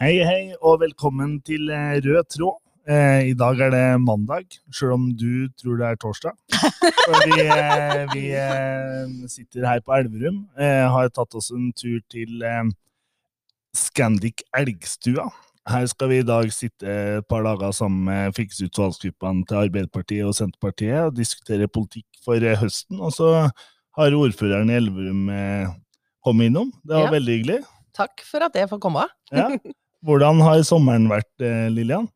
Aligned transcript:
Hei, 0.00 0.16
hei, 0.26 0.42
og 0.64 0.80
velkommen 0.82 1.36
til 1.46 1.68
eh, 1.72 1.98
Rød 2.04 2.26
tråd. 2.34 2.56
Eh, 2.90 3.30
I 3.30 3.34
dag 3.38 3.60
er 3.64 3.70
det 3.72 3.84
mandag, 4.02 4.56
selv 4.74 4.96
om 4.98 5.04
du 5.16 5.46
tror 5.60 5.78
det 5.80 5.86
er 5.92 6.00
torsdag. 6.02 6.34
For 7.04 7.20
vi, 7.30 7.44
eh, 7.44 8.02
vi 8.12 8.24
eh, 8.36 9.12
sitter 9.30 9.68
her 9.68 9.82
på 9.86 9.94
Elverum. 9.96 10.42
Eh, 10.58 10.82
har 10.92 11.12
tatt 11.14 11.36
oss 11.38 11.52
en 11.54 11.70
tur 11.78 12.00
til 12.12 12.42
eh, 12.44 12.64
Scandic 13.76 14.42
Elgstua. 14.58 15.28
Her 15.70 15.86
skal 15.88 16.10
vi 16.10 16.18
i 16.20 16.26
dag 16.28 16.50
sitte 16.52 16.90
et 17.20 17.28
par 17.30 17.46
dager 17.46 17.70
sammen 17.72 18.02
med 18.10 18.34
fylkesutvalgsgruppene 18.36 19.46
til 19.48 19.62
Arbeiderpartiet 19.62 20.26
og 20.28 20.34
Senterpartiet 20.36 21.06
og 21.06 21.14
diskutere 21.16 21.70
politikk 21.72 22.18
for 22.26 22.42
høsten. 22.60 22.98
Og 23.00 23.14
så 23.16 23.30
har 23.96 24.18
ordføreren 24.18 24.68
i 24.68 24.76
Elverum 24.76 25.22
kommet 26.26 26.50
innom. 26.50 26.68
Det 26.84 26.98
var 26.98 27.06
Ja. 27.08 27.14
veldig 27.14 27.38
hyggelig. 27.38 27.56
Takk 27.96 28.20
for 28.28 28.44
at 28.44 28.58
jeg 28.58 28.68
får 28.68 28.82
komme. 28.82 29.06
Ja. 29.32 29.48
Hvordan 30.04 30.40
har 30.44 30.60
sommeren 30.66 31.06
vært, 31.08 31.30
eh, 31.40 31.68
Lillian? 31.72 32.08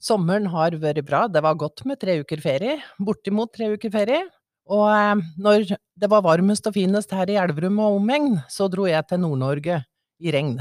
Sommeren 0.00 0.46
har 0.52 0.70
vært 0.80 1.04
bra. 1.06 1.26
Det 1.28 1.42
var 1.44 1.54
godt 1.60 1.84
med 1.88 1.98
tre 2.00 2.18
uker 2.22 2.40
ferie. 2.40 2.78
Bortimot 3.00 3.52
tre 3.52 3.70
uker 3.76 3.90
ferie. 3.92 4.22
Og 4.68 4.86
eh, 4.88 5.22
når 5.38 5.66
det 6.00 6.08
var 6.10 6.22
varmest 6.24 6.66
og 6.66 6.74
finest 6.76 7.10
her 7.12 7.28
i 7.28 7.36
Elverum 7.40 7.78
og 7.84 7.98
omegn, 8.00 8.38
så 8.48 8.68
dro 8.72 8.86
jeg 8.88 9.04
til 9.08 9.20
Nord-Norge 9.20 9.82
i 10.24 10.32
regn. 10.32 10.56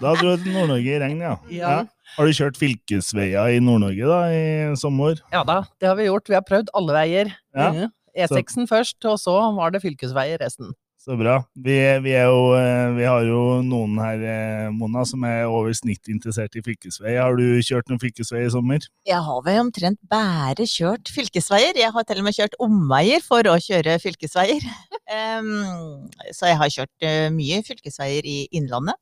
Da 0.00 0.12
dro 0.14 0.36
du 0.36 0.44
til 0.44 0.54
Nord-Norge 0.54 0.86
i 0.94 1.00
regn, 1.02 1.20
ja. 1.26 1.36
Ja. 1.50 1.72
Har 2.16 2.26
du 2.26 2.34
kjørt 2.34 2.58
fylkesveier 2.58 3.56
i 3.56 3.58
Nord-Norge 3.62 4.06
da, 4.10 4.20
i 4.30 4.76
sommer? 4.78 5.18
Ja 5.34 5.42
da, 5.46 5.60
det 5.82 5.88
har 5.90 5.96
vi 5.98 6.06
gjort. 6.08 6.30
Vi 6.30 6.34
har 6.38 6.46
prøvd 6.46 6.70
alle 6.78 6.94
veier. 6.94 7.32
Ja, 7.54 7.72
Mhm. 7.72 7.90
E6-en 8.18 8.66
først, 8.66 8.96
og 9.06 9.20
så 9.22 9.34
var 9.54 9.70
det 9.70 9.82
fylkesveier 9.84 10.40
resten. 10.42 10.72
Så 11.00 11.14
bra. 11.16 11.38
Vi, 11.56 11.74
vi, 12.04 12.10
jo, 12.12 12.40
eh, 12.58 12.90
vi 12.92 13.06
har 13.08 13.24
jo 13.24 13.38
noen 13.64 13.94
her, 14.02 14.20
eh, 14.20 14.66
Mona, 14.68 15.00
som 15.08 15.22
er 15.24 15.46
over 15.48 15.72
snitt 15.72 16.10
interessert 16.12 16.58
i 16.60 16.62
fylkesvei. 16.66 17.14
Har 17.16 17.38
du 17.38 17.56
kjørt 17.64 17.88
noen 17.88 18.02
fylkesvei 18.02 18.42
i 18.44 18.50
sommer? 18.52 18.84
Jeg 19.08 19.24
har 19.24 19.38
vel 19.46 19.62
omtrent 19.62 19.96
bare 20.12 20.66
kjørt 20.68 21.08
fylkesveier. 21.08 21.80
Jeg 21.80 21.94
har 21.94 22.04
til 22.04 22.20
og 22.20 22.26
med 22.26 22.36
kjørt 22.36 22.58
omveier 22.60 23.24
for 23.24 23.48
å 23.48 23.56
kjøre 23.68 23.96
fylkesveier. 24.04 24.64
Um, 25.10 26.04
så 26.30 26.46
jeg 26.46 26.54
har 26.60 26.68
kjørt 26.70 27.02
eh, 27.02 27.32
mye 27.34 27.56
fylkesveier 27.66 28.26
i 28.30 28.44
Innlandet. 28.54 28.94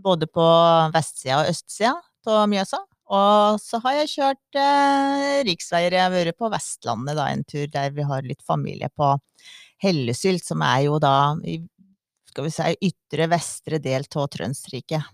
Både 0.00 0.24
på 0.24 0.46
vestsida 0.94 1.42
og 1.42 1.50
østsida 1.50 1.90
av 2.32 2.46
Mjøsa. 2.48 2.80
Og 3.12 3.58
så 3.60 3.82
har 3.84 3.98
jeg 3.98 4.12
kjørt 4.14 4.60
eh, 4.62 5.42
riksveier. 5.50 5.92
Jeg 5.92 6.06
har 6.06 6.14
vært 6.14 6.38
på 6.40 6.48
Vestlandet 6.54 7.18
da, 7.20 7.28
en 7.28 7.44
tur 7.44 7.66
der 7.68 7.92
vi 7.92 8.08
har 8.08 8.24
litt 8.24 8.40
familie 8.48 8.88
på 8.96 9.12
Hellesylt, 9.82 10.44
som 10.46 10.62
er 10.66 10.86
jo 10.86 10.98
da 11.02 11.34
i 11.44 11.58
skal 12.32 12.46
vi 12.46 12.52
si, 12.54 12.70
ytre 12.88 13.28
vestre 13.28 13.78
del 13.82 14.06
av 14.16 14.30
Trøndsriket. 14.32 15.04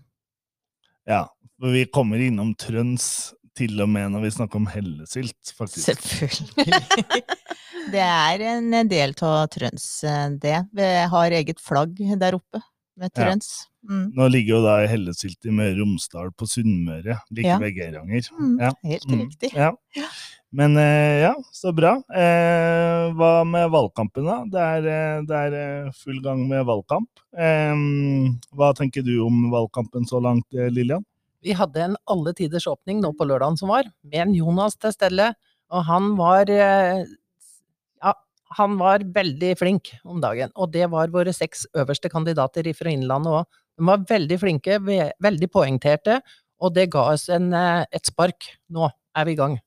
Ja, 1.09 1.25
vi 1.59 1.83
kommer 1.91 2.21
innom 2.23 2.53
Trøns 2.55 3.33
til 3.57 3.81
og 3.83 3.89
med 3.91 4.13
når 4.13 4.23
vi 4.23 4.31
snakker 4.37 4.61
om 4.61 4.69
hellesylt, 4.71 5.51
faktisk. 5.57 5.89
Selvfølgelig. 5.89 7.23
det 7.93 8.05
er 8.05 8.45
en 8.53 8.71
del 8.87 9.15
av 9.25 9.49
Trøns, 9.51 9.87
eh, 10.07 10.27
det. 10.39 10.61
Vi 10.71 10.89
har 11.11 11.35
eget 11.41 11.59
flagg 11.59 11.99
der 12.21 12.39
oppe 12.39 12.63
med 12.99 13.11
Ja. 13.15 13.23
Trøns. 13.23 13.49
Mm. 13.89 14.11
Nå 14.15 14.27
ligger 14.29 14.57
jo 14.57 14.63
da 14.65 14.73
i 14.83 15.51
Møre 15.55 15.71
og 15.71 15.77
Romsdal 15.79 16.31
på 16.35 16.45
Sunnmøre, 16.51 17.15
like 17.31 17.47
Ja. 17.47 17.57
ved 17.57 17.73
Geiranger. 17.77 18.27
Mm. 18.37 18.57
Ja. 18.59 18.71
Helt 18.83 19.07
Mm. 19.07 19.19
riktig. 19.23 19.53
Ja. 19.55 19.71
Men 20.51 20.75
eh, 20.77 21.21
ja, 21.21 21.33
så 21.53 21.71
bra. 21.75 21.95
Eh, 22.13 23.11
hva 23.13 23.45
med 23.45 23.69
valgkampen, 23.69 24.25
da? 24.25 24.43
Det 24.49 24.59
er, 24.59 24.87
eh, 24.89 25.21
det 25.29 25.35
er 25.35 25.53
eh, 25.85 25.91
full 25.91 26.19
gang 26.21 26.47
med 26.49 26.65
valgkamp. 26.65 27.07
Eh, 27.37 27.75
hva 28.57 28.73
tenker 28.75 29.03
du 29.05 29.19
om 29.25 29.49
valgkampen 29.51 30.05
så 30.09 30.19
langt, 30.21 30.45
Lillian? 30.51 31.05
Vi 31.41 31.53
hadde 31.53 31.77
en 31.77 31.95
alle 32.09 32.33
tiders 32.33 32.65
åpning 32.67 32.99
nå 32.99 33.13
på 33.15 33.25
lørdagen 33.25 33.57
som 33.57 33.69
var, 33.69 33.83
med 34.03 34.27
en 34.27 34.33
Jonas 34.35 34.75
til 34.75 34.91
stelle, 34.91 35.33
og 35.71 35.85
han 35.85 36.15
var 36.17 36.49
eh, 36.49 37.05
han 38.57 38.77
var 38.79 39.03
veldig 39.13 39.53
flink 39.59 39.91
om 40.03 40.21
dagen. 40.21 40.51
Og 40.57 40.71
det 40.73 40.89
var 40.91 41.11
våre 41.13 41.33
seks 41.35 41.67
øverste 41.77 42.09
kandidater 42.11 42.69
fra 42.77 42.93
Innlandet 42.93 43.41
òg. 43.41 43.59
De 43.79 43.87
var 43.87 44.05
veldig 44.09 44.37
flinke, 44.41 44.79
veldig 45.23 45.49
poengterte, 45.53 46.19
og 46.59 46.73
det 46.75 46.89
ga 46.91 47.05
oss 47.13 47.29
en, 47.29 47.53
eh, 47.53 47.85
et 47.91 48.05
spark. 48.05 48.49
Nå 48.69 48.89
er 49.15 49.25
vi 49.25 49.31
i 49.31 49.39
gang. 49.39 49.59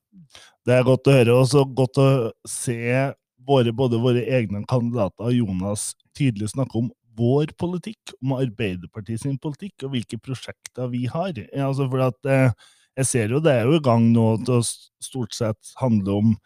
Det 0.65 0.73
er 0.73 0.83
godt 0.83 1.07
å 1.07 1.15
høre, 1.17 1.33
og 1.33 1.47
så 1.47 1.63
godt 1.65 1.97
å 1.97 2.31
se 2.47 3.13
våre, 3.43 3.73
både 3.73 3.99
våre 3.99 4.23
egne 4.23 4.63
kandidater 4.69 5.25
og 5.25 5.33
Jonas 5.33 5.95
tydelig 6.15 6.53
snakke 6.53 6.77
om 6.77 6.91
vår 7.17 7.53
politikk, 7.57 8.13
om 8.21 8.37
Arbeiderpartiet 8.37 9.21
sin 9.21 9.37
politikk, 9.37 9.83
og 9.83 9.93
hvilke 9.93 10.19
prosjekter 10.21 10.89
vi 10.89 11.05
har. 11.05 11.33
Altså 11.53 11.89
for 11.89 12.01
at, 12.01 12.25
eh, 12.25 12.51
jeg 12.97 13.05
ser 13.05 13.27
jo 13.29 13.39
det 13.39 13.53
er 13.53 13.65
jo 13.65 13.77
i 13.77 13.83
gang 13.83 14.13
nå 14.13 14.45
til 14.45 14.61
å 14.61 14.63
stort 15.01 15.33
sett 15.33 15.73
handle 15.81 16.17
om 16.21 16.37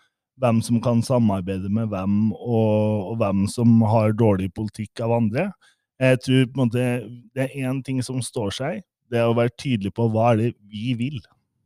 hvem 0.41 0.61
som 0.65 0.81
kan 0.83 1.01
samarbeide 1.05 1.69
med 1.73 1.89
hvem, 1.91 2.31
og, 2.33 3.11
og 3.11 3.15
hvem 3.21 3.47
som 3.51 3.79
har 3.89 4.13
dårlig 4.17 4.51
politikk 4.57 5.01
av 5.05 5.15
andre. 5.17 5.49
Jeg 6.01 6.21
tror 6.25 6.45
på 6.45 6.59
en 6.59 6.63
måte 6.67 6.85
det 7.33 7.47
er 7.47 7.65
én 7.65 7.81
ting 7.85 8.03
som 8.05 8.21
står 8.21 8.53
seg, 8.53 8.85
det 9.09 9.21
er 9.21 9.29
å 9.29 9.37
være 9.37 9.55
tydelig 9.57 9.93
på 9.97 10.07
hva 10.13 10.33
er 10.33 10.41
det 10.41 10.51
vi 10.69 10.93
vil. 10.99 11.17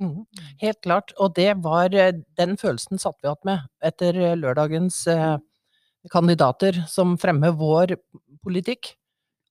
Mm, 0.02 0.24
Helt 0.62 0.82
klart. 0.82 1.14
Og 1.22 1.36
det 1.38 1.52
var 1.62 1.94
eh, 1.94 2.16
Den 2.38 2.56
følelsen 2.58 3.02
satt 3.02 3.20
vi 3.22 3.30
igjen 3.30 3.46
med 3.46 3.68
etter 3.86 4.18
eh, 4.18 4.38
lørdagens 4.40 5.04
eh, 5.12 5.38
kandidater 6.14 6.80
som 6.90 7.18
fremmer 7.22 7.54
vår 7.58 7.96
politikk. 8.42 8.96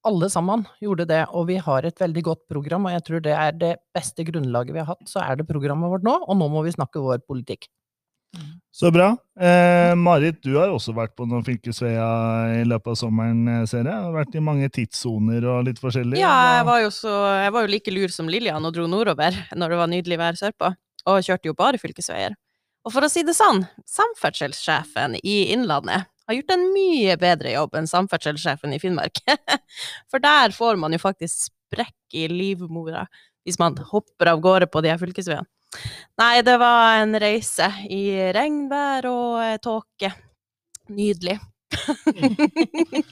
Alle 0.08 0.30
sammen 0.32 0.64
gjorde 0.80 1.04
det, 1.10 1.20
og 1.36 1.50
vi 1.50 1.58
har 1.60 1.84
et 1.84 2.00
veldig 2.00 2.22
godt 2.24 2.46
program, 2.48 2.88
og 2.88 2.94
jeg 2.94 3.04
tror 3.06 3.22
det 3.22 3.34
er 3.36 3.52
det 3.52 3.74
beste 3.94 4.24
grunnlaget 4.24 4.74
vi 4.74 4.80
har 4.80 4.88
hatt. 4.88 5.04
Så 5.06 5.20
er 5.20 5.36
det 5.36 5.46
programmet 5.46 5.92
vårt 5.92 6.06
nå, 6.06 6.16
og 6.24 6.38
nå 6.40 6.48
må 6.50 6.64
vi 6.64 6.72
snakke 6.72 7.02
vår 7.04 7.20
politikk. 7.28 7.68
Så 8.80 8.90
bra. 8.94 9.10
Eh, 9.40 9.94
Marit, 9.98 10.38
du 10.42 10.54
har 10.56 10.70
også 10.72 10.94
vært 10.96 11.16
på 11.18 11.26
noen 11.28 11.42
fylkesveier 11.44 12.60
i 12.60 12.66
løpet 12.68 12.92
av 12.92 12.98
sommeren, 13.00 13.40
eh, 13.50 13.64
ser 13.68 13.82
jeg. 13.84 13.92
Har 13.92 14.14
vært 14.14 14.36
i 14.38 14.44
mange 14.44 14.68
tidssoner 14.72 15.44
og 15.50 15.66
litt 15.66 15.80
forskjellig. 15.82 16.20
Ja, 16.20 16.30
jeg 16.56 16.68
var, 16.68 16.78
jo 16.84 16.92
så, 16.94 17.14
jeg 17.42 17.52
var 17.56 17.66
jo 17.66 17.72
like 17.74 17.92
lur 17.92 18.14
som 18.14 18.30
Lillian 18.30 18.64
og 18.64 18.76
dro 18.76 18.86
nordover 18.88 19.36
når 19.58 19.74
det 19.74 19.80
var 19.82 19.92
nydelig 19.92 20.20
vær 20.22 20.38
sørpå, 20.38 20.70
og 21.10 21.26
kjørte 21.26 21.50
jo 21.50 21.58
bare 21.58 21.82
fylkesveier. 21.82 22.38
Og 22.86 22.94
for 22.94 23.04
å 23.04 23.10
si 23.12 23.26
det 23.26 23.36
sånn, 23.36 23.66
samferdselssjefen 23.90 25.18
i 25.20 25.52
Innlandet 25.52 26.06
har 26.30 26.38
gjort 26.38 26.54
en 26.54 26.68
mye 26.72 27.16
bedre 27.20 27.52
jobb 27.52 27.74
enn 27.76 27.90
samferdselssjefen 27.90 28.72
i 28.72 28.80
Finnmark. 28.80 29.18
For 30.10 30.22
der 30.22 30.54
får 30.56 30.78
man 30.80 30.94
jo 30.94 31.02
faktisk 31.02 31.50
sprekk 31.50 32.16
i 32.16 32.28
livmora 32.30 33.04
hvis 33.44 33.58
man 33.60 33.76
hopper 33.90 34.30
av 34.30 34.40
gårde 34.44 34.68
på 34.70 34.82
de 34.84 34.92
her 34.92 35.00
fylkesveiene. 35.00 35.48
Nei, 36.20 36.42
det 36.46 36.56
var 36.60 37.00
en 37.00 37.14
reise 37.20 37.70
i 37.88 38.02
regnvær 38.34 39.08
og 39.10 39.38
eh, 39.44 39.56
tåke. 39.62 40.12
Nydelig. 40.90 41.38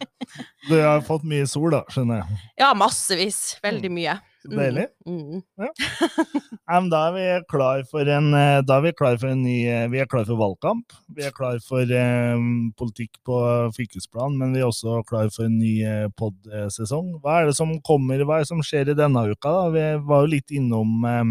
Du 0.68 0.74
har 0.76 1.00
fått 1.06 1.22
mye 1.24 1.46
sol, 1.48 1.70
da, 1.72 1.84
skjønner 1.88 2.20
jeg. 2.20 2.40
Ja, 2.60 2.72
massevis. 2.76 3.56
Veldig 3.64 3.90
mye. 3.94 4.18
Så 4.42 4.50
deilig. 4.52 4.84
Mm. 5.08 5.40
Ja, 5.58 6.76
men 6.76 6.90
da 6.92 7.00
er 7.08 7.14
vi 7.16 7.24
klar 7.50 7.82
for 7.88 8.10
en, 8.12 8.28
eh, 8.36 8.80
vi 8.84 8.92
klar 8.98 9.16
for 9.18 9.32
en 9.32 9.42
ny 9.42 9.56
eh, 9.66 9.86
Vi 9.90 10.02
er 10.02 10.10
klar 10.10 10.26
for 10.28 10.38
valgkamp. 10.38 10.92
Vi 11.16 11.24
er 11.26 11.34
klar 11.34 11.58
for 11.64 11.82
eh, 11.82 12.44
politikk 12.78 13.18
på 13.26 13.40
fylkesplan, 13.76 14.36
men 14.38 14.54
vi 14.54 14.62
er 14.62 14.68
også 14.68 15.00
klar 15.08 15.32
for 15.34 15.48
en 15.48 15.58
ny 15.58 15.74
eh, 15.82 16.06
pod-sesong. 16.18 17.16
Hva 17.22 17.40
er 17.40 17.50
det 17.50 17.56
som 17.58 17.72
kommer, 17.86 18.22
hva 18.22 18.38
er 18.38 18.46
det 18.46 18.52
som 18.52 18.62
skjer 18.64 18.92
i 18.92 18.98
denne 18.98 19.24
uka? 19.32 19.48
da? 19.48 19.64
Vi 19.74 19.86
var 20.12 20.26
jo 20.26 20.34
litt 20.36 20.54
innom 20.54 21.08
eh, 21.08 21.24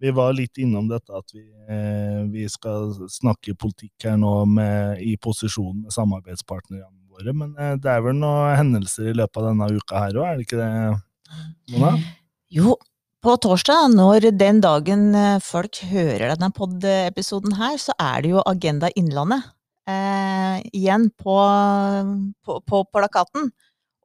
vi 0.00 0.12
var 0.16 0.32
litt 0.36 0.58
innom 0.60 0.88
dette 0.90 1.12
at 1.16 1.34
vi, 1.34 1.44
eh, 1.68 2.22
vi 2.32 2.46
skal 2.48 2.94
snakke 3.12 3.56
politikk 3.60 4.08
her 4.08 4.16
nå 4.20 4.32
med, 4.48 5.02
i 5.04 5.16
posisjon 5.20 5.84
med 5.84 5.94
samarbeidspartnerne 5.94 6.88
våre, 7.10 7.34
men 7.36 7.52
eh, 7.60 7.76
det 7.80 7.92
er 7.92 8.04
vel 8.06 8.16
noen 8.18 8.56
hendelser 8.56 9.12
i 9.12 9.16
løpet 9.20 9.42
av 9.42 9.50
denne 9.50 9.70
uka 9.76 10.06
her 10.06 10.20
òg, 10.20 10.26
er 10.26 10.40
det 10.40 10.48
ikke 10.48 10.62
det, 10.62 10.70
Mona? 11.74 11.92
Jo, 12.50 12.74
på 13.20 13.36
torsdag, 13.44 13.92
når 13.92 14.30
den 14.40 14.62
dagen 14.64 15.10
eh, 15.14 15.38
folk 15.44 15.82
hører 15.90 16.32
denne 16.32 16.48
pod-episoden 16.56 17.58
her, 17.58 17.76
så 17.76 17.92
er 18.00 18.24
det 18.24 18.32
jo 18.32 18.44
Agenda 18.48 18.88
Innlandet 18.96 19.44
eh, 19.84 20.62
igjen 20.72 21.10
på, 21.20 21.36
på, 22.46 22.56
på 22.64 22.80
plakaten. 22.88 23.50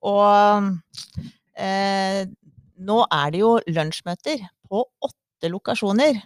Og 0.06 0.68
eh, 1.56 2.26
nå 2.76 2.98
er 3.08 3.32
det 3.32 3.42
jo 3.42 3.54
lunsjmøter 3.72 4.44
på 4.68 4.84
åtte 4.84 5.25
lokasjoner. 5.44 6.22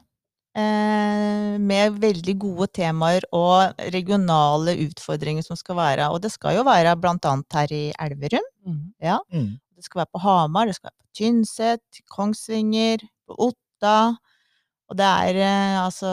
Eh, 0.57 1.57
med 1.61 2.00
veldig 2.01 2.33
gode 2.41 2.67
temaer 2.73 3.25
og 3.35 3.75
regionale 3.94 4.73
utfordringer 4.88 5.45
som 5.45 5.59
skal 5.59 5.77
være. 5.77 6.07
Og 6.09 6.23
det 6.23 6.31
skal 6.33 6.57
jo 6.57 6.65
være 6.65 6.95
blant 6.97 7.25
annet 7.29 7.57
her 7.59 7.73
i 7.75 7.83
Elverum. 8.01 8.47
Ja. 9.03 9.19
Mm. 9.31 9.59
Det 9.77 9.85
skal 9.85 10.01
være 10.01 10.11
på 10.11 10.23
Hamar, 10.25 10.65
det 10.67 10.75
skal 10.75 10.89
være 10.89 11.00
på 11.00 11.13
Tynset, 11.19 12.01
Kongsvinger, 12.09 13.06
på 13.29 13.38
Otta. 13.50 14.17
Og 14.89 14.97
det 14.97 15.06
er 15.06 15.38
eh, 15.45 15.77
altså 15.85 16.09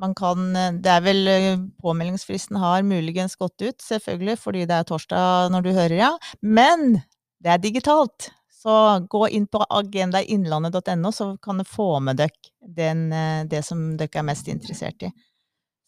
Man 0.00 0.14
kan 0.14 0.54
Det 0.80 0.86
er 0.86 1.00
vel 1.02 1.28
eh, 1.28 1.58
Påmeldingsfristen 1.82 2.56
har 2.56 2.82
muligens 2.86 3.36
gått 3.36 3.60
ut, 3.60 3.82
selvfølgelig, 3.82 4.38
fordi 4.38 4.64
det 4.70 4.76
er 4.76 4.86
torsdag 4.86 5.50
når 5.50 5.66
du 5.66 5.72
hører, 5.74 5.96
ja. 5.98 6.12
Men 6.40 7.02
det 7.42 7.50
er 7.52 7.58
digitalt. 7.58 8.30
Så 8.60 8.72
gå 9.08 9.24
inn 9.32 9.46
på 9.48 9.62
agendainnlandet.no, 9.64 11.12
så 11.16 11.32
kan 11.40 11.60
du 11.60 11.64
få 11.64 11.94
med 12.04 12.20
dere 12.20 12.90
eh, 12.92 13.42
det 13.48 13.62
som 13.64 13.94
dere 13.96 14.20
er 14.20 14.26
mest 14.28 14.50
interessert 14.52 15.08
i. 15.08 15.12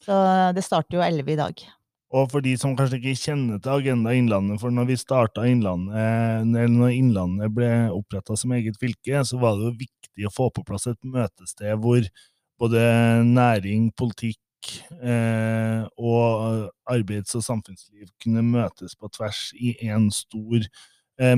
Så 0.02 0.16
det 0.56 0.64
starter 0.64 0.98
jo 0.98 1.04
11 1.04 1.32
i 1.34 1.38
dag. 1.38 1.64
Og 2.12 2.28
for 2.28 2.44
de 2.44 2.52
som 2.60 2.74
kanskje 2.76 2.98
ikke 2.98 3.16
kjenner 3.16 3.60
til 3.62 3.72
Agenda 3.72 4.12
Innlandet, 4.16 4.60
for 4.60 4.74
når 4.74 4.90
vi 4.90 4.98
starta 5.00 5.46
Innlandet, 5.48 5.96
eller 6.44 6.72
når 6.72 6.96
Innlandet 6.96 7.54
ble 7.56 7.70
oppretta 7.92 8.36
som 8.36 8.52
eget 8.56 8.76
fylke, 8.80 9.22
så 9.24 9.40
var 9.40 9.56
det 9.56 9.70
jo 9.70 9.78
viktig 9.80 10.28
å 10.28 10.32
få 10.34 10.50
på 10.52 10.64
plass 10.68 10.90
et 10.90 11.00
møtested 11.08 11.80
hvor 11.80 12.04
både 12.60 12.82
næring, 13.24 13.88
politikk 13.96 14.74
eh, 15.00 15.84
og 15.96 16.68
arbeids- 16.92 17.36
og 17.38 17.46
samfunnsliv 17.46 18.10
kunne 18.22 18.44
møtes 18.44 18.96
på 18.98 19.08
tvers 19.16 19.48
i 19.56 19.72
én 19.88 20.10
stor 20.12 20.60
eh, 20.60 20.68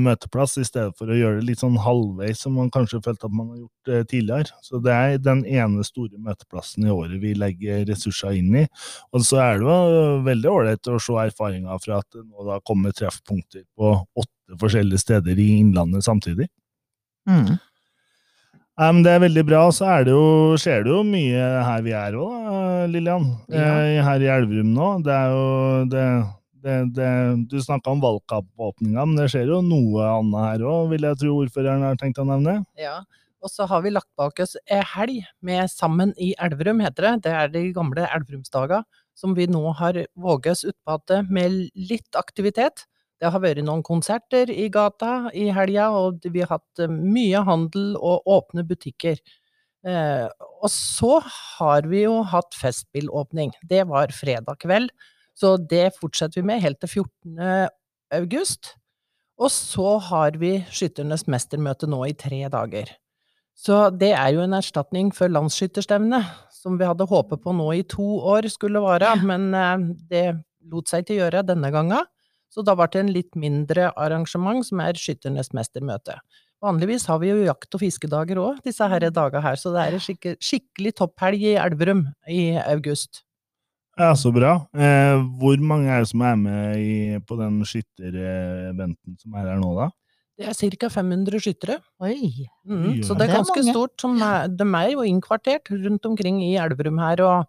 møteplass, 0.01 0.57
i 0.61 0.65
stedet 0.67 0.95
for 0.99 1.11
å 1.11 1.17
gjøre 1.19 1.41
det 1.41 1.49
litt 1.49 1.63
sånn 1.63 1.77
halvveis, 1.83 2.41
som 2.45 2.55
man 2.59 2.71
kanskje 2.73 3.01
følte 3.05 3.27
at 3.27 3.35
man 3.35 3.51
har 3.51 3.59
gjort 3.65 3.91
eh, 3.91 4.05
tidligere. 4.11 4.55
Så 4.63 4.81
det 4.85 4.95
er 4.95 5.19
den 5.23 5.43
ene 5.51 5.85
store 5.87 6.21
møteplassen 6.23 6.87
i 6.87 6.93
året 6.95 7.19
vi 7.23 7.35
legger 7.39 7.85
ressurser 7.91 8.39
inn 8.39 8.55
i. 8.63 8.65
Og 9.13 9.27
så 9.27 9.43
er 9.43 9.61
det 9.61 9.69
jo 9.69 10.23
veldig 10.29 10.51
ålreit 10.53 10.93
å 10.93 11.01
se 11.03 11.19
erfaringer 11.27 11.83
fra 11.83 12.01
at 12.01 12.09
det 12.15 12.25
nå 12.25 12.49
da 12.49 12.61
kommer 12.67 12.95
treffpunkter 12.97 13.67
på 13.77 13.95
åtte 13.99 14.59
forskjellige 14.61 15.03
steder 15.03 15.41
i 15.41 15.51
Innlandet 15.59 16.07
samtidig. 16.07 16.49
Mm. 17.29 17.57
Men 18.81 19.05
det 19.07 19.13
er 19.15 19.23
veldig 19.23 19.45
bra. 19.47 19.67
Så 19.75 19.87
er 19.87 20.07
det 20.07 20.15
jo, 20.15 20.55
skjer 20.61 20.87
det 20.87 20.91
jo 20.91 21.03
mye 21.07 21.51
her 21.67 21.85
vi 21.87 21.95
er 21.95 22.17
òg, 22.19 22.39
Lillian. 22.91 23.29
Ja. 23.53 23.69
Eh, 23.85 24.01
her 24.03 24.25
i 24.25 24.31
Elverum 24.35 24.73
nå. 24.75 24.89
Det 25.07 25.15
er 25.15 25.35
jo 25.35 25.45
det, 25.93 26.07
det, 26.65 26.77
det, 26.97 27.11
Du 27.51 27.59
snakka 27.63 27.93
om 27.93 28.01
valgkampåpninga, 28.03 29.05
men 29.05 29.19
det 29.21 29.29
skjer 29.33 29.53
jo 29.53 29.61
noe 29.65 30.07
annet 30.09 30.49
her 30.49 30.65
òg, 30.71 30.89
vil 30.95 31.07
jeg 31.09 31.21
tro 31.21 31.37
ordføreren 31.43 31.85
har 31.87 32.01
tenkt 32.01 32.23
å 32.23 32.27
nevne. 32.29 32.63
Ja, 32.81 33.03
og 33.45 33.53
så 33.53 33.67
har 33.69 33.85
vi 33.85 33.93
lagt 33.93 34.11
bak 34.17 34.41
oss 34.41 34.57
ei 34.73 34.81
helg 34.95 35.21
med 35.45 35.69
Sammen 35.73 36.15
i 36.17 36.33
Elverum, 36.41 36.81
heter 36.81 37.11
det. 37.11 37.15
Det 37.27 37.37
er 37.37 37.53
de 37.53 37.67
gamle 37.77 38.09
Elverumsdaga, 38.09 38.81
som 39.15 39.37
vi 39.37 39.47
nå 39.51 39.63
har 39.77 40.01
våget 40.17 40.57
oss 40.57 40.67
utpå 40.73 40.99
igjen 41.05 41.31
med 41.37 41.61
litt 41.93 42.19
aktivitet. 42.19 42.87
Det 43.21 43.31
har 43.31 43.43
vært 43.45 43.63
noen 43.65 43.85
konserter 43.85 44.51
i 44.51 44.67
gata 44.73 45.31
i 45.37 45.47
helga, 45.55 45.91
og 45.95 46.25
vi 46.25 46.43
har 46.43 46.57
hatt 46.57 46.83
eh, 46.83 46.91
mye 46.91 47.45
handel 47.47 47.95
og 48.01 48.27
åpne 48.29 48.65
butikker. 48.67 49.21
Eh, 49.85 50.27
og 50.65 50.71
så 50.73 51.19
har 51.25 51.87
vi 51.89 52.03
jo 52.07 52.23
hatt 52.27 52.57
festspillåpning. 52.59 53.53
Det 53.69 53.85
var 53.89 54.13
fredag 54.17 54.59
kveld, 54.65 54.91
så 55.35 55.57
det 55.59 55.97
fortsetter 55.99 56.41
vi 56.41 56.49
med 56.53 56.63
helt 56.63 56.81
til 56.83 57.03
14. 57.03 57.69
august. 58.15 58.75
Og 59.41 59.51
så 59.51 59.97
har 60.09 60.37
vi 60.39 60.61
Skytternes 60.71 61.27
mestermøte 61.31 61.89
nå 61.91 62.05
i 62.07 62.15
tre 62.15 62.45
dager. 62.53 62.93
Så 63.55 63.89
det 63.95 64.13
er 64.15 64.33
jo 64.35 64.43
en 64.45 64.57
erstatning 64.57 65.11
for 65.15 65.31
landsskytterstevnet, 65.31 66.27
som 66.55 66.79
vi 66.79 66.87
hadde 66.87 67.07
håpet 67.07 67.43
på 67.43 67.55
nå 67.55 67.69
i 67.77 67.85
to 67.87 68.07
år 68.35 68.49
skulle 68.51 68.83
vare, 68.83 69.13
men 69.23 69.51
eh, 69.55 69.91
det 70.11 70.25
lot 70.71 70.91
seg 70.91 71.05
ikke 71.05 71.19
gjøre 71.21 71.45
denne 71.47 71.71
gangen. 71.75 72.07
Så 72.51 72.63
da 72.67 72.77
ble 72.79 72.87
det 72.91 73.03
en 73.03 73.13
litt 73.15 73.39
mindre 73.39 73.91
arrangement, 73.99 74.63
som 74.67 74.83
er 74.83 74.99
Skytternes 74.99 75.51
mestermøte. 75.57 76.21
Vanligvis 76.65 77.07
har 77.11 77.19
vi 77.21 77.33
jo 77.33 77.45
jakt- 77.45 77.75
og 77.77 77.83
fiskedager 77.83 78.39
òg, 78.41 78.63
disse 78.65 78.87
her 78.89 79.07
dager 79.11 79.43
her, 79.45 79.59
så 79.61 79.75
det 79.75 79.83
er 79.83 79.97
en 79.97 80.03
skikke, 80.03 80.37
skikkelig 80.41 80.95
topphelg 81.01 81.43
i 81.43 81.57
Elverum 81.61 82.07
i 82.31 82.55
august. 82.63 83.25
Ja, 83.95 84.11
så 84.19 84.33
bra. 84.35 84.57
Eh, 84.75 85.21
hvor 85.39 85.61
mange 85.63 85.91
er 85.93 86.03
det 86.03 86.11
som 86.11 86.23
er 86.27 86.39
med 86.39 86.81
i, 86.83 86.95
på 87.23 87.37
den 87.39 87.61
skyttereventen 87.69 89.19
som 89.21 89.37
er 89.39 89.53
her 89.53 89.61
nå, 89.61 89.71
da? 89.79 89.91
Det 90.35 90.49
er 90.51 90.57
ca. 90.75 90.89
500 90.91 91.39
skyttere. 91.43 91.77
Oi. 92.03 92.49
Mm, 92.67 93.03
så 93.07 93.15
det 93.15 93.29
er 93.29 93.29
Det 93.29 93.29
er 93.29 93.37
ganske 93.37 93.63
stort. 93.69 93.95
Som 94.03 94.17
er, 94.19 94.49
de 94.51 94.67
er 94.67 94.89
jo 94.97 95.05
innkvartert 95.07 95.71
rundt 95.71 96.07
omkring 96.07 96.43
i 96.43 96.57
Elverum 96.59 96.99
her, 96.99 97.23
og, 97.23 97.47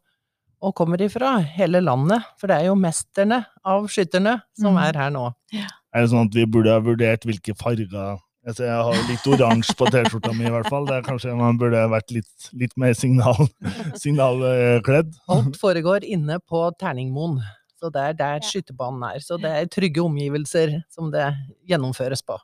og 0.62 0.76
kommer 0.78 1.02
ifra 1.02 1.40
hele 1.42 1.82
landet. 1.82 2.22
For 2.38 2.52
det 2.52 2.60
er 2.60 2.70
jo 2.70 2.78
mesterne 2.78 3.42
av 3.66 3.90
skytterne 3.90 4.38
som 4.54 4.78
mm. 4.78 4.84
er 4.86 5.02
her 5.02 5.10
nå. 5.18 5.26
Er 5.56 6.06
det 6.06 6.12
sånn 6.14 6.30
at 6.30 6.38
vi 6.38 6.46
burde 6.46 6.76
ha 6.76 6.84
vurdert 6.84 7.26
hvilke 7.26 7.58
farger 7.58 8.20
Jeg 8.46 8.60
jeg 8.62 8.82
har 8.88 9.08
litt 9.10 9.24
oransje 9.26 9.74
på 9.74 9.88
T-skjorta 9.90 10.30
mi, 10.38 10.44
i 10.46 10.52
hvert 10.54 10.68
fall. 10.70 10.84
Det 10.86 11.00
er 11.00 11.06
kanskje 11.08 11.32
man 11.34 11.58
burde 11.58 11.80
vært 11.90 12.12
litt, 12.14 12.50
litt 12.54 12.76
mer 12.78 12.94
signal, 12.94 13.48
signalkledd. 14.04 15.16
Alt 15.34 15.56
foregår 15.58 16.06
inne 16.06 16.38
på 16.46 16.62
Terningmoen. 16.78 17.40
Så 17.82 17.90
det 17.94 18.04
er 18.04 18.20
der 18.20 18.44
skytebanen 18.46 19.02
er. 19.08 19.24
Så 19.26 19.40
det 19.42 19.50
er 19.50 19.72
trygge 19.74 20.04
omgivelser 20.04 20.76
som 20.94 21.10
det 21.14 21.32
gjennomføres 21.66 22.22
på. 22.22 22.38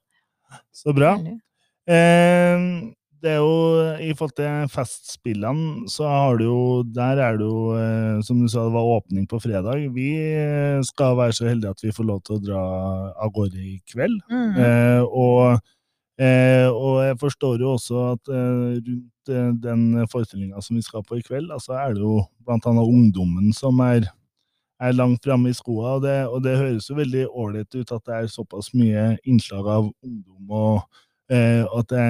Så 0.74 0.94
bra. 0.98 1.14
Eh, 1.86 2.66
det 3.22 3.36
er 3.36 3.38
jo 3.38 3.58
I 4.02 4.10
forhold 4.18 4.34
til 4.40 4.72
Festspillene, 4.74 5.86
så 5.92 6.08
har 6.10 6.40
du 6.42 6.48
jo 6.48 6.62
Der 6.82 7.22
er 7.22 7.38
det 7.38 7.46
jo, 7.46 7.76
eh, 7.78 8.24
som 8.26 8.40
du 8.42 8.48
sa, 8.50 8.66
det 8.66 8.74
var 8.74 8.90
åpning 8.98 9.28
på 9.30 9.38
fredag. 9.44 9.86
Vi 9.94 10.10
eh, 10.18 10.82
skal 10.82 11.14
være 11.20 11.38
så 11.38 11.46
heldige 11.46 11.76
at 11.78 11.86
vi 11.86 11.94
får 11.94 12.10
lov 12.10 12.24
til 12.26 12.40
å 12.40 12.44
dra 12.48 12.64
av 13.22 13.30
gårde 13.38 13.62
i 13.62 13.78
kveld. 13.86 14.18
Mm. 14.34 14.58
Eh, 14.58 15.06
og, 15.06 15.62
eh, 16.22 16.68
og 16.70 17.02
jeg 17.06 17.20
forstår 17.22 17.64
jo 17.64 17.76
også 17.76 18.02
at 18.14 18.32
eh, 18.32 18.80
rundt 18.80 19.32
eh, 19.34 19.52
den 19.64 19.86
forestillinga 20.12 20.62
som 20.62 20.80
vi 20.80 20.86
skal 20.86 21.06
på 21.08 21.20
i 21.20 21.26
kveld, 21.26 21.52
altså 21.52 21.78
er 21.80 21.96
det 21.96 22.04
jo 22.04 22.20
annet 22.48 22.84
ungdommen 22.84 23.54
som 23.58 23.80
er, 23.86 24.10
er 24.82 24.98
langt 24.98 25.26
framme 25.26 25.52
i 25.52 25.58
skoa, 25.58 25.98
og 25.98 26.06
det, 26.06 26.18
og 26.28 26.44
det 26.46 26.58
høres 26.60 26.90
jo 26.90 27.00
veldig 27.00 27.26
ålreit 27.30 27.80
ut 27.80 27.96
at 27.96 28.06
det 28.06 28.18
er 28.18 28.36
såpass 28.36 28.74
mye 28.78 29.16
innslag 29.26 29.68
av 29.68 29.90
ungdom, 29.90 30.46
og 30.50 31.34
eh, 31.34 31.66
at 31.66 31.92
det 31.92 32.06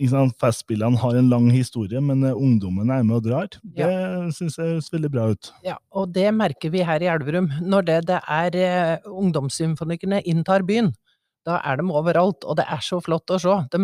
liksom, 0.00 0.32
Festspillene 0.40 0.98
har 1.00 1.18
en 1.18 1.30
lang 1.30 1.48
historie, 1.52 2.00
men 2.02 2.24
eh, 2.24 2.36
ungdommen 2.36 2.90
er 2.90 3.04
med 3.06 3.18
og 3.20 3.28
drar. 3.28 3.48
Det 3.62 3.90
syns 4.36 4.58
jeg 4.58 4.74
høres 4.74 4.90
veldig 4.92 5.10
bra 5.12 5.28
ut. 5.34 5.52
Ja, 5.66 5.78
og 5.94 6.14
det 6.14 6.28
merker 6.34 6.72
vi 6.74 6.84
her 6.86 7.02
i 7.02 7.10
Elverum. 7.10 7.50
Når 7.62 7.88
det, 7.90 7.98
det 8.10 8.20
er 8.22 8.58
eh, 8.60 9.10
ungdomssymfonikerne 9.10 10.22
inntar 10.30 10.66
byen, 10.66 10.92
da 11.46 11.60
er 11.64 11.80
de 11.80 11.86
overalt, 11.90 12.44
og 12.44 12.58
det 12.58 12.66
er 12.70 12.82
så 12.84 13.00
flott 13.04 13.30
å 13.30 13.40
se. 13.40 13.56
De 13.72 13.80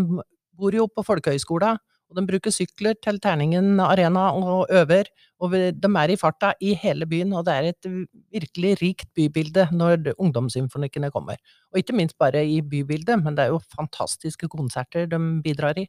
bor 0.60 0.76
jo 0.76 0.86
på 0.90 1.04
folkehøyskolen, 1.06 1.80
og 2.10 2.18
de 2.18 2.24
bruker 2.26 2.50
sykler 2.50 2.96
til 2.98 3.20
Terningen 3.22 3.78
arena 3.84 4.30
og 4.34 4.70
øver, 4.74 5.08
og 5.40 5.54
de 5.54 5.90
er 6.00 6.10
i 6.10 6.18
farta 6.18 6.50
i 6.58 6.72
hele 6.74 7.06
byen, 7.06 7.32
og 7.38 7.44
det 7.46 7.54
er 7.54 7.68
et 7.70 7.88
virkelig 8.34 8.72
rikt 8.80 9.12
bybilde 9.14 9.68
når 9.70 10.10
ungdomssymfonikkene 10.16 11.12
kommer. 11.14 11.38
Og 11.70 11.78
ikke 11.80 11.94
minst 11.96 12.18
bare 12.18 12.42
i 12.42 12.58
bybildet, 12.66 13.23
men 13.23 13.38
det 13.38 13.46
er 13.46 13.54
jo 13.54 13.62
fantastiske 13.76 14.50
konserter 14.50 15.06
de 15.11 15.20
bidrar 15.44 15.78
i. 15.78 15.87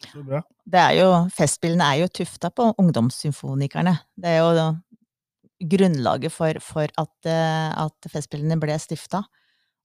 Så. 0.00 0.22
Det 0.64 0.80
er 0.80 0.94
jo, 0.96 1.08
festspillene 1.34 1.90
er 1.90 2.04
jo 2.04 2.12
tufta 2.20 2.48
på 2.54 2.70
ungdomssymfonikerne. 2.80 3.98
Det 4.16 4.30
er 4.30 4.38
jo 4.40 4.70
grunnlaget 5.74 6.32
for, 6.32 6.56
for 6.64 6.88
at, 7.02 7.16
eh, 7.28 7.68
at 7.82 8.08
festspillene 8.08 8.56
ble 8.62 8.78
stifta. 8.80 9.24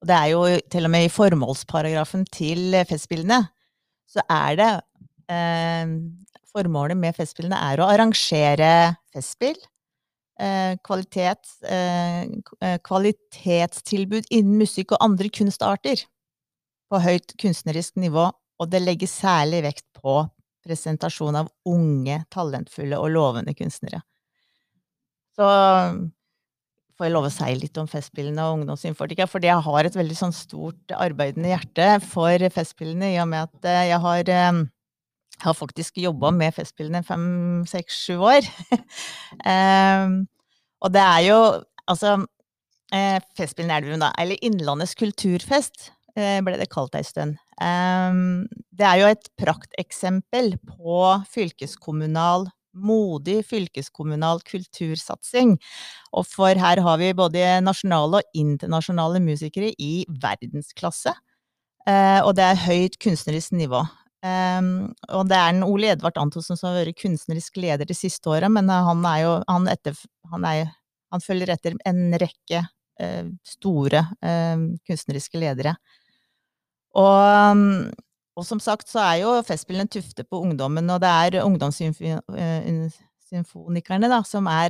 Og 0.05 0.09
det 0.11 0.17
er 0.21 0.29
jo 0.29 0.41
til 0.69 0.85
og 0.85 0.91
med 0.93 1.07
i 1.07 1.09
formålsparagrafen 1.09 2.27
til 2.29 2.75
festspillene, 2.85 3.39
så 4.05 4.21
er 4.29 4.59
det 4.59 4.67
eh, 5.33 5.95
Formålet 6.55 6.95
med 6.95 7.17
festspillene 7.17 7.57
er 7.57 7.81
å 7.81 7.87
arrangere 7.89 8.69
festspill. 9.11 9.57
Eh, 10.39 10.77
kvalitet, 10.85 11.49
eh, 11.67 12.21
eh, 12.61 12.77
kvalitetstilbud 12.85 14.29
innen 14.29 14.61
musikk 14.61 14.93
og 14.93 15.01
andre 15.03 15.27
kunstarter 15.33 16.05
på 16.87 17.01
høyt 17.01 17.33
kunstnerisk 17.41 17.97
nivå, 17.99 18.29
og 18.29 18.71
det 18.71 18.85
legges 18.85 19.17
særlig 19.19 19.65
vekt 19.65 19.87
på 19.97 20.21
presentasjon 20.63 21.41
av 21.41 21.49
unge, 21.67 22.21
talentfulle 22.31 23.01
og 23.01 23.09
lovende 23.17 23.57
kunstnere. 23.57 24.05
Så 25.35 25.49
får 26.95 27.07
jeg 27.07 27.13
lov 27.15 27.27
å 27.27 27.33
si 27.33 27.55
litt 27.59 27.79
om 27.81 27.89
Festspillene 27.91 28.43
og 28.45 28.61
ungdomsinfortika. 28.61 29.27
fordi 29.27 29.49
jeg 29.49 29.65
har 29.67 29.87
et 29.87 29.97
veldig 29.97 30.17
sånn 30.17 30.35
stort 30.35 30.95
arbeidende 30.95 31.51
hjerte 31.51 31.89
for 32.07 32.47
Festspillene, 32.55 33.13
i 33.13 33.19
og 33.23 33.27
med 33.31 33.49
at 33.49 33.67
eh, 33.71 33.87
jeg 33.91 33.99
har, 34.05 34.29
eh, 34.29 34.61
har 35.43 35.57
faktisk 35.57 35.99
jobba 35.99 36.31
med 36.31 36.55
Festspillene 36.55 37.03
fem, 37.03 37.65
seks, 37.67 37.99
sju 38.07 38.15
år. 38.23 38.47
um, 39.43 40.23
og 40.83 40.95
det 40.95 41.03
er 41.03 41.21
jo 41.27 41.41
altså 41.85 42.17
Festspillene 43.35 43.75
Elverum, 43.81 43.99
da, 43.99 44.13
eller 44.21 44.39
Innlandets 44.45 44.93
kulturfest, 44.95 45.89
ble 46.15 46.53
det 46.55 46.69
kalt 46.71 46.93
ei 46.95 47.01
stund. 47.03 47.33
Um, 47.59 48.45
det 48.71 48.85
er 48.87 49.01
jo 49.01 49.09
et 49.09 49.25
prakteksempel 49.41 50.53
på 50.63 50.99
fylkeskommunal 51.33 52.45
modig 52.75 53.39
fylkeskommunal 53.49 54.41
kultursatsing. 54.47 55.55
Og 56.15 56.27
for 56.27 56.59
her 56.59 56.81
har 56.83 56.99
vi 57.01 57.13
både 57.17 57.43
nasjonale 57.63 58.21
og 58.21 58.37
internasjonale 58.37 59.21
musikere 59.23 59.71
i 59.79 60.05
verdensklasse. 60.21 61.15
Eh, 61.85 62.19
og 62.25 62.33
det 62.37 62.45
er 62.45 62.63
høyt 62.65 62.97
kunstnerisk 63.01 63.53
nivå. 63.57 63.83
Em, 64.25 64.69
og 65.13 65.27
det 65.29 65.37
er 65.37 65.51
den 65.53 65.65
Ole 65.67 65.91
Edvard 65.93 66.17
Antonsen 66.17 66.57
som 66.57 66.71
har 66.71 66.79
vært 66.79 66.97
kunstnerisk 66.97 67.59
leder 67.61 67.85
de 67.85 67.97
siste 67.97 68.31
åra, 68.31 68.49
men 68.49 68.71
eh, 68.73 68.87
han 68.87 69.03
er 69.05 69.19
jo 69.21 69.35
han, 69.51 69.67
etter, 69.69 69.99
han, 70.31 70.47
er, 70.49 70.71
han 71.13 71.21
følger 71.21 71.53
etter 71.53 71.77
en 71.85 72.17
rekke 72.17 72.63
eh, 72.99 73.29
store 73.45 74.07
kunstneriske 74.87 75.41
ledere. 75.41 75.75
Og, 76.95 77.93
og 78.35 78.43
som 78.47 78.59
sagt 78.59 78.89
så 78.91 78.99
er 78.99 79.21
jo 79.23 79.43
Festspillene 79.47 79.87
tufte 79.91 80.23
på 80.27 80.39
ungdommen, 80.43 80.89
og 80.91 80.99
det 81.03 81.11
er 81.11 81.43
ungdomssymfonikerne 81.45 84.07
da, 84.11 84.23
som 84.27 84.47
er 84.51 84.69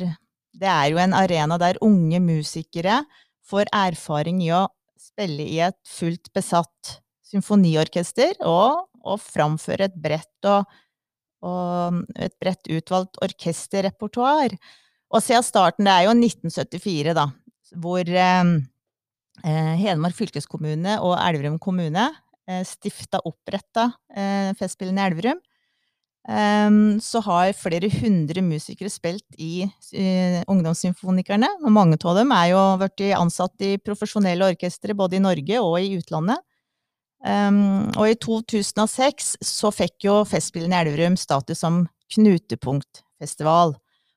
Det 0.55 0.69
er 0.71 0.87
jo 0.87 0.97
en 1.01 1.13
arena 1.13 1.57
der 1.59 1.75
unge 1.83 2.19
musikere 2.23 3.03
får 3.43 3.65
erfaring 3.75 4.39
i 4.45 4.51
å 4.55 4.67
spille 4.95 5.43
i 5.43 5.59
et 5.59 5.75
fullt 5.83 6.31
besatt 6.33 7.01
symfoniorkester, 7.25 8.35
og, 8.45 8.87
og 9.03 9.19
framføre 9.19 9.83
et 9.89 9.95
bredt 9.99 10.45
og, 10.47 10.63
og 11.43 12.05
et 12.15 12.39
bredt 12.39 12.67
utvalgt 12.71 13.17
orkesterrepertoar. 13.25 14.55
Og 15.11 15.23
siden 15.23 15.43
starten, 15.43 15.85
det 15.87 15.93
er 15.93 16.03
jo 16.07 16.11
1974, 16.15 17.13
da, 17.17 17.25
hvor 17.83 18.03
eh, 18.07 18.43
eh, 19.43 19.75
Hedmark 19.81 20.15
fylkeskommune 20.15 21.01
og 21.03 21.19
Elverum 21.19 21.59
kommune 21.59 22.15
stifta 22.67 23.21
oppretta 23.25 23.91
eh, 24.15 24.53
Festspillene 24.59 25.01
i 25.01 25.09
Elverum. 25.09 25.43
Um, 26.25 26.97
så 27.05 27.19
har 27.21 27.51
flere 27.53 27.85
hundre 27.99 28.41
musikere 28.41 28.89
spilt 28.89 29.35
i 29.37 29.67
Ungdomssymfonikerne, 30.49 31.51
og 31.61 31.73
mange 31.75 31.99
av 32.01 32.17
dem 32.17 32.33
er 32.33 32.47
jo 32.49 32.63
blitt 32.81 33.03
ansatt 33.13 33.61
i 33.61 33.75
profesjonelle 33.77 34.47
orkestre 34.55 34.97
både 34.97 35.19
i 35.19 35.21
Norge 35.21 35.61
og 35.61 35.77
i 35.83 35.93
utlandet. 35.99 36.41
Um, 37.25 37.91
og 37.93 38.09
i 38.09 38.17
2006 38.21 39.35
så 39.45 39.71
fikk 39.73 40.05
jo 40.05 40.19
Festspillene 40.29 40.77
i 40.77 40.87
Elverum 40.87 41.17
status 41.17 41.61
som 41.61 41.83
knutepunktfestival. 42.13 43.75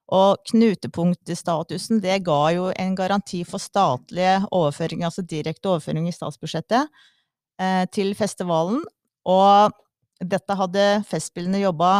Og 0.09 0.41
knutepunktstatusen 0.49 2.01
det 2.05 2.23
ga 2.25 2.41
jo 2.57 2.71
en 2.73 2.97
garanti 2.97 3.43
for 3.49 3.61
statlige 3.61 4.39
overføringer, 4.49 5.11
altså 5.11 5.25
direkte 5.29 5.69
overføring 5.75 6.09
i 6.09 6.17
statsbudsjettet, 6.17 6.89
eh, 6.89 7.18
til 7.91 8.13
festivalen. 8.15 8.83
Og 9.29 9.75
dette 10.23 10.57
hadde 10.59 10.87
Festspillene 11.07 11.61
jobba 11.63 11.93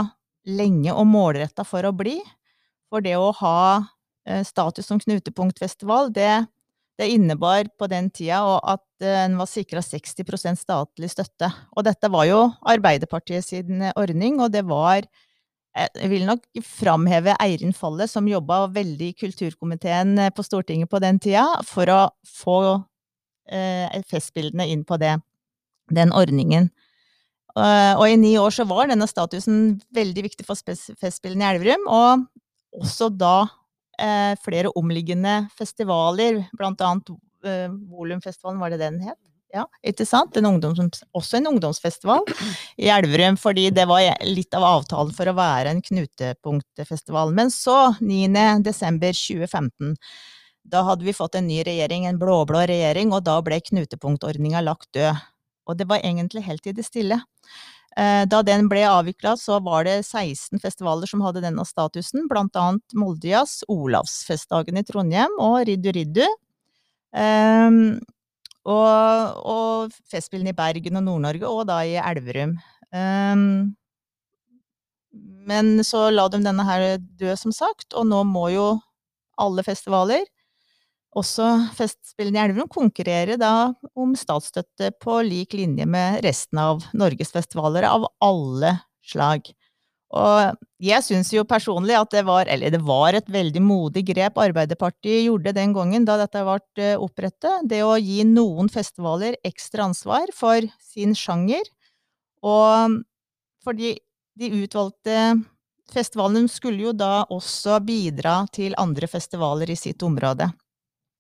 lenge 0.49 0.95
og 0.95 1.07
målretta 1.09 1.65
for 1.67 1.87
å 1.87 1.95
bli. 1.95 2.19
For 2.89 3.05
det 3.05 3.17
å 3.21 3.33
ha 3.43 3.59
eh, 4.29 4.45
status 4.47 4.89
som 4.89 5.01
knutepunktfestival, 5.03 6.13
det, 6.15 6.47
det 6.99 7.11
innebar 7.13 7.69
på 7.79 7.89
den 7.91 8.09
tida 8.15 8.41
at 8.59 8.85
eh, 9.05 9.25
en 9.27 9.39
var 9.41 9.51
sikra 9.51 9.83
60% 9.85 10.63
statlig 10.63 11.13
støtte. 11.13 11.51
Og 11.77 11.87
dette 11.89 12.11
var 12.13 12.29
jo 12.31 12.45
Arbeiderpartiet 12.69 13.47
sin 13.47 13.85
ordning, 13.95 14.41
og 14.43 14.55
det 14.55 14.65
var 14.69 15.09
jeg 15.79 16.09
vil 16.11 16.25
nok 16.27 16.43
framheve 16.65 17.37
Eirin 17.39 17.75
Fallet, 17.77 18.11
som 18.11 18.27
jobba 18.27 18.65
veldig 18.75 19.13
i 19.13 19.15
kulturkomiteen 19.15 20.17
eh, 20.19 20.33
på 20.35 20.43
Stortinget 20.43 20.91
på 20.91 20.99
den 21.05 21.21
tida, 21.23 21.45
for 21.69 21.93
å 21.93 22.01
få 22.27 22.59
eh, 23.53 24.01
festbildene 24.09 24.67
inn 24.73 24.83
på 24.89 24.99
det, 24.99 25.15
den 25.95 26.13
ordningen. 26.15 26.71
Uh, 27.59 27.97
og 27.99 28.05
i 28.07 28.19
ni 28.21 28.37
år 28.39 28.53
så 28.55 28.67
var 28.69 28.91
denne 28.91 29.09
statusen 29.11 29.79
veldig 29.97 30.29
viktig 30.29 30.45
for 30.47 30.59
Festspillene 31.01 31.47
i 31.47 31.57
Elverum, 31.57 31.89
og 31.91 32.29
også 32.79 33.09
da 33.11 33.49
eh, 33.99 34.35
flere 34.45 34.71
omliggende 34.79 35.49
festivaler, 35.59 36.45
blant 36.57 36.81
annet 36.85 37.11
eh, 37.45 37.67
Volumfestivalen, 37.91 38.61
var 38.61 38.71
det 38.71 38.81
den 38.83 39.01
het? 39.03 39.19
Ja, 39.55 39.65
ikke 39.81 40.05
sant? 40.05 40.37
En 40.37 40.45
ungdoms, 40.45 41.01
også 41.17 41.39
en 41.39 41.49
ungdomsfestival 41.49 42.27
i 42.85 42.91
Elverum, 42.93 43.39
fordi 43.41 43.71
det 43.73 43.87
var 43.89 44.05
litt 44.29 44.53
av 44.55 44.67
avtalen 44.69 45.15
for 45.17 45.31
å 45.31 45.37
være 45.39 45.73
en 45.73 45.81
knutepunktfestival. 45.85 47.33
Men 47.37 47.53
så, 47.53 47.95
9. 48.05 48.29
desember 48.67 49.17
2015, 49.17 49.97
da 50.69 50.85
hadde 50.85 51.07
vi 51.07 51.17
fått 51.17 51.39
en 51.41 51.49
ny 51.49 51.63
regjering, 51.65 52.05
en 52.05 52.21
blå-blå 52.21 52.67
regjering, 52.69 53.15
og 53.17 53.25
da 53.25 53.39
ble 53.45 53.63
knutepunktordninga 53.65 54.61
lagt 54.67 54.91
død. 54.97 55.17
Og 55.69 55.77
det 55.79 55.89
var 55.89 56.01
egentlig 56.05 56.45
helt 56.47 56.67
i 56.67 56.75
det 56.77 56.87
stille. 56.87 57.21
Eh, 57.99 58.25
da 58.31 58.43
den 58.47 58.69
ble 58.71 58.85
avvikla, 58.87 59.35
så 59.41 59.59
var 59.65 59.87
det 59.89 60.01
16 60.07 60.61
festivaler 60.63 61.11
som 61.11 61.23
hadde 61.25 61.43
denne 61.45 61.65
statusen, 61.67 62.29
blant 62.31 62.57
annet 62.59 62.95
Moldejazz, 62.97 63.65
Olavsfestdagen 63.73 64.79
i 64.79 64.85
Trondheim 64.87 65.35
og 65.43 65.65
Riddu 65.69 65.91
Riddu. 65.97 66.25
Um, 67.09 67.99
og, 68.69 69.39
og 69.49 69.95
Festspillene 70.13 70.53
i 70.53 70.57
Bergen 70.57 71.01
og 71.01 71.07
Nord-Norge, 71.07 71.49
og 71.49 71.67
da 71.71 71.81
i 71.89 71.97
Elverum. 71.99 72.59
Um, 72.93 73.75
men 75.49 75.79
så 75.87 76.09
la 76.13 76.27
de 76.29 76.43
denne 76.45 76.67
her 76.69 76.99
dø, 77.01 77.33
som 77.41 77.55
sagt, 77.57 77.95
og 77.97 78.07
nå 78.11 78.21
må 78.29 78.51
jo 78.53 78.69
alle 79.41 79.65
festivaler, 79.65 80.27
også 81.17 81.47
Festspillene 81.77 82.41
i 82.41 82.43
Elverum, 82.49 82.69
konkurrere 82.71 83.39
da 83.41 83.71
om 83.99 84.13
statsstøtte 84.19 84.93
på 85.03 85.21
lik 85.27 85.57
linje 85.57 85.87
med 85.89 86.21
resten 86.27 86.61
av 86.61 86.85
Norges 86.97 87.33
festivaler 87.35 87.87
av 87.89 88.07
alle 88.25 88.75
slag. 89.07 89.49
Og 90.09 90.57
jeg 90.81 91.05
syns 91.05 91.31
jo 91.35 91.45
personlig 91.49 91.97
at 91.99 92.13
det 92.15 92.23
var, 92.25 92.49
eller 92.49 92.73
det 92.73 92.81
var 92.81 93.17
et 93.17 93.27
veldig 93.29 93.61
modig 93.61 94.07
grep 94.09 94.39
Arbeiderpartiet 94.41 95.27
gjorde 95.27 95.53
den 95.57 95.75
gangen 95.77 96.07
da 96.09 96.17
dette 96.21 96.45
ble 96.47 96.63
eh, 96.81 96.95
opprettet, 96.97 97.67
det 97.69 97.83
å 97.85 97.99
gi 98.01 98.23
noen 98.25 98.73
festivaler 98.73 99.37
ekstra 99.45 99.85
ansvar 99.91 100.33
for 100.37 100.65
sin 100.81 101.13
sjanger. 101.17 101.69
Og 102.41 103.03
fordi 103.67 103.99
de 104.39 104.53
utvalgte 104.63 105.19
festivalene 105.93 106.49
skulle 106.49 106.89
jo 106.89 106.95
da 106.97 107.27
også 107.29 107.77
bidra 107.85 108.43
til 108.55 108.77
andre 108.81 109.09
festivaler 109.11 109.69
i 109.73 109.77
sitt 109.77 110.05
område. 110.07 110.49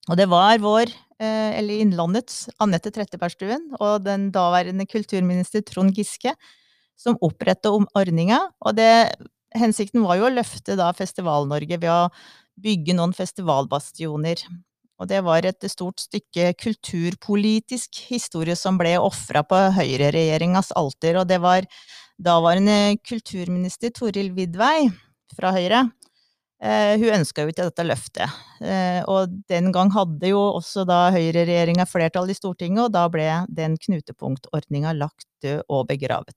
Og 0.08 0.16
det 0.16 0.28
var 0.30 0.60
vår, 0.62 0.92
eh, 1.20 1.58
eller 1.58 1.82
Innlandets, 1.84 2.48
Anette 2.60 2.92
Trettebergstuen 2.94 3.74
og 3.78 4.04
den 4.06 4.30
daværende 4.32 4.86
kulturminister 4.88 5.64
Trond 5.66 5.92
Giske 5.96 6.32
som 6.98 7.18
oppretta 7.20 7.70
ordninga. 7.70 8.40
Og 8.64 8.76
det, 8.78 9.12
hensikten 9.54 10.02
var 10.06 10.18
jo 10.18 10.28
å 10.28 10.34
løfte 10.34 10.76
da 10.78 10.90
Festival-Norge 10.96 11.78
ved 11.78 11.92
å 11.92 12.08
bygge 12.58 12.96
noen 12.96 13.14
festivalbastioner. 13.14 14.42
Og 14.98 15.06
det 15.06 15.20
var 15.22 15.46
et 15.46 15.62
stort 15.70 16.02
stykke 16.02 16.56
kulturpolitisk 16.58 18.00
historie 18.08 18.56
som 18.58 18.80
ble 18.80 18.96
ofra 18.98 19.44
på 19.46 19.60
høyreregjeringas 19.76 20.72
alter. 20.78 21.20
Og 21.20 21.28
det 21.30 21.38
var 21.44 21.68
daværende 22.18 22.96
kulturminister 23.06 23.94
Toril 23.94 24.32
Vidvei 24.34 24.88
fra 25.36 25.52
Høyre. 25.54 25.84
Eh, 26.58 26.98
hun 26.98 27.20
ønska 27.20 27.44
jo 27.44 27.52
ikke 27.52 27.68
dette 27.68 27.86
løftet. 27.86 28.38
Eh, 28.58 29.00
og 29.06 29.30
den 29.50 29.70
gang 29.74 29.92
hadde 29.94 30.32
jo 30.32 30.40
også 30.58 30.82
da 30.88 31.04
høyreregjeringa 31.14 31.86
flertall 31.86 32.32
i 32.32 32.34
Stortinget, 32.34 32.88
og 32.88 32.94
da 32.96 33.04
ble 33.12 33.28
den 33.46 33.76
knutepunktordninga 33.78 34.96
lagt 34.98 35.28
død 35.44 35.62
og 35.70 35.86
begravet. 35.92 36.34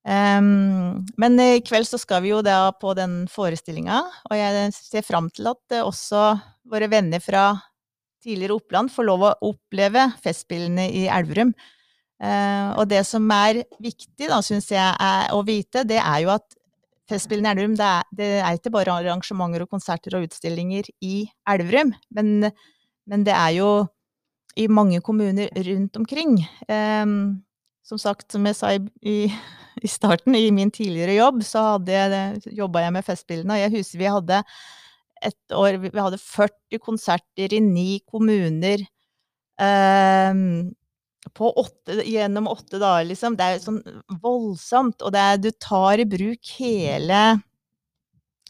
Um, 0.00 1.02
men 1.20 1.34
i 1.42 1.58
kveld 1.60 1.84
så 1.84 1.98
skal 2.00 2.22
vi 2.24 2.30
jo 2.30 2.38
da 2.40 2.70
på 2.72 2.94
den 2.96 3.26
forestillinga, 3.28 3.98
og 4.30 4.38
jeg 4.38 4.70
ser 4.72 5.04
fram 5.04 5.28
til 5.34 5.50
at 5.50 5.74
eh, 5.74 5.84
også 5.84 6.30
våre 6.70 6.88
venner 6.88 7.20
fra 7.20 7.50
tidligere 8.22 8.56
Oppland 8.56 8.94
får 8.94 9.08
lov 9.10 9.26
å 9.26 9.34
oppleve 9.50 10.06
Festspillene 10.22 10.86
i 10.92 11.06
Elverum. 11.08 11.52
Og 12.20 12.82
det 12.84 12.98
som 13.08 13.24
er 13.32 13.62
viktig, 13.80 14.26
da, 14.28 14.42
syns 14.44 14.66
jeg, 14.68 14.90
å 15.32 15.38
vite, 15.40 15.86
det 15.88 15.96
er 15.96 16.18
jo 16.26 16.34
at 16.34 16.52
Festspillene 17.10 17.50
i 17.50 17.52
Elverum, 17.54 17.76
det 17.78 17.86
er, 17.86 18.10
det 18.16 18.28
er, 18.38 18.56
ikke 18.56 18.72
bare 18.74 18.94
arrangementer 18.94 19.64
og 19.64 19.72
konserter 19.72 20.16
og 20.16 20.26
utstillinger 20.28 20.88
i 21.04 21.24
Elverum, 21.50 21.92
men, 22.16 22.50
men 23.10 23.26
det 23.26 23.34
er 23.36 23.54
jo 23.58 23.70
i 24.58 24.66
mange 24.70 25.00
kommuner 25.04 25.50
rundt 25.66 25.96
omkring. 25.98 26.40
Um, 26.70 27.42
som 27.86 27.98
sagt, 27.98 28.28
som 28.32 28.46
jeg 28.46 28.58
sa 28.58 28.72
i, 28.76 29.16
i 29.82 29.90
starten, 29.90 30.36
i 30.38 30.50
min 30.54 30.70
tidligere 30.70 31.16
jobb, 31.18 31.42
så 31.46 31.64
jobba 32.46 32.84
jeg 32.84 32.94
med 32.94 33.06
Festspillene, 33.06 33.56
og 33.56 33.64
jeg 33.64 33.74
husker 33.78 34.02
vi 34.02 34.12
hadde 34.16 34.42
et 35.20 35.52
år 35.52 35.76
Vi 35.82 35.90
hadde 35.92 36.16
40 36.16 36.80
konserter 36.80 37.52
i 37.52 37.60
ni 37.60 38.00
kommuner 38.08 38.86
på 39.60 39.66
åtte, 41.38 42.00
gjennom 42.08 42.48
åtte 42.48 42.78
dager, 42.80 43.06
liksom. 43.10 43.36
Det 43.36 43.46
er 43.46 43.62
sånn 43.62 43.80
voldsomt. 44.22 45.02
Og 45.02 45.16
er, 45.16 45.38
du 45.40 45.50
tar 45.52 46.00
i 46.00 46.08
bruk 46.08 46.54
hele 46.58 47.20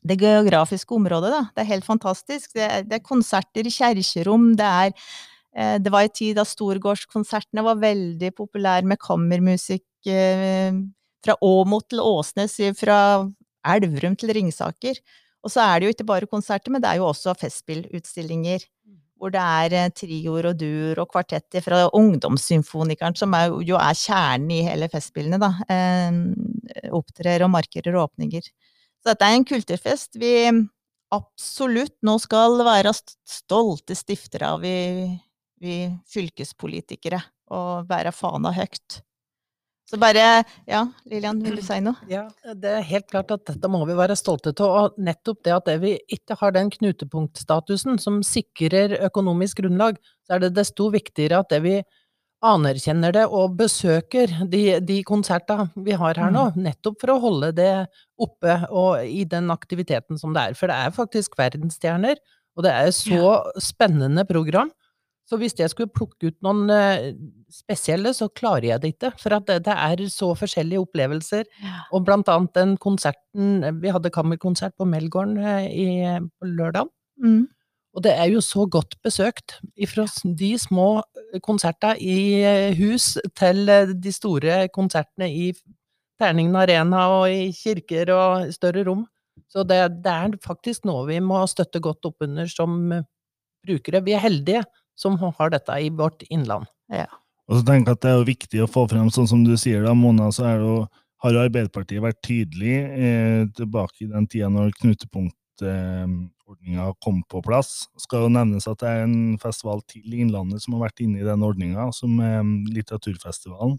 det 0.06 0.16
geografiske 0.20 0.94
området, 0.96 1.32
da. 1.34 1.42
Det 1.54 1.64
er 1.64 1.72
helt 1.74 1.88
fantastisk. 1.88 2.54
Det 2.56 2.64
er, 2.64 2.86
det 2.86 3.00
er 3.00 3.04
konserter 3.04 3.66
i 3.66 3.74
kjerkerom, 3.74 4.54
det 4.56 4.68
er 4.68 4.94
eh, 4.94 5.76
det 5.82 5.92
var 5.92 6.06
en 6.06 6.14
tid 6.14 6.38
da 6.38 6.46
storgårdskonsertene 6.48 7.64
var 7.66 7.82
veldig 7.82 8.32
populære 8.38 8.88
med 8.88 9.00
kammermusikk, 9.02 9.86
eh, 10.08 10.72
fra 11.20 11.36
Åmot 11.44 11.90
til 11.90 12.00
Åsnes, 12.00 12.56
fra 12.78 13.00
Elverum 13.68 14.16
til 14.16 14.32
Ringsaker. 14.32 14.96
Og 15.44 15.52
så 15.52 15.64
er 15.64 15.80
det 15.80 15.88
jo 15.88 15.94
ikke 15.96 16.08
bare 16.08 16.28
konserter, 16.28 16.72
men 16.72 16.82
det 16.82 16.88
er 16.90 17.00
jo 17.00 17.08
også 17.08 17.34
festspillutstillinger. 17.40 18.64
Hvor 19.20 19.32
det 19.34 19.40
er 19.42 19.76
eh, 19.76 19.92
trioer 19.92 20.50
og 20.50 20.58
duer 20.60 21.00
og 21.02 21.10
kvartetter 21.12 21.60
fra 21.64 21.82
Ungdomssymfonikeren, 21.96 23.16
som 23.18 23.34
er, 23.36 23.52
jo 23.66 23.76
er 23.76 23.98
kjernen 23.98 24.54
i 24.56 24.62
hele 24.64 24.88
festspillene, 24.92 25.40
da. 25.40 25.52
Eh, 25.68 26.88
opptrer 26.96 27.44
og 27.44 27.52
markerer 27.52 27.98
og 27.98 28.08
åpninger. 28.08 28.46
Så 29.00 29.12
dette 29.12 29.26
er 29.28 29.36
en 29.36 29.48
kulturfest 29.48 30.16
vi 30.20 30.34
absolutt 31.10 31.96
nå 32.06 32.16
skal 32.22 32.60
være 32.64 32.92
stolte 32.94 33.96
stiftere 33.98 34.54
av, 34.54 34.64
vi, 34.64 35.10
vi 35.60 35.82
fylkespolitikere. 36.08 37.20
og 37.50 37.88
bære 37.90 38.12
fana 38.14 38.52
høyt. 38.54 39.00
Så 39.90 39.98
bare 39.98 40.44
Ja, 40.70 40.84
Lillian, 41.10 41.40
vil 41.42 41.56
du 41.58 41.62
si 41.66 41.80
noe? 41.82 41.98
Ja, 42.10 42.28
det 42.54 42.74
er 42.78 42.84
helt 42.86 43.08
klart 43.10 43.32
at 43.34 43.42
dette 43.48 43.70
må 43.70 43.80
vi 43.88 43.96
være 43.98 44.14
stolte 44.18 44.52
av. 44.54 44.68
Og 44.70 45.00
nettopp 45.02 45.40
det 45.46 45.54
at 45.56 45.66
det 45.66 45.78
vi 45.82 45.96
ikke 46.14 46.36
har 46.38 46.54
den 46.54 46.70
knutepunktstatusen 46.70 47.98
som 47.98 48.20
sikrer 48.26 48.94
økonomisk 49.08 49.64
grunnlag, 49.64 49.98
så 50.26 50.36
er 50.36 50.44
det 50.44 50.54
desto 50.60 50.92
viktigere 50.94 51.42
at 51.42 51.50
det 51.50 51.62
vi 51.66 51.80
anerkjenner 52.46 53.12
det 53.12 53.26
og 53.26 53.56
besøker 53.58 54.30
de, 54.48 54.78
de 54.80 55.00
konsertene 55.04 55.66
vi 55.84 55.96
har 55.98 56.16
her 56.16 56.30
nå, 56.32 56.46
nettopp 56.56 57.02
for 57.02 57.12
å 57.12 57.20
holde 57.20 57.50
det 57.58 57.72
oppe 58.20 58.60
og 58.70 59.02
i 59.04 59.26
den 59.28 59.50
aktiviteten 59.52 60.20
som 60.20 60.32
det 60.36 60.46
er. 60.52 60.56
For 60.56 60.70
det 60.70 60.78
er 60.78 60.94
faktisk 60.96 61.34
verdensstjerner, 61.40 62.22
og 62.56 62.64
det 62.64 62.72
er 62.78 62.94
så 62.94 63.34
spennende 63.60 64.24
program. 64.28 64.70
Så 65.30 65.38
hvis 65.38 65.54
jeg 65.54 65.70
skulle 65.70 65.92
plukke 65.94 66.32
ut 66.32 66.36
noen 66.42 66.72
eh, 66.74 67.12
spesielle, 67.54 68.10
så 68.16 68.26
klarer 68.34 68.66
jeg 68.72 68.82
det 68.82 68.88
ikke. 68.96 69.12
For 69.20 69.36
at 69.36 69.46
det, 69.46 69.60
det 69.68 69.76
er 69.78 70.02
så 70.10 70.32
forskjellige 70.34 70.82
opplevelser. 70.82 71.46
Og 71.94 72.02
blant 72.08 72.28
annet 72.32 72.56
den 72.58 72.74
konserten 72.82 73.62
Vi 73.78 73.94
hadde 73.94 74.10
kammerkonsert 74.10 74.74
på 74.74 74.88
Melgården 74.90 75.38
eh, 75.38 75.70
i, 75.70 75.88
på 76.34 76.50
lørdag. 76.50 76.90
Mm. 77.22 77.46
Og 77.94 78.04
det 78.06 78.12
er 78.14 78.30
jo 78.30 78.42
så 78.42 78.66
godt 78.70 78.96
besøkt. 79.06 79.58
Fra 79.90 80.06
de 80.24 80.50
små 80.58 80.88
konsertene 81.46 81.96
i 81.98 82.42
eh, 82.46 82.78
hus 82.78 83.16
til 83.38 83.70
eh, 83.70 83.94
de 83.94 84.12
store 84.14 84.64
konsertene 84.74 85.30
i 85.30 85.50
Terningen 86.20 86.58
Arena 86.58 87.06
og 87.14 87.30
i 87.32 87.48
kirker 87.56 88.12
og 88.14 88.52
større 88.54 88.84
rom. 88.86 89.06
Så 89.50 89.64
det, 89.66 89.80
det 90.04 90.12
er 90.12 90.36
faktisk 90.44 90.86
noe 90.86 91.06
vi 91.08 91.18
må 91.24 91.40
støtte 91.50 91.82
godt 91.82 92.06
opp 92.06 92.26
under 92.26 92.50
som 92.50 92.76
eh, 92.94 93.06
brukere. 93.66 94.04
Vi 94.06 94.14
er 94.14 94.22
heldige 94.22 94.62
som 95.00 95.16
har 95.20 95.50
dette 95.52 95.72
i 95.80 95.90
vårt 95.90 96.22
innland. 96.28 96.66
Og 97.50 97.58
så 97.58 97.64
tenker 97.66 97.90
jeg 97.90 97.96
at 97.98 98.04
det 98.04 98.10
er 98.12 98.18
jo 98.20 98.28
viktig 98.28 98.62
å 98.62 98.70
få 98.70 98.86
frem, 98.90 99.08
sånn 99.10 99.30
som 99.30 99.40
du 99.46 99.56
sier 99.58 99.82
da, 99.86 99.92
Mona, 99.96 100.30
så 100.34 100.42
er 100.52 100.56
det 100.60 100.68
jo, 100.68 100.80
har 101.24 101.42
Arbeiderpartiet 101.42 102.04
vært 102.04 102.20
tydelig 102.24 102.76
eh, 102.78 103.42
tilbake 103.56 104.06
i 104.06 104.12
den 104.12 104.26
tida 104.30 104.48
når 104.52 104.76
knutepunktordninga 104.78 106.86
kom 107.04 107.18
på 107.28 107.42
plass. 107.44 107.70
Skal 108.00 108.24
jo 108.24 108.30
nevnes 108.32 108.68
at 108.70 108.80
det 108.80 108.92
er 108.92 109.00
en 109.04 109.18
festival 109.42 109.78
til 109.90 110.14
i 110.14 110.22
Innlandet 110.24 110.60
som 110.64 110.78
har 110.78 110.86
vært 110.86 111.02
inne 111.04 111.20
i 111.20 111.26
den 111.26 111.44
ordninga, 111.44 111.90
som 111.96 112.10
er 112.24 112.40
Litteraturfestivalen. 112.70 113.76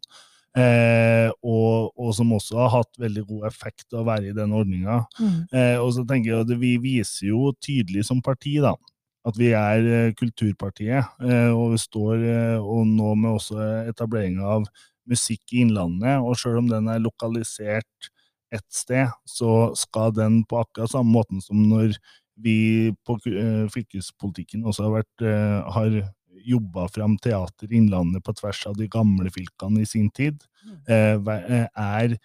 Eh, 0.51 1.31
og, 1.47 1.95
og 1.95 2.09
som 2.17 2.27
også 2.35 2.57
har 2.59 2.73
hatt 2.73 2.97
veldig 2.99 3.21
god 3.29 3.45
effekt 3.47 3.85
av 3.93 4.01
å 4.03 4.09
være 4.09 4.33
i 4.33 4.35
den 4.35 4.51
ordninga. 4.51 4.97
Mm. 5.15 5.37
Eh, 5.47 5.77
og 5.79 5.93
så 5.95 6.03
tenker 6.07 6.33
jeg 6.33 6.43
at 6.43 6.51
vi 6.59 6.73
viser 6.83 7.31
jo 7.31 7.53
tydelig 7.63 8.03
som 8.09 8.19
parti 8.25 8.57
da, 8.63 8.75
at 9.27 9.37
vi 9.37 9.51
er 9.57 9.85
eh, 9.85 10.13
kulturpartiet, 10.17 11.11
eh, 11.21 11.51
og 11.53 11.75
vi 11.75 11.81
står 11.81 12.23
eh, 12.25 12.57
og 12.57 12.87
nå 12.89 13.13
med 13.19 13.35
også 13.35 13.59
etableringa 13.91 14.47
av 14.57 14.65
musikk 15.09 15.53
i 15.53 15.61
Innlandet, 15.65 16.21
og 16.21 16.37
selv 16.39 16.61
om 16.61 16.71
den 16.71 16.89
er 16.89 17.03
lokalisert 17.03 18.11
ett 18.51 18.67
sted, 18.73 19.11
så 19.29 19.71
skal 19.79 20.11
den 20.15 20.41
på 20.49 20.59
akkurat 20.59 20.91
samme 20.91 21.13
måten 21.13 21.43
som 21.43 21.61
når 21.69 21.95
vi 22.41 22.91
på 23.05 23.15
fylkespolitikken 23.71 24.65
også 24.67 24.87
har, 24.87 24.93
vært, 25.01 25.23
har 25.75 25.95
jobba 26.45 26.87
fram 26.89 27.17
teater 27.21 27.71
i 27.71 27.77
Innlandet 27.77 28.23
på 28.25 28.33
tvers 28.33 28.65
av 28.67 28.77
de 28.79 28.87
gamle 28.91 29.31
fylkene 29.33 29.83
i 29.83 29.87
sin 29.87 30.09
tid, 30.15 30.41
eh, 30.89 31.67
er 31.69 32.17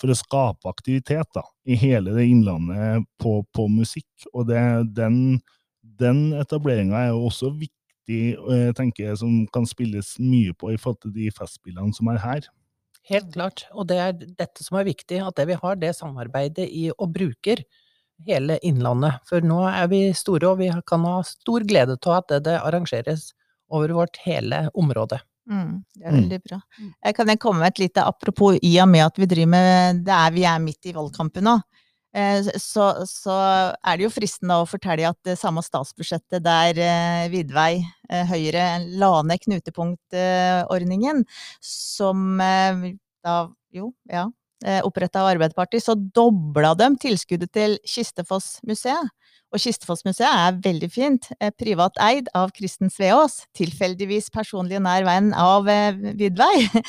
for 0.00 0.12
å 0.12 0.16
skape 0.16 0.70
aktivitet 0.70 1.28
da, 1.36 1.44
i 1.68 1.76
hele 1.78 2.14
det 2.16 2.26
Innlandet 2.30 3.04
på, 3.20 3.40
på 3.52 3.68
musikk. 3.68 4.08
Og 4.32 4.48
det, 4.48 4.62
den, 4.96 5.40
den 6.00 6.32
etableringa 6.36 6.96
er 7.06 7.08
jo 7.14 7.24
også 7.28 7.50
viktig, 7.58 8.36
tenker 8.78 9.08
jeg, 9.08 9.18
som 9.18 9.46
kan 9.54 9.66
spilles 9.66 10.14
mye 10.22 10.52
på 10.54 10.70
i 10.74 10.78
forhold 10.78 11.00
til 11.02 11.14
de 11.16 11.30
festspillene 11.34 11.94
som 11.96 12.08
er 12.12 12.20
her. 12.22 12.46
Helt 13.06 13.32
klart. 13.34 13.64
Og 13.72 13.86
det 13.90 13.98
er 14.02 14.12
dette 14.18 14.64
som 14.66 14.78
er 14.80 14.86
viktig, 14.88 15.20
at 15.22 15.36
det 15.38 15.46
vi 15.50 15.58
har 15.62 15.76
det 15.78 15.92
samarbeidet 15.94 16.66
i 16.70 16.88
og 16.96 17.12
bruker 17.14 17.62
hele 18.26 18.58
Innlandet. 18.66 19.20
For 19.28 19.44
nå 19.44 19.60
er 19.68 19.86
vi 19.92 20.00
store, 20.16 20.48
og 20.50 20.58
vi 20.62 20.70
kan 20.88 21.04
ha 21.06 21.20
stor 21.26 21.66
glede 21.68 21.98
av 22.00 22.16
at 22.18 22.28
det, 22.32 22.42
det 22.48 22.56
arrangeres 22.62 23.28
over 23.70 23.92
vårt 23.94 24.18
hele 24.24 24.68
område. 24.74 25.20
Mm, 25.46 25.84
det 25.94 26.02
er 26.06 26.10
Mm. 26.12 26.16
veldig 26.22 26.40
bra. 26.42 26.60
Kan 27.14 27.28
jeg 27.28 27.38
komme 27.38 27.60
med 27.60 27.68
et 27.68 27.78
lite 27.78 28.02
apropos 28.02 28.58
i 28.62 28.80
og 28.82 28.88
med 28.88 29.04
at 29.06 29.16
vi 29.18 29.26
driver 29.26 29.46
med 29.54 30.04
det 30.04 30.12
er, 30.14 30.30
Vi 30.32 30.42
er 30.44 30.58
midt 30.58 30.86
i 30.86 30.92
valgkampen 30.92 31.44
nå. 31.44 31.60
Eh, 32.16 32.48
Så, 32.56 32.86
så 33.10 33.34
er 33.84 33.98
det 33.98 34.06
jo 34.06 34.12
fristende 34.14 34.56
å 34.62 34.68
fortelle 34.68 35.08
at 35.10 35.18
det 35.26 35.36
samme 35.40 35.64
statsbudsjettet 35.64 36.44
der 36.44 36.80
eh, 36.80 37.26
Vidvei 37.32 37.82
eh, 38.08 38.24
Høyre 38.30 38.66
la 39.02 39.12
ned 39.26 39.42
knutepunktordningen, 39.44 41.24
som 41.60 42.40
da 43.26 43.36
jo, 43.74 43.90
ja, 44.08 44.26
oppretta 44.84 45.20
av 45.20 45.34
Arbeiderpartiet, 45.34 45.84
så 45.84 45.94
dobla 45.94 46.72
de 46.78 46.88
tilskuddet 47.02 47.52
til 47.52 47.76
Kistefoss-museet. 47.84 49.10
Og 49.54 49.60
Kistefoss-museet 49.62 50.26
er 50.26 50.56
veldig 50.64 50.88
fint. 50.90 51.28
eh, 51.40 51.52
Privat 51.54 51.96
eid 52.02 52.26
av 52.34 52.50
Kristen 52.56 52.90
Sveås. 52.90 53.44
Tilfeldigvis 53.54 54.26
personlig 54.34 54.80
nær 54.82 55.04
venn 55.06 55.32
av 55.34 55.68
eh, 55.68 55.92
Vidvei. 56.18 56.66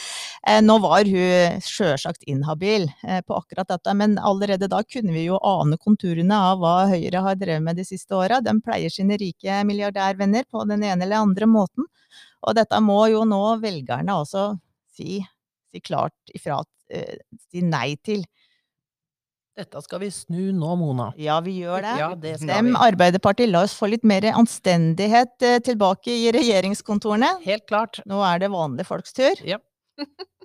Eh, 0.47 0.62
Nå 0.63 0.77
var 0.80 1.03
hun 1.03 1.58
sjølsagt 1.65 2.21
inhabil 2.23 2.86
eh, 3.03 3.19
på 3.27 3.36
akkurat 3.36 3.67
dette, 3.67 3.91
men 3.99 4.13
allerede 4.17 4.69
da 4.71 4.80
kunne 4.88 5.12
vi 5.12 5.25
jo 5.25 5.36
ane 5.43 5.75
konturene 5.82 6.38
av 6.53 6.62
hva 6.62 6.75
Høyre 6.88 7.19
har 7.25 7.36
drevet 7.36 7.65
med 7.65 7.75
de 7.75 7.84
siste 7.84 8.15
åra. 8.15 8.39
De 8.39 8.53
pleier 8.63 8.93
sine 8.93 9.17
rike 9.19 9.58
milliardærvenner 9.67 10.47
på 10.47 10.63
den 10.69 10.86
ene 10.88 11.03
eller 11.03 11.19
andre 11.25 11.49
måten. 11.51 11.89
Og 12.47 12.56
dette 12.56 12.80
må 12.80 13.01
jo 13.12 13.25
nå 13.27 13.41
velgerne 13.60 14.15
også 14.21 14.45
si, 14.95 15.19
si 15.71 15.84
klart 15.84 16.36
ifra, 16.36 16.62
eh, 16.89 17.17
si 17.51 17.63
nei 17.65 17.95
til. 18.03 18.25
Dette 19.58 19.82
skal 19.82 20.03
vi 20.03 20.12
snu 20.13 20.51
nå, 20.53 20.75
Mona. 20.77 21.08
Ja, 21.17 21.39
vi 21.41 21.56
gjør 21.63 21.82
det. 21.82 21.93
Ja, 21.97 22.12
det 22.13 22.36
Stem 22.43 22.75
Arbeiderpartiet, 22.77 23.49
la 23.49 23.63
oss 23.65 23.73
få 23.73 23.89
litt 23.89 24.06
mer 24.06 24.27
anstendighet 24.30 25.34
eh, 25.41 25.58
tilbake 25.65 26.13
i 26.13 26.30
regjeringskontorene. 26.36 27.39
Helt 27.47 27.65
klart. 27.69 28.03
Nå 28.06 28.21
er 28.27 28.43
det 28.43 28.51
vanlige 28.53 28.86
folks 28.91 29.17
tur. 29.17 29.41
Ja. 29.47 29.58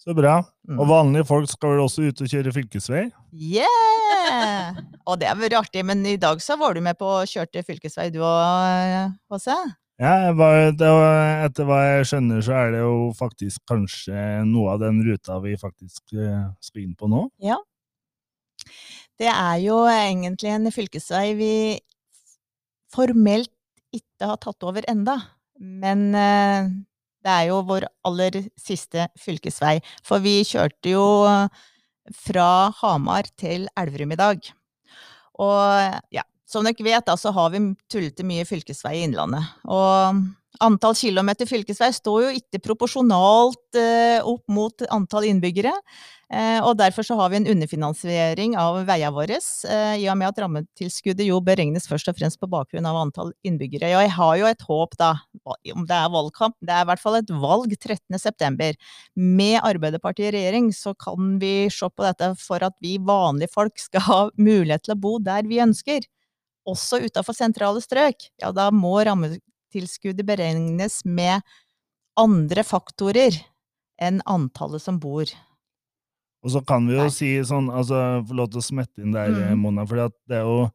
Så 0.00 0.16
bra. 0.16 0.40
Mm. 0.64 0.78
Og 0.80 0.88
vanlige 0.88 1.28
folk 1.28 1.50
skal 1.50 1.74
vel 1.76 1.84
også 1.84 2.08
ut 2.08 2.22
og 2.24 2.32
kjøre 2.32 2.54
fylkesvei? 2.56 3.04
Yeah! 3.36 4.80
Og 5.04 5.20
det 5.20 5.28
er 5.28 5.36
veldig 5.38 5.58
artig, 5.60 5.84
men 5.86 6.02
i 6.08 6.16
dag 6.18 6.40
så 6.42 6.56
var 6.58 6.74
du 6.74 6.80
med 6.82 6.96
på 6.98 7.06
å 7.20 7.26
kjørte 7.28 7.62
fylkesvei 7.66 8.08
du 8.14 8.22
òg, 8.24 9.12
Åse? 9.30 9.56
Ja, 10.00 10.30
etter 10.32 11.66
hva 11.68 11.78
jeg 11.84 12.06
skjønner, 12.08 12.40
så 12.40 12.54
er 12.56 12.70
det 12.72 12.78
jo 12.80 13.10
faktisk 13.18 13.60
kanskje 13.68 14.40
noe 14.48 14.72
av 14.72 14.80
den 14.80 15.02
ruta 15.04 15.36
vi 15.44 15.58
faktisk 15.60 16.14
eh, 16.16 16.46
skal 16.64 16.86
inn 16.86 16.94
på 16.96 17.10
nå. 17.12 17.26
Ja. 17.44 17.58
Det 19.20 19.28
er 19.28 19.58
jo 19.60 19.82
egentlig 19.92 20.54
en 20.54 20.70
fylkesvei 20.72 21.26
vi 21.36 21.54
formelt 22.90 23.52
ikke 23.92 24.30
har 24.30 24.40
tatt 24.40 24.64
over 24.64 24.88
enda, 24.88 25.18
men 25.60 26.08
eh, 26.16 26.72
det 27.20 27.34
er 27.34 27.50
jo 27.50 27.60
vår 27.68 27.84
aller 28.08 28.40
siste 28.56 29.10
fylkesvei. 29.20 29.76
For 30.06 30.24
vi 30.24 30.38
kjørte 30.48 30.94
jo 30.94 31.04
fra 32.24 32.48
Hamar 32.80 33.28
til 33.36 33.68
Elverum 33.76 34.16
i 34.16 34.20
dag. 34.24 34.52
Og 35.44 36.00
ja, 36.16 36.24
som 36.50 36.66
dere 36.66 36.86
vet, 36.86 37.06
da, 37.06 37.16
så 37.18 37.32
har 37.34 37.52
vi 37.54 37.62
tullete 37.90 38.26
mye 38.26 38.46
fylkesvei 38.48 38.98
i 38.98 39.04
Innlandet. 39.06 39.46
Og 39.70 40.22
antall 40.60 40.96
kilometer 40.98 41.48
fylkesvei 41.48 41.90
står 41.94 42.22
jo 42.24 42.30
ikke 42.40 42.62
proporsjonalt 42.64 43.78
eh, 43.78 44.18
opp 44.26 44.42
mot 44.50 44.88
antall 44.90 45.28
innbyggere. 45.30 45.72
Eh, 46.30 46.60
og 46.62 46.76
derfor 46.78 47.02
så 47.02 47.16
har 47.18 47.32
vi 47.32 47.40
en 47.40 47.48
underfinansiering 47.50 48.52
av 48.60 48.76
veiene 48.86 49.10
våre, 49.14 49.38
eh, 49.40 49.94
i 49.98 50.04
og 50.10 50.18
med 50.20 50.28
at 50.28 50.38
rammetilskuddet 50.44 51.26
jo 51.26 51.40
beregnes 51.42 51.88
først 51.90 52.12
og 52.12 52.18
fremst 52.20 52.38
på 52.38 52.50
bakgrunn 52.50 52.86
av 52.86 53.00
antall 53.00 53.32
innbyggere. 53.46 53.90
Og 53.96 54.04
jeg 54.04 54.12
har 54.14 54.36
jo 54.38 54.50
et 54.50 54.62
håp, 54.68 54.94
da, 55.00 55.10
om 55.74 55.88
det 55.88 55.96
er 55.96 56.14
valgkamp, 56.14 56.54
det 56.62 56.76
er 56.76 56.86
i 56.86 56.90
hvert 56.92 57.02
fall 57.02 57.18
et 57.18 57.34
valg 57.42 57.74
13.9. 57.74 58.70
Med 59.18 59.58
Arbeiderpartiet 59.58 60.30
i 60.30 60.36
regjering 60.38 60.70
så 60.76 60.94
kan 60.94 61.38
vi 61.42 61.54
se 61.72 61.90
på 61.90 62.06
dette 62.06 62.34
for 62.38 62.62
at 62.62 62.78
vi 62.84 62.98
vanlige 63.02 63.54
folk 63.54 63.82
skal 63.82 64.06
ha 64.06 64.22
mulighet 64.38 64.86
til 64.86 64.98
å 64.98 65.02
bo 65.02 65.18
der 65.24 65.50
vi 65.50 65.62
ønsker. 65.64 66.06
Også 66.70 67.00
utafor 67.04 67.36
sentrale 67.36 67.82
strøk. 67.84 68.28
Ja, 68.42 68.52
da 68.54 68.68
må 68.74 68.94
rammetilskuddet 69.06 70.26
beregnes 70.28 71.00
med 71.04 71.42
andre 72.20 72.64
faktorer 72.66 73.36
enn 74.00 74.20
antallet 74.28 74.82
som 74.82 74.98
bor. 75.02 75.28
Og 76.40 76.52
så 76.54 76.62
kan 76.64 76.86
vi 76.88 76.94
jo 76.96 77.04
Nei. 77.04 77.12
si 77.12 77.30
sånn, 77.44 77.68
altså 77.68 78.22
få 78.24 78.36
lov 78.38 78.48
til 78.52 78.62
å 78.62 78.64
smette 78.64 79.02
inn 79.04 79.12
der, 79.12 79.28
eh, 79.28 79.50
Mm. 79.52 79.58
Mona, 79.60 79.84
for 79.86 79.96
det 80.26 80.38
er 80.38 80.46
jo 80.46 80.70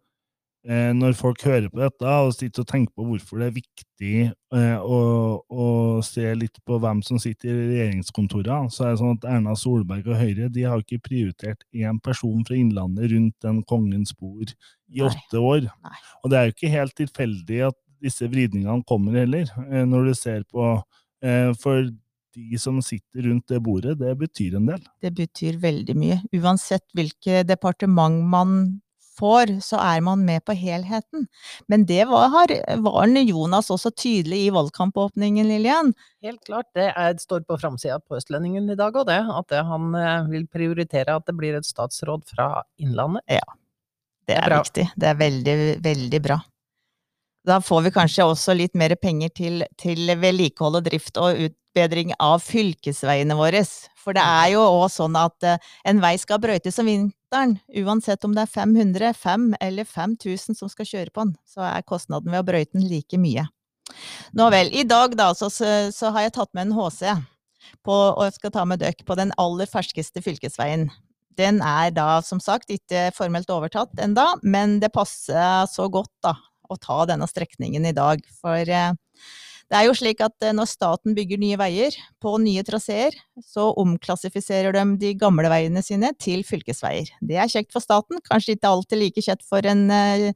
Når 0.66 1.14
folk 1.14 1.44
hører 1.46 1.68
på 1.70 1.78
dette 1.78 2.10
og 2.26 2.32
sitter 2.34 2.64
og 2.64 2.70
tenker 2.72 2.94
på 2.98 3.06
hvorfor 3.06 3.38
det 3.38 3.48
er 3.48 3.54
viktig 3.54 4.14
eh, 4.26 4.80
å, 4.82 5.00
å 5.46 5.66
se 6.06 6.32
litt 6.34 6.58
på 6.66 6.80
hvem 6.82 7.04
som 7.06 7.20
sitter 7.22 7.52
i 7.52 7.68
regjeringskontorene, 7.70 8.74
så 8.74 8.88
er 8.88 8.96
det 8.96 9.02
sånn 9.04 9.20
at 9.20 9.28
Erna 9.30 9.54
Solberg 9.60 10.10
og 10.10 10.18
Høyre 10.18 10.50
de 10.50 10.66
har 10.66 10.82
ikke 10.82 11.04
prioritert 11.06 11.62
én 11.70 12.00
person 12.02 12.42
fra 12.48 12.58
Innlandet 12.58 13.12
rundt 13.14 13.36
den 13.46 13.62
kongens 13.70 14.16
bord 14.18 14.56
i 14.90 15.04
åtte 15.06 15.42
år. 15.42 15.68
Og 16.24 16.34
det 16.34 16.40
er 16.40 16.50
jo 16.50 16.56
ikke 16.56 16.74
helt 16.74 16.98
tilfeldig 16.98 17.62
at 17.70 17.78
disse 18.06 18.28
vridningene 18.30 18.86
kommer 18.90 19.20
heller, 19.22 19.52
eh, 19.70 19.86
når 19.86 20.10
du 20.10 20.18
ser 20.18 20.48
på 20.50 20.72
eh, 21.22 21.52
For 21.62 21.86
de 22.36 22.60
som 22.60 22.82
sitter 22.84 23.30
rundt 23.30 23.48
det 23.48 23.62
bordet, 23.64 23.94
det 24.02 24.12
betyr 24.20 24.58
en 24.58 24.66
del. 24.68 24.82
Det 25.02 25.14
betyr 25.16 25.60
veldig 25.62 25.96
mye. 25.96 26.18
Uansett 26.36 26.84
hvilket 26.98 27.48
departement 27.48 28.26
man 28.28 28.58
får, 29.20 29.54
så 29.66 29.80
er 29.82 30.04
man 30.06 30.24
med 30.28 30.44
på 30.46 30.56
helheten. 30.58 31.28
Men 31.72 31.86
det 31.90 32.06
var, 32.10 32.34
var 32.86 33.18
Jonas 33.20 33.72
også 33.74 33.92
tydelig 33.92 34.46
i 34.46 34.54
valgkampåpningen, 34.54 35.48
Lillian. 35.48 35.94
Helt 36.26 36.44
klart. 36.46 36.70
Det 36.76 36.92
er, 36.92 37.18
står 37.22 37.46
på 37.48 37.60
framsida 37.62 38.00
på 38.00 38.18
Østlendingen 38.20 38.70
i 38.70 38.80
dag 38.80 38.96
òg, 38.96 39.08
det. 39.10 39.22
At 39.22 39.50
det, 39.52 39.62
han 39.68 39.94
eh, 40.00 40.32
vil 40.32 40.48
prioritere 40.48 41.16
at 41.16 41.28
det 41.28 41.38
blir 41.38 41.58
et 41.58 41.68
statsråd 41.68 42.26
fra 42.30 42.50
Innlandet. 42.82 43.24
Ja. 43.30 43.46
Det 44.26 44.36
er, 44.36 44.50
det 44.50 44.56
er 44.56 44.64
viktig. 44.64 44.86
Det 44.96 45.10
er 45.10 45.18
veldig, 45.20 45.58
veldig 45.86 46.22
bra. 46.26 46.40
Da 47.46 47.60
får 47.62 47.84
vi 47.86 47.94
kanskje 47.94 48.26
også 48.26 48.56
litt 48.58 48.74
mer 48.78 48.96
penger 48.98 49.30
til, 49.38 49.66
til 49.78 50.10
vedlikehold 50.18 50.80
og 50.80 50.88
drift 50.88 51.20
og 51.22 51.44
utbedring 51.76 52.14
av 52.20 52.40
fylkesveiene 52.40 53.36
våre. 53.36 53.64
For 54.00 54.16
det 54.16 54.24
er 54.24 54.54
jo 54.54 54.64
òg 54.64 54.88
sånn 54.94 55.16
at 55.20 55.44
uh, 55.44 55.58
en 55.84 56.00
vei 56.00 56.16
skal 56.18 56.40
brøytes 56.40 56.80
om 56.80 56.88
vinteren. 56.88 57.58
Uansett 57.84 58.24
om 58.24 58.36
det 58.36 58.46
er 58.46 58.54
500, 58.54 59.14
5 59.14 59.56
eller 59.60 59.86
5000 59.86 60.56
som 60.56 60.70
skal 60.72 60.88
kjøre 60.88 61.12
på 61.12 61.26
den, 61.26 61.36
så 61.46 61.66
er 61.68 61.84
kostnaden 61.84 62.32
ved 62.32 62.44
å 62.44 62.48
brøyte 62.48 62.78
den 62.78 62.88
like 62.88 63.20
mye. 63.20 63.48
Nå 64.34 64.50
vel. 64.54 64.72
I 64.72 64.86
dag 64.88 65.16
da, 65.18 65.34
så, 65.36 65.50
så 65.50 66.12
har 66.12 66.26
jeg 66.26 66.36
tatt 66.38 66.54
med 66.56 66.70
en 66.70 66.78
HC, 66.78 67.12
på, 67.84 67.94
og 67.94 68.34
skal 68.34 68.54
ta 68.54 68.64
med 68.66 68.80
dere 68.80 69.06
på 69.06 69.18
den 69.18 69.34
aller 69.42 69.68
ferskeste 69.68 70.22
fylkesveien. 70.24 70.88
Den 71.36 71.60
er 71.66 71.90
da 71.92 72.22
som 72.24 72.40
sagt 72.40 72.70
ikke 72.72 73.10
formelt 73.16 73.50
overtatt 73.52 74.00
enda, 74.00 74.32
men 74.44 74.78
det 74.80 74.94
passer 74.96 75.66
så 75.68 75.90
godt 75.92 76.14
da 76.24 76.38
å 76.70 76.78
ta 76.82 77.04
denne 77.10 77.28
strekningen 77.28 77.86
i 77.90 77.94
dag. 77.94 78.22
For 78.40 78.64
eh, 78.64 78.94
det 79.72 79.78
er 79.80 79.88
jo 79.88 79.96
slik 79.98 80.20
at 80.22 80.46
eh, 80.46 80.54
når 80.54 80.70
staten 80.70 81.16
bygger 81.18 81.40
nye 81.42 81.58
veier 81.58 81.96
på 82.22 82.36
nye 82.42 82.62
traseer, 82.66 83.16
så 83.42 83.72
omklassifiserer 83.82 84.76
de 84.76 84.84
de 85.02 85.14
gamle 85.18 85.50
veiene 85.50 85.82
sine 85.86 86.12
til 86.22 86.44
fylkesveier. 86.46 87.10
Det 87.26 87.40
er 87.42 87.50
kjekt 87.50 87.74
for 87.74 87.84
staten, 87.84 88.22
kanskje 88.30 88.56
ikke 88.56 88.72
alltid 88.72 89.02
like 89.02 89.26
kjekt 89.26 89.46
for 89.50 89.66
en, 89.66 89.88
eh, 89.92 90.32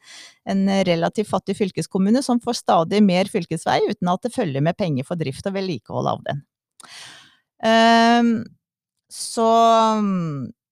en 0.49 0.65
relativt 0.89 1.29
fattig 1.29 1.59
fylkeskommune 1.59 2.23
som 2.25 2.41
får 2.41 2.61
stadig 2.63 3.03
mer 3.05 3.29
fylkesvei 3.29 3.81
uten 3.89 4.09
at 4.09 4.25
det 4.25 4.33
følger 4.33 4.65
med 4.65 4.77
penger 4.77 5.05
for 5.05 5.19
drift 5.19 5.45
og 5.45 5.57
vedlikehold 5.59 6.09
av 6.09 6.23
den. 6.25 6.45
Um, 7.59 8.31
så 9.11 9.49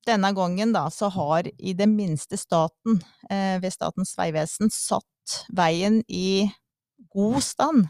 denne 0.07 0.31
gangen 0.33 0.71
da, 0.73 0.87
så 0.93 1.09
har 1.13 1.49
i 1.57 1.73
det 1.77 1.87
minste 1.91 2.39
staten, 2.39 3.01
eh, 3.29 3.59
ved 3.61 3.73
Statens 3.73 4.15
vegvesen, 4.17 4.71
satt 4.71 5.41
veien 5.53 6.01
i 6.07 6.47
god 7.13 7.41
stand. 7.43 7.87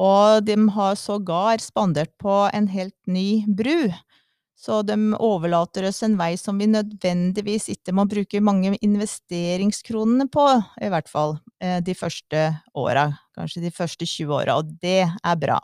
Og 0.00 0.42
de 0.46 0.56
har 0.74 0.98
sågar 0.98 1.62
spandert 1.62 2.10
på 2.18 2.44
en 2.52 2.66
helt 2.68 2.98
ny 3.06 3.44
bru. 3.46 3.92
Så 4.64 4.80
de 4.82 4.96
overlater 5.20 5.84
oss 5.88 6.02
en 6.06 6.16
vei 6.16 6.34
som 6.40 6.58
vi 6.58 6.66
nødvendigvis 6.70 7.68
ikke 7.74 7.92
må 7.92 8.06
bruke 8.08 8.40
mange 8.40 8.72
investeringskronene 8.80 10.24
på, 10.32 10.46
i 10.80 10.88
hvert 10.88 11.10
fall 11.10 11.36
eh, 11.60 11.82
de 11.84 11.92
første 11.98 12.46
åra, 12.72 13.10
kanskje 13.36 13.66
de 13.66 13.72
første 13.74 14.08
20 14.08 14.32
åra, 14.38 14.56
og 14.62 14.72
det 14.80 15.02
er 15.04 15.40
bra. 15.42 15.58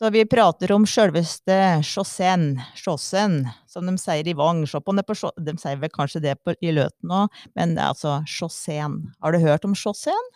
Så 0.00 0.08
vi 0.14 0.22
prater 0.24 0.72
om 0.72 0.86
sjølveste 0.88 1.54
chaussen, 1.84 2.54
Chaussen, 2.72 3.42
som 3.68 3.84
de 3.84 3.92
sier 4.00 4.24
i 4.24 4.32
Vang. 4.32 4.62
De 4.64 5.54
sier 5.60 5.82
vel 5.82 5.92
kanskje 5.92 6.22
det 6.24 6.38
på, 6.40 6.54
i 6.64 6.72
Løten 6.72 7.12
òg, 7.12 7.42
men 7.52 7.74
det 7.76 7.82
er 7.84 7.92
altså 7.92 8.14
chaussen. 8.24 8.94
Har 9.20 9.36
du 9.36 9.44
hørt 9.44 9.68
om 9.68 9.76
Chaussén, 9.76 10.32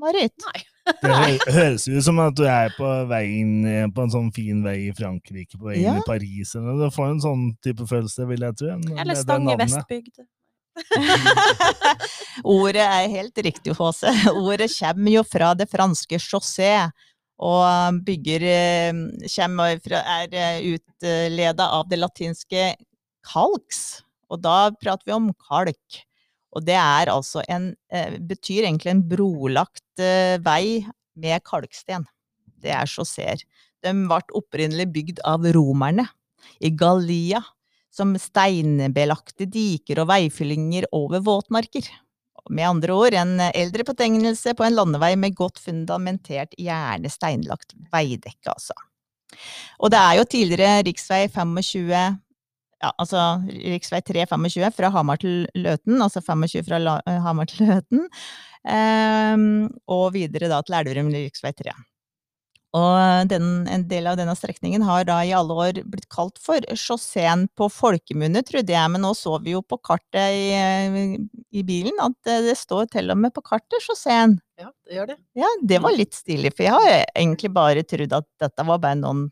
Marit? 0.00 0.34
Nei. 0.44 0.62
det 1.00 1.54
høres 1.58 1.86
ut 1.88 2.04
som 2.04 2.20
at 2.22 2.36
du 2.36 2.44
er 2.48 2.72
på 2.76 2.90
veien 3.10 3.90
på 3.94 4.04
en 4.04 4.12
sånn 4.12 4.30
fin 4.34 4.62
vei 4.64 4.76
i 4.88 4.92
Frankrike, 4.96 5.58
på 5.58 5.70
veien 5.70 5.86
ja. 5.86 5.96
i 6.00 6.06
Paris. 6.06 6.54
Eller. 6.58 6.84
Du 6.84 6.94
får 6.94 7.12
en 7.12 7.24
sånn 7.24 7.44
type 7.64 7.86
følelse, 7.90 8.28
vil 8.30 8.46
jeg 8.48 8.58
tro. 8.60 8.78
Eller 8.94 9.20
Stange 9.20 9.56
Vestbygd. 9.60 10.24
Ordet 12.56 12.82
er 12.82 13.12
helt 13.12 13.42
riktig, 13.46 13.74
Håse. 13.78 14.10
Ordet 14.34 14.70
kommer 14.74 15.14
jo 15.14 15.24
fra 15.26 15.52
det 15.58 15.68
franske 15.70 16.18
chaussé, 16.22 16.72
og 17.44 18.00
bygger 18.06 18.46
eh, 18.46 19.04
kommer 19.34 19.78
fra, 19.82 20.00
er 20.22 20.34
eh, 20.38 20.74
utleda 20.74 21.68
av 21.78 21.88
det 21.90 21.98
latinske 22.02 22.72
kalks. 23.26 24.02
Og 24.30 24.42
da 24.42 24.70
prater 24.80 25.08
vi 25.08 25.16
om 25.16 25.30
kalk. 25.48 26.04
Og 26.54 26.64
det 26.66 26.76
er 26.78 27.10
altså 27.12 27.42
en 27.50 27.72
eh, 27.90 28.18
betyr 28.18 28.68
egentlig 28.68 28.92
en 28.92 29.04
brolagt 29.10 30.02
vei 30.42 30.84
med 31.14 31.42
kalksten. 31.46 32.06
Det 32.62 32.72
er 32.74 32.88
chausseer. 32.90 33.42
De 33.84 33.92
ble 33.92 34.20
opprinnelig 34.38 34.88
bygd 34.94 35.20
av 35.28 35.44
romerne 35.54 36.06
i 36.64 36.70
Gallia 36.74 37.42
som 37.94 38.14
steinbelagte 38.18 39.46
diker 39.50 40.00
og 40.02 40.10
veifyllinger 40.10 40.88
over 40.96 41.22
våtmarker. 41.24 41.86
Med 42.50 42.66
andre 42.68 42.96
ord 42.96 43.14
en 43.16 43.38
eldre 43.46 43.86
betegnelse 43.86 44.52
på 44.56 44.66
en 44.66 44.74
landevei 44.76 45.14
med 45.16 45.36
godt 45.38 45.60
fundamentert, 45.62 46.56
gjerne 46.60 47.12
steinlagt 47.12 47.72
veidekke, 47.92 48.50
altså. 48.52 48.74
Og 49.80 49.90
det 49.94 50.00
er 50.00 50.18
jo 50.18 50.26
tidligere 50.30 50.82
riksvei 50.86 51.24
25 51.32 51.86
ja, 52.84 52.92
altså 53.00 53.22
riksvei 53.48 54.02
325 54.04 54.76
fra 54.76 54.92
Hamar 54.94 55.20
til 55.22 55.44
Løten, 55.56 55.98
altså 56.04 56.22
25 56.24 56.66
fra 56.68 56.80
La 56.82 56.98
Hamar 57.24 57.48
til 57.50 57.66
Løten, 57.70 58.06
um, 58.68 59.48
og 59.96 60.06
videre 60.16 60.52
da 60.52 60.60
til 60.64 60.78
Elverum 60.80 61.12
riksvei 61.14 61.54
3. 61.56 61.74
Og 62.74 63.28
den, 63.30 63.44
en 63.70 63.84
del 63.86 64.08
av 64.10 64.16
denne 64.18 64.34
strekningen 64.34 64.82
har 64.82 65.04
da 65.06 65.20
i 65.22 65.30
alle 65.36 65.54
år 65.54 65.76
blitt 65.86 66.08
kalt 66.10 66.40
for 66.42 66.64
sjåseen 66.74 67.46
på 67.54 67.68
folkemunne, 67.70 68.42
trodde 68.46 68.74
jeg, 68.74 68.90
men 68.90 69.04
nå 69.06 69.12
så 69.14 69.36
vi 69.44 69.54
jo 69.54 69.60
på 69.62 69.78
kartet 69.78 70.34
i, 70.34 71.20
i 71.54 71.62
bilen 71.66 72.02
at 72.02 72.18
det 72.48 72.56
står 72.58 72.90
til 72.96 73.14
og 73.14 73.20
med 73.22 73.34
på 73.36 73.44
kartet 73.46 73.78
sjåseen. 73.84 74.40
Ja, 74.58 74.72
det 74.88 74.98
gjør 74.98 75.12
det. 75.12 75.18
Ja, 75.38 75.52
det 75.62 75.80
var 75.86 75.94
litt 75.94 76.18
stilig, 76.18 76.50
for 76.56 76.66
jeg 76.66 76.74
har 76.74 77.06
egentlig 77.14 77.52
bare 77.54 77.86
trodd 77.86 78.18
at 78.18 78.28
dette 78.42 78.66
var 78.66 78.82
bare 78.82 78.98
noen 78.98 79.28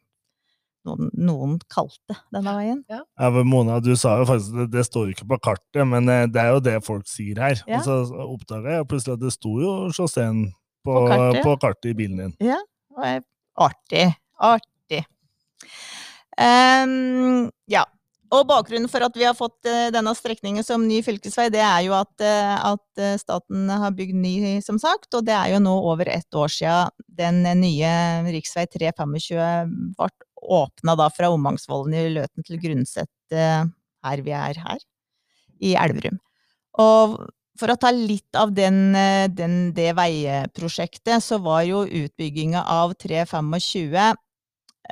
noen, 0.89 1.11
noen, 1.15 1.59
kalte 1.73 2.17
denne 2.35 2.55
veien. 2.57 2.81
Ja. 2.91 3.03
ja, 3.05 3.45
Mona, 3.47 3.79
du 3.83 3.93
sa 3.99 4.17
jo 4.21 4.27
faktisk 4.29 4.57
det, 4.59 4.69
det 4.75 4.87
står 4.89 5.13
ikke 5.13 5.29
på 5.35 5.39
kartet, 5.49 5.83
men 5.89 6.11
eh, 6.11 6.27
det 6.31 6.43
er 6.43 6.53
jo 6.57 6.65
det 6.65 6.77
folk 6.87 7.07
sier 7.11 7.39
her. 7.43 7.63
Ja. 7.67 7.79
Og 7.79 7.87
så 7.87 8.25
oppdaga 8.27 8.79
jeg 8.79 8.89
plutselig 8.91 9.17
at 9.19 9.25
det 9.25 9.35
sto 9.35 9.57
jo 9.63 9.73
sjåseen 9.95 10.45
på, 10.83 10.99
på, 11.07 11.23
på, 11.45 11.57
kartet 11.63 11.93
i 11.93 11.97
bilen 11.99 12.19
din. 12.25 12.37
Ja, 12.53 12.59
og 12.97 13.07
jeg 13.07 13.27
Artig. 13.61 14.07
Artig. 14.41 15.03
Um, 16.41 17.51
ja. 17.69 17.83
Og 18.33 18.47
bakgrunnen 18.49 18.89
for 18.89 19.05
at 19.05 19.17
vi 19.21 19.27
har 19.29 19.37
fått 19.37 19.69
uh, 19.69 19.91
denne 19.93 20.15
strekningen 20.17 20.65
som 20.65 20.87
ny 20.89 21.03
fylkesvei, 21.05 21.51
det 21.53 21.61
er 21.61 21.83
jo 21.85 21.93
at, 21.99 22.15
uh, 22.25 22.73
at 22.73 23.21
staten 23.21 23.69
har 23.69 23.93
bygd 23.93 24.17
ny, 24.17 24.35
som 24.65 24.81
sagt. 24.81 25.11
Og 25.13 25.27
det 25.29 25.37
er 25.37 25.53
jo 25.53 25.61
nå 25.61 25.75
over 25.93 26.09
ett 26.09 26.33
år 26.33 26.49
siden 26.57 27.05
den 27.21 27.45
nye 27.61 27.93
rv. 28.25 28.41
325 28.73 29.93
ble 30.01 30.11
åpna 30.43 30.97
da 30.99 31.09
fra 31.15 31.31
Ommangsvollen 31.33 31.95
i 31.95 32.09
Løten 32.17 32.47
til 32.47 32.61
Grundset, 32.63 33.11
her 33.33 34.25
vi 34.27 34.35
er 34.35 34.59
her, 34.59 34.83
i 35.63 35.77
Elverum. 35.79 36.19
Og 36.83 37.21
for 37.61 37.73
å 37.73 37.79
ta 37.79 37.93
litt 37.95 38.39
av 38.39 38.53
den, 38.57 38.95
eh, 38.97 39.29
den, 39.29 39.73
det 39.77 39.93
veiprosjektet, 39.99 41.23
så 41.23 41.39
var 41.43 41.63
jo 41.69 41.85
utbygginga 41.85 42.65
av 42.65 42.95
325 43.01 44.17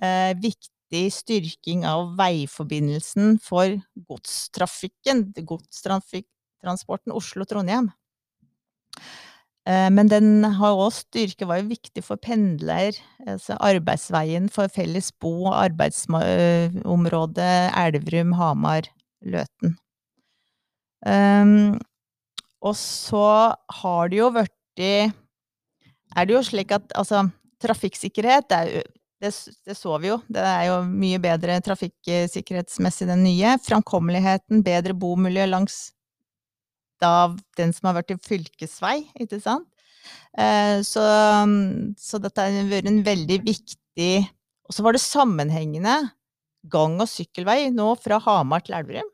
eh, 0.02 0.32
viktig 0.36 1.06
styrking 1.14 1.86
av 1.88 2.12
veiforbindelsen 2.18 3.38
for 3.42 3.78
godstrafikken, 4.10 5.30
godstransporten 5.46 7.16
Oslo-Trondheim. 7.16 7.90
Eh, 9.70 9.90
men 9.94 10.08
den 10.10 10.42
har 10.56 10.72
også 10.74 11.04
styrke, 11.04 11.46
var 11.46 11.60
jo 11.60 11.68
viktig 11.70 12.02
for 12.04 12.16
pendler, 12.20 12.92
altså 13.28 13.56
arbeidsveien 13.60 14.48
for 14.52 14.68
felles 14.72 15.12
bo- 15.22 15.46
og 15.50 15.56
arbeidsområdet 15.60 17.70
Elverum, 17.78 18.32
Hamar, 18.38 18.82
Løten. 19.22 19.76
Um, 21.06 21.78
og 22.60 22.76
så 22.76 23.54
har 23.80 24.08
det 24.12 24.18
jo 24.18 24.30
blitt 24.34 24.80
Er 24.80 25.12
det 26.28 26.34
jo 26.34 26.42
slik 26.44 26.72
at 26.76 26.92
altså, 26.92 27.30
trafikksikkerhet 27.62 28.48
det, 28.50 28.56
er, 28.56 28.64
det, 29.22 29.30
det, 29.64 29.76
så 29.76 29.98
vi 30.00 30.08
jo. 30.10 30.18
Det 30.28 30.42
er 30.44 30.64
jo 30.68 30.82
mye 30.88 31.18
bedre 31.22 31.60
trafikksikkerhetsmessig 31.64 33.08
den 33.08 33.24
nye. 33.24 33.58
Framkommeligheten, 33.64 34.64
bedre 34.66 34.94
bomiljø 34.96 35.46
langs 35.46 35.92
da 37.02 37.30
den 37.58 37.72
som 37.76 37.90
har 37.90 37.98
vært 38.00 38.14
i 38.14 38.18
fylkesvei, 38.22 38.96
ikke 39.20 39.40
sant. 39.42 39.68
Eh, 40.38 40.80
så, 40.86 41.02
så, 42.00 42.20
dette 42.22 42.44
har 42.46 42.68
vært 42.70 42.88
en 42.88 43.02
veldig 43.04 43.36
viktig 43.44 44.12
Og 44.64 44.72
så 44.72 44.84
var 44.86 44.94
det 44.96 45.02
sammenhengende 45.02 45.96
gang- 46.70 47.00
og 47.02 47.08
sykkelvei 47.10 47.68
nå 47.74 47.90
fra 48.00 48.20
Hamar 48.22 48.62
til 48.64 48.76
Elverum. 48.78 49.08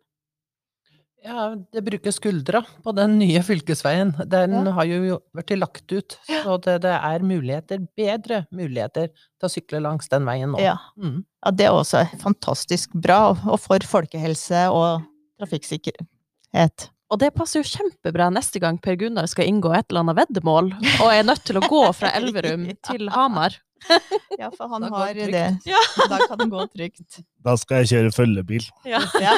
Ja, 1.26 1.48
det 1.72 1.82
bruker 1.82 2.14
skuldra 2.14 2.60
på 2.84 2.92
den 2.94 3.16
nye 3.18 3.40
fylkesveien. 3.42 4.12
Den 4.30 4.52
Ja. 4.52 4.72
har 4.76 4.84
jo 4.86 5.18
blitt 5.34 5.58
lagt 5.58 5.90
ut, 5.90 6.18
så 6.28 6.58
det, 6.62 6.82
det 6.84 6.92
er 6.94 7.24
muligheter, 7.26 7.80
bedre 7.98 8.44
muligheter 8.52 9.08
til 9.10 9.48
å 9.48 9.50
sykle 9.50 9.80
langs 9.82 10.08
den 10.12 10.24
veien 10.28 10.52
nå. 10.54 10.60
Ja. 10.62 10.76
Mm. 10.96 11.24
ja, 11.24 11.50
det 11.50 11.66
er 11.66 11.74
også 11.74 12.04
fantastisk 12.22 12.94
bra, 12.94 13.30
og 13.32 13.58
for 13.58 13.78
folkehelse 13.82 14.68
og 14.70 15.02
trafikksikkerhet. 15.40 16.90
Og 17.12 17.20
det 17.22 17.28
passer 17.36 17.60
jo 17.62 17.68
kjempebra 17.68 18.26
neste 18.34 18.58
gang 18.62 18.80
Per 18.82 18.96
Gunnar 18.98 19.28
skal 19.30 19.46
inngå 19.46 19.70
et 19.76 19.86
eller 19.90 20.02
annet 20.02 20.18
veddemål, 20.24 20.72
og 21.04 21.10
er 21.12 21.26
nødt 21.28 21.44
til 21.46 21.60
å 21.60 21.66
gå 21.70 21.84
fra 21.94 22.10
Elverum 22.18 22.66
til 22.90 23.10
Hamar. 23.14 23.60
Ja, 24.40 24.48
for 24.56 24.66
han 24.72 24.86
har 24.90 25.12
det 25.14 25.28
det. 25.30 25.44
Ja. 25.68 25.80
Da 26.10 26.18
kan 26.26 26.40
det 26.40 26.48
gå 26.50 26.64
trygt. 26.72 27.20
Da 27.44 27.54
skal 27.60 27.84
jeg 27.84 27.92
kjøre 27.92 28.14
følgebil. 28.16 28.64
Ja. 28.88 29.02
Ja. 29.22 29.36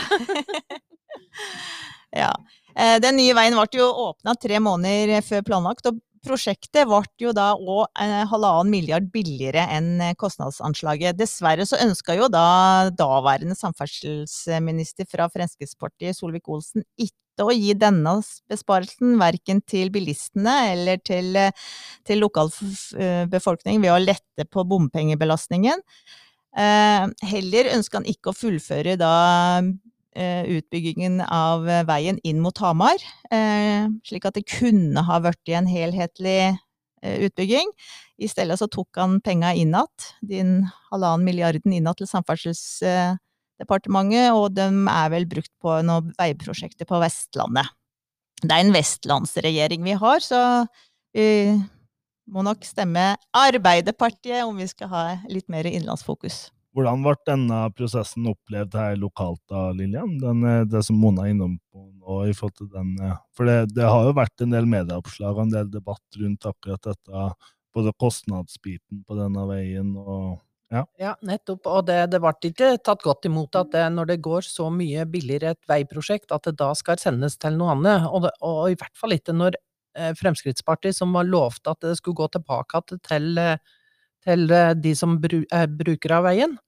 ja. 2.17 2.31
Eh, 2.79 2.97
Den 3.03 3.19
nye 3.19 3.35
veien 3.37 3.59
ble 3.59 3.81
jo 3.81 3.89
åpna 4.09 4.35
tre 4.41 4.61
måneder 4.63 5.21
før 5.27 5.45
planlagt, 5.51 5.91
og 5.91 5.99
prosjektet 6.29 6.89
ble 6.89 7.01
jo 7.23 7.33
da 7.37 7.53
òg 7.57 7.89
halvannen 8.31 8.73
milliard 8.73 9.09
billigere 9.13 9.65
enn 9.75 10.03
eh, 10.05 10.17
kostnadsanslaget. 10.19 11.17
Dessverre 11.19 11.67
så 11.69 11.81
ønska 11.85 12.17
jo 12.19 12.29
da 12.33 12.91
daværende 12.95 13.57
samferdselsminister 13.59 15.09
fra 15.09 15.29
Fremskrittspartiet, 15.33 16.19
Solvik-Olsen, 16.19 16.85
ikke 17.01 17.47
å 17.47 17.55
gi 17.55 17.75
denne 17.79 18.17
besparelsen 18.51 19.17
verken 19.21 19.63
til 19.67 19.93
bilistene 19.95 20.57
eller 20.73 21.03
til, 21.07 21.35
eh, 21.37 21.69
til 22.07 22.25
lokalbefolkning 22.25 23.83
ved 23.85 23.95
å 23.95 24.01
lette 24.03 24.49
på 24.49 24.67
bompengebelastningen. 24.69 25.85
Eh, 26.59 27.05
heller 27.31 27.75
ønska 27.77 28.01
han 28.01 28.09
ikke 28.09 28.33
å 28.33 28.37
fullføre 28.37 28.97
da 28.99 29.13
eh, 29.61 29.75
utbyggingen 30.19 31.21
av 31.23 31.69
eh, 31.69 31.85
veien 31.89 32.19
inn 32.27 32.41
mot 32.43 32.59
Hamar, 32.63 32.97
eh, 33.31 33.87
slik 34.09 34.25
at 34.29 34.35
det 34.39 34.51
kunne 34.51 35.01
ha 35.07 35.21
blitt 35.23 35.49
en 35.55 35.67
helhetlig 35.71 36.41
eh, 37.03 37.19
utbygging. 37.29 37.69
I 38.19 38.29
stedet 38.31 38.59
så 38.61 38.67
tok 38.71 38.89
han 38.99 39.21
penga 39.25 39.55
inn 39.55 39.75
igjen, 39.75 40.07
din 40.27 40.69
halvannen 40.91 41.25
milliarden 41.29 41.73
inn 41.73 41.87
igjen 41.87 41.99
til 42.01 42.11
Samferdselsdepartementet, 42.11 44.27
og 44.35 44.47
de 44.59 44.67
er 44.91 45.09
vel 45.15 45.27
brukt 45.31 45.55
på 45.63 45.71
noen 45.87 46.13
veiprosjekter 46.19 46.85
på 46.89 46.97
Vestlandet. 47.03 47.67
Det 48.43 48.55
er 48.55 48.61
en 48.63 48.75
vestlandsregjering 48.75 49.81
vi 49.87 49.95
har, 49.99 50.19
så 50.23 50.41
vi 51.15 51.59
må 52.29 52.43
nok 52.47 52.65
stemme 52.67 53.17
Arbeiderpartiet 53.35 54.45
om 54.47 54.57
vi 54.61 54.67
skal 54.71 54.89
ha 54.93 55.03
litt 55.33 55.49
mer 55.51 55.65
innenlandsfokus. 55.67 56.37
Hvordan 56.79 57.01
ble 57.03 57.17
denne 57.27 57.57
prosessen 57.75 58.29
opplevd 58.31 58.77
her 58.79 58.93
lokalt 59.03 59.41
da, 59.51 59.73
Lillian? 59.75 60.13
Den, 60.23 60.45
eh, 60.47 60.65
det 60.71 60.85
som 60.87 61.01
Mona 61.03 61.25
er 61.27 61.33
innom 61.33 61.57
på 61.73 61.81
nå 61.91 62.19
i 62.31 62.35
forhold 62.37 62.55
til 62.61 62.69
den 62.71 62.93
eh, 63.03 63.17
For 63.35 63.51
det, 63.51 63.73
det 63.75 63.89
har 63.89 64.07
jo 64.07 64.13
vært 64.15 64.45
en 64.45 64.55
del 64.55 64.69
medieoppslag 64.71 65.33
og 65.35 65.49
en 65.49 65.57
del 65.57 65.73
debatt 65.73 66.21
rundt 66.21 66.47
akkurat 66.47 66.87
dette, 66.87 67.25
både 67.75 67.95
kostnadsbiten 67.99 69.03
på 69.03 69.19
denne 69.19 69.47
veien 69.49 69.97
og 69.99 70.37
Ja, 71.01 71.15
nettopp. 71.25 71.67
Og 71.67 71.87
det, 71.89 71.97
det 72.13 72.21
ble 72.23 72.35
ikke 72.51 72.71
tatt 72.85 73.03
godt 73.03 73.27
imot 73.27 73.57
at 73.59 73.73
det, 73.73 73.87
når 73.97 74.13
det 74.13 74.19
går 74.23 74.47
så 74.47 74.69
mye 74.71 75.07
billigere 75.09 75.57
et 75.57 75.71
veiprosjekt, 75.71 76.31
at 76.31 76.45
det 76.45 76.59
da 76.61 76.75
skal 76.79 77.01
sendes 77.01 77.39
til 77.41 77.57
noe 77.59 77.73
annet. 77.75 78.07
Og, 78.07 78.27
det, 78.27 78.35
og 78.45 78.71
i 78.71 78.77
hvert 78.79 78.95
fall 79.01 79.17
ikke 79.17 79.35
når 79.35 79.57
eh, 79.97 80.13
Fremskrittspartiet, 80.21 80.95
som 80.95 81.17
var 81.17 81.27
lovt 81.27 81.67
at 81.73 81.81
det 81.83 81.97
skulle 81.99 82.21
gå 82.21 82.31
tilbake 82.37 82.85
til, 82.87 83.03
til, 83.09 83.29
eh, 83.43 83.57
til 84.29 84.47
de 84.85 84.95
som 84.95 85.17
bru, 85.25 85.41
eh, 85.43 85.67
bruker 85.83 86.19
av 86.21 86.29
veien. 86.29 86.59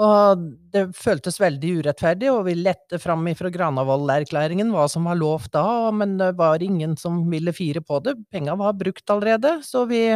Og 0.00 0.44
det 0.72 0.86
føltes 0.96 1.36
veldig 1.40 1.72
urettferdig, 1.82 2.30
og 2.32 2.46
vi 2.46 2.54
lette 2.56 2.96
fram 3.02 3.26
ifra 3.28 3.50
Granavolden-erklæringen 3.52 4.70
hva 4.72 4.86
som 4.88 5.04
var 5.04 5.18
lov 5.20 5.50
da, 5.52 5.90
men 5.92 6.16
det 6.20 6.30
var 6.38 6.64
ingen 6.64 6.96
som 6.96 7.20
ville 7.30 7.52
fire 7.52 7.82
på 7.84 8.00
det. 8.04 8.16
Penga 8.32 8.56
var 8.56 8.78
brukt 8.78 9.12
allerede, 9.12 9.58
så 9.66 9.84
vi, 9.90 10.06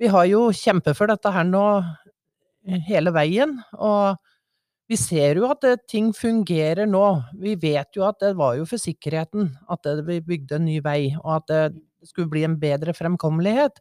vi 0.00 0.08
har 0.08 0.28
jo 0.30 0.46
kjempet 0.56 0.96
for 0.96 1.12
dette 1.12 1.32
her 1.34 1.44
nå 1.44 1.66
hele 2.88 3.12
veien, 3.12 3.58
og 3.76 4.16
vi 4.88 4.96
ser 5.00 5.38
jo 5.40 5.50
at 5.50 5.64
ting 5.88 6.10
fungerer 6.16 6.88
nå. 6.88 7.04
Vi 7.40 7.54
vet 7.60 7.92
jo 7.96 8.06
at 8.08 8.18
det 8.20 8.32
var 8.40 8.56
jo 8.58 8.64
for 8.68 8.80
sikkerheten 8.80 9.52
at 9.72 9.88
vi 10.08 10.22
bygde 10.24 10.56
en 10.56 10.66
ny 10.68 10.80
vei, 10.84 11.12
og 11.20 11.42
at 11.42 11.52
det 11.52 12.08
skulle 12.08 12.32
bli 12.32 12.46
en 12.48 12.58
bedre 12.60 12.96
fremkommelighet. 12.96 13.76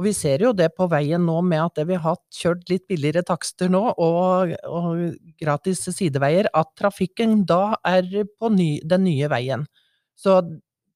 Og 0.00 0.06
vi 0.06 0.14
ser 0.16 0.40
jo 0.40 0.54
det 0.56 0.70
på 0.78 0.86
veien 0.88 1.20
nå 1.28 1.34
med 1.44 1.60
at 1.60 1.82
vi 1.84 1.98
har 2.00 2.16
kjørt 2.32 2.70
litt 2.72 2.86
billigere 2.88 3.20
takster 3.28 3.68
nå, 3.68 3.82
og, 4.00 4.54
og 4.64 5.02
gratis 5.36 5.82
sideveier, 5.92 6.48
at 6.56 6.70
trafikken 6.80 7.42
da 7.44 7.76
er 7.84 8.08
på 8.40 8.48
ny, 8.54 8.70
den 8.88 9.04
nye 9.04 9.28
veien. 9.28 9.66
Så, 10.16 10.38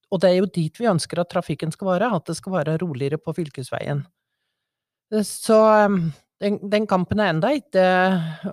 og 0.09 0.23
det 0.25 0.31
er 0.31 0.39
jo 0.39 0.49
dit 0.49 0.81
vi 0.81 0.89
ønsker 0.89 1.21
at 1.21 1.29
trafikken 1.35 1.75
skal 1.75 1.91
være, 1.91 2.09
at 2.17 2.33
det 2.33 2.39
skal 2.41 2.57
være 2.57 2.79
roligere 2.81 3.21
på 3.21 3.37
fylkesveien. 3.37 4.07
Så 5.21 5.61
um, 5.85 6.07
den, 6.41 6.57
den 6.73 6.89
kampen 6.89 7.21
er 7.21 7.35
enda 7.35 7.53
ikke 7.61 7.85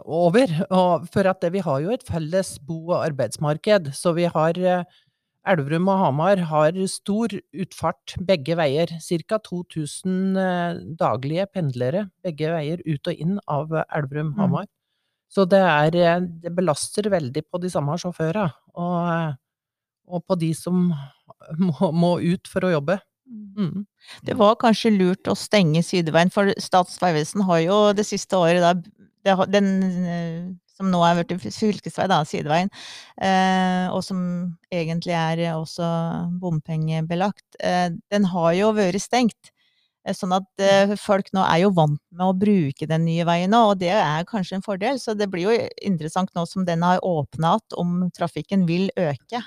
over, 0.04 0.52
og 0.68 1.08
for 1.16 1.32
at 1.32 1.48
vi 1.56 1.64
har 1.64 1.80
jo 1.86 1.96
et 1.96 2.04
felles 2.12 2.58
bo- 2.60 2.92
og 2.92 3.06
arbeidsmarked, 3.06 3.94
så 3.96 4.12
vi 4.20 4.28
har 4.28 4.60
eh, 4.60 5.00
Elverum 5.50 5.88
og 5.90 5.98
Hamar 5.98 6.42
har 6.52 6.76
stor 6.90 7.34
utfart 7.34 8.14
begge 8.28 8.56
veier. 8.60 8.92
Ca. 9.02 9.40
2000 9.42 10.38
eh, 10.38 10.82
daglige 11.00 11.48
pendlere 11.50 12.06
begge 12.24 12.52
veier 12.54 12.84
ut 12.86 13.10
og 13.10 13.14
inn 13.26 13.40
av 13.48 13.72
Mm. 13.72 13.86
Elverum-Hamar. 13.98 14.68
Så 15.32 15.46
det, 15.50 15.62
er, 15.64 15.96
eh, 15.96 16.20
det 16.44 16.54
belaster 16.56 17.10
veldig 17.10 17.44
på 17.50 17.62
de 17.62 17.70
samme 17.70 17.98
sjåførene, 17.98 18.52
og, 18.76 18.98
eh, 19.10 19.34
og 20.08 20.26
på 20.28 20.38
de 20.38 20.54
som 20.54 20.92
må, 21.66 21.92
må 21.92 22.20
ut 22.22 22.48
for 22.48 22.68
å 22.68 22.74
jobbe. 22.76 23.00
Mm. 23.32 23.86
Det 24.28 24.36
var 24.38 24.58
kanskje 24.60 24.92
lurt 24.94 25.28
å 25.32 25.38
stenge 25.40 25.82
sideveien, 25.88 26.30
for 26.30 26.52
Statens 26.60 27.00
vegvesen 27.02 27.46
har 27.48 27.62
jo 27.64 27.78
det 27.96 28.06
siste 28.06 28.38
året 28.38 28.62
da 28.62 28.74
det, 28.76 29.36
Den 29.54 30.60
som 30.82 30.92
nå 30.92 31.02
er 31.06 31.22
blitt 31.22 31.48
fylkesvei, 31.56 32.10
da, 32.12 32.22
sideveien, 32.28 32.74
eh, 33.22 33.88
og 33.94 34.02
som 34.06 34.20
egentlig 34.74 35.16
er 35.18 35.46
også 35.56 35.88
bompengebelagt, 36.42 37.48
eh, 37.64 37.90
den 38.12 38.30
har 38.34 38.54
jo 38.58 38.74
vært 38.78 39.02
stengt. 39.06 39.54
Eh, 40.06 40.16
Sånn 40.18 40.34
at 40.34 40.64
eh, 40.66 40.96
folk 41.00 41.30
nå 41.36 41.44
er 41.46 41.64
jo 41.66 41.72
vant 41.78 42.02
med 42.12 42.26
å 42.26 42.34
bruke 42.38 42.88
den 42.90 43.06
nye 43.06 43.26
veien 43.28 43.52
nå, 43.54 43.62
og 43.74 43.82
det 43.84 43.92
er 43.94 44.26
kanskje 44.30 44.58
en 44.60 44.66
fordel. 44.66 45.00
Så 45.02 45.14
det 45.18 45.30
blir 45.32 45.50
jo 45.50 45.58
interessant 45.86 46.34
nå 46.38 46.46
som 46.50 46.66
den 46.68 46.86
har 46.86 47.04
åpna 47.06 47.56
igjen, 47.60 47.78
om 47.82 47.98
trafikken 48.18 48.66
vil 48.70 48.90
øke. 48.98 49.44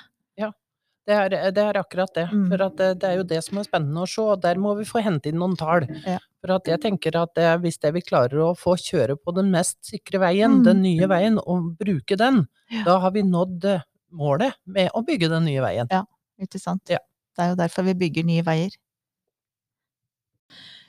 Det 1.05 1.13
er, 1.13 1.29
det 1.53 1.61
er 1.61 1.77
akkurat 1.77 2.09
det. 2.17 2.23
Mm. 2.33 2.45
For 2.49 2.61
at 2.65 2.77
det, 2.79 2.87
det 3.01 3.09
er 3.11 3.17
jo 3.19 3.23
det 3.29 3.41
som 3.45 3.59
er 3.61 3.67
spennende 3.67 4.01
å 4.01 4.07
se, 4.09 4.21
og 4.25 4.39
der 4.41 4.57
må 4.57 4.71
vi 4.79 4.85
få 4.89 5.03
hente 5.05 5.29
inn 5.29 5.37
noen 5.37 5.53
tall. 5.59 5.85
Ja. 6.05 6.17
For 6.41 6.55
at 6.55 6.65
jeg 6.69 6.81
tenker 6.81 7.15
at 7.21 7.33
det, 7.37 7.45
hvis 7.61 7.77
det 7.83 7.91
vi 7.93 8.01
klarer 8.01 8.41
å 8.41 8.55
få 8.57 8.73
kjøre 8.81 9.15
på 9.21 9.33
den 9.37 9.51
mest 9.53 9.77
sikre 9.85 10.19
veien, 10.23 10.59
Mm. 10.59 10.63
den 10.65 10.81
nye 10.81 11.07
veien, 11.11 11.37
og 11.45 11.75
bruke 11.77 12.17
den, 12.17 12.47
Ja. 12.71 12.83
da 12.85 12.99
har 12.99 13.11
vi 13.11 13.21
nådd 13.21 13.65
eh, 13.65 13.81
målet 14.11 14.53
med 14.65 14.89
å 14.95 15.03
bygge 15.05 15.29
den 15.29 15.45
nye 15.45 15.61
veien. 15.61 15.87
Ikke 16.41 16.59
sant? 16.59 16.81
Ja. 16.89 16.97
Det 17.35 17.43
er 17.43 17.49
jo 17.53 17.55
derfor 17.61 17.83
vi 17.83 17.93
bygger 17.93 18.23
nye 18.25 18.41
veier. 18.43 18.71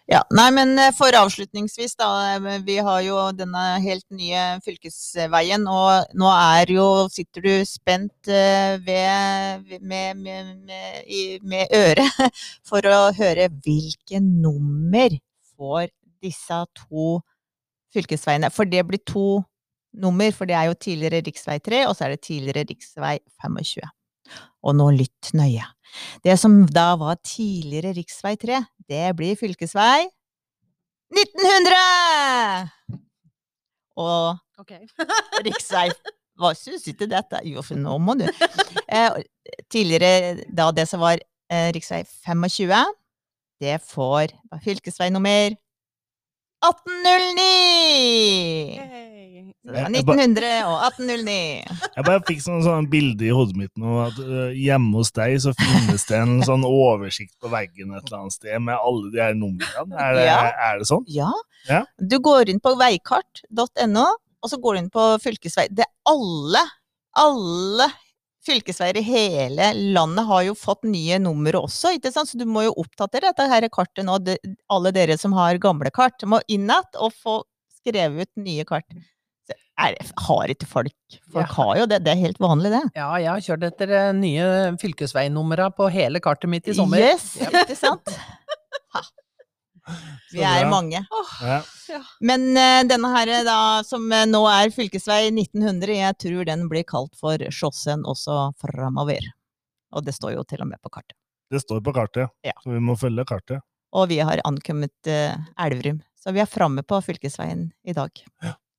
Ja, 0.07 0.21
nei, 0.31 0.51
men 0.55 0.77
eh, 0.79 0.93
for 0.95 1.11
avslutningsvis, 1.19 1.97
da. 1.99 2.09
eh, 2.37 2.61
Vi 2.63 2.77
har 2.79 3.01
jo 3.03 3.17
denne 3.35 3.63
helt 3.83 4.05
nye 4.15 4.43
fylkesveien, 4.63 5.65
og 5.67 6.15
nå 6.15 6.29
er 6.31 6.71
jo 6.77 6.85
Sitter 7.11 7.43
du 7.43 7.55
spent 7.67 8.31
eh, 8.31 8.77
ved, 8.87 9.81
med, 9.83 10.21
med, 10.23 10.53
med, 10.69 11.43
med 11.43 11.75
øret 11.75 12.23
for 12.69 12.87
å 12.87 13.01
høre 13.19 13.49
hvilke 13.65 14.23
nummer 14.23 15.19
får 15.57 15.91
disse 16.23 16.63
to 16.85 17.19
fylkesveiene? 17.97 18.53
For 18.55 18.71
det 18.71 18.87
blir 18.87 19.03
to 19.03 19.43
nummer, 19.99 20.31
for 20.31 20.47
det 20.47 20.55
er 20.55 20.71
jo 20.71 20.79
tidligere 20.87 21.25
riksvei 21.27 21.59
3, 21.67 21.83
og 21.91 21.99
så 21.99 22.07
er 22.07 22.15
det 22.15 22.23
tidligere 22.29 22.69
riksvei 22.71 23.17
25. 23.43 23.96
Og 24.67 24.75
nå 24.75 24.91
lytt 24.97 25.31
nøye. 25.39 25.65
Det 26.27 26.35
som 26.41 26.59
da 26.67 26.97
var 26.99 27.17
tidligere 27.25 27.95
riksvei 27.97 28.35
3, 28.41 28.61
det 28.91 29.17
blir 29.17 29.39
fylkesvei 29.39 30.09
1900! 31.15 32.99
Og 33.97 34.37
okay. 34.61 34.83
riksvei 35.47 35.89
Hva 36.37 36.51
syns 36.59 36.83
til 36.85 37.09
dette? 37.09 37.41
Jo, 37.49 37.63
for 37.65 37.79
nå 37.81 37.97
må 38.03 38.13
du 38.19 38.27
eh, 38.27 39.23
Tidligere, 39.73 40.43
da 40.53 40.69
det 40.75 40.89
som 40.91 41.01
var 41.01 41.17
eh, 41.17 41.71
riksvei 41.73 42.03
25, 42.27 42.93
det 43.63 43.79
får 43.87 44.27
fylkesvei 44.67 45.09
nummer 45.15 45.55
1809! 46.67 47.47
Så 48.77 49.06
det 49.65 49.73
var 49.73 49.81
Jeg- 49.81 49.93
jeg 49.95 50.05
1900 50.05 50.51
og 50.67 50.77
1809. 50.87 51.65
Jeg 51.97 52.05
bare 52.05 52.21
fikk 52.29 52.43
sånn, 52.43 52.63
sånn 52.65 52.89
bilde 52.91 53.27
i 53.27 53.33
hodet 53.35 53.57
mitt 53.57 53.73
nå, 53.77 54.07
at 54.07 54.19
hjemme 54.55 54.93
hos 55.01 55.11
deg 55.13 55.37
så 55.43 55.53
finnes 55.59 56.07
det 56.07 56.17
en 56.21 56.41
sånn 56.43 56.65
oversikt 56.65 57.35
på 57.43 57.51
veggen 57.51 57.95
et 57.97 58.05
eller 58.07 58.19
annet 58.25 58.33
sted 58.33 58.61
med 58.63 58.77
alle 58.79 59.11
de 59.13 59.19
her 59.21 59.35
numrene. 59.35 59.99
Er 59.99 60.15
det, 60.15 60.25
Ja. 60.27 60.39
er 60.71 60.79
det 60.79 60.87
sånn? 60.87 61.05
Ja. 61.09 61.33
Ja. 61.69 61.85
Du 61.99 62.19
går 62.19 62.49
inn 62.49 62.61
på 62.61 62.77
veikart.no, 62.79 64.07
og 64.43 64.51
så 64.51 64.59
går 64.61 64.75
du 64.75 64.79
inn 64.85 64.91
på 64.91 65.07
fylkesvei. 65.23 65.69
Det 65.75 65.85
er 65.87 65.93
alle, 66.07 66.63
alle 67.17 67.89
fylkesveier 68.47 68.97
i 69.01 69.03
hele 69.03 69.73
landet 69.95 70.27
har 70.29 70.45
jo 70.47 70.55
fått 70.55 70.85
nye 70.87 71.19
numre 71.19 71.59
også, 71.59 71.97
ikke 71.99 72.13
sant? 72.15 72.29
så 72.31 72.39
du 72.39 72.45
må 72.47 72.63
jo 72.63 72.75
oppdatere 72.79 73.33
dette 73.33 73.49
her 73.51 73.67
kartet 73.69 74.05
nå. 74.07 74.21
Alle 74.71 74.93
dere 74.93 75.19
som 75.19 75.33
har 75.33 75.59
gamle 75.59 75.91
kart, 75.91 76.23
må 76.23 76.41
inn 76.49 76.69
igjen 76.69 77.01
og 77.03 77.13
få 77.13 77.41
skrevet 77.81 78.29
ut 78.29 78.37
nye 78.37 78.65
kart. 78.65 78.85
Er, 79.77 79.95
har 80.25 80.49
ikke 80.49 80.67
folk 80.67 80.93
Folk 81.33 81.43
Ja. 81.45 81.53
har 81.59 81.77
jo 81.83 81.87
det, 81.91 81.99
det 82.07 82.13
er 82.15 82.21
helt 82.23 82.39
vanlig, 82.41 82.71
det. 82.73 82.81
Ja, 82.97 83.11
jeg 83.21 83.29
har 83.29 83.43
kjørt 83.45 83.67
etter 83.69 83.91
eh, 83.93 84.13
nye 84.17 84.47
fylkesveinumra 84.81 85.69
på 85.77 85.91
hele 85.93 86.21
kartet 86.25 86.49
mitt 86.51 86.67
i 86.69 86.75
sommer. 86.75 86.99
Yes, 87.05 87.35
ikke 87.45 87.77
sant? 87.77 88.15
Ha. 88.97 89.03
Vi 90.33 90.41
er 90.43 90.65
mange. 90.67 90.99
Ja. 91.39 91.61
Men 92.25 92.49
uh, 92.59 92.81
denne 92.89 93.11
her 93.13 93.31
da, 93.47 93.59
som 93.87 94.09
eh, 94.13 94.25
nå 94.27 94.41
er 94.51 94.73
fylkesvei 94.75 95.29
1900, 95.31 95.93
jeg 96.01 96.17
tror 96.25 96.49
den 96.49 96.65
blir 96.73 96.83
kalt 96.89 97.15
for 97.21 97.39
Sjåsen 97.55 98.03
også 98.09 98.49
framover. 98.63 99.29
Og 99.95 100.03
det 100.09 100.17
står 100.17 100.35
jo 100.35 100.43
til 100.49 100.65
og 100.65 100.71
med 100.73 100.81
på 100.83 100.91
kartet. 100.97 101.15
Det 101.53 101.61
står 101.63 101.85
på 101.87 101.95
kartet, 101.95 102.33
Ja. 102.43 102.57
så 102.65 102.73
vi 102.75 102.81
må 102.83 102.97
følge 102.99 103.23
kartet. 103.29 103.63
Og 103.95 104.09
vi 104.11 104.19
har 104.19 104.43
ankommet 104.49 104.97
uh, 105.07 105.37
Elverum. 105.63 106.01
Så 106.19 106.35
vi 106.35 106.43
er 106.43 106.51
framme 106.51 106.83
på 106.83 106.99
fylkesveien 107.07 107.69
i 107.87 107.95
dag. 107.95 108.11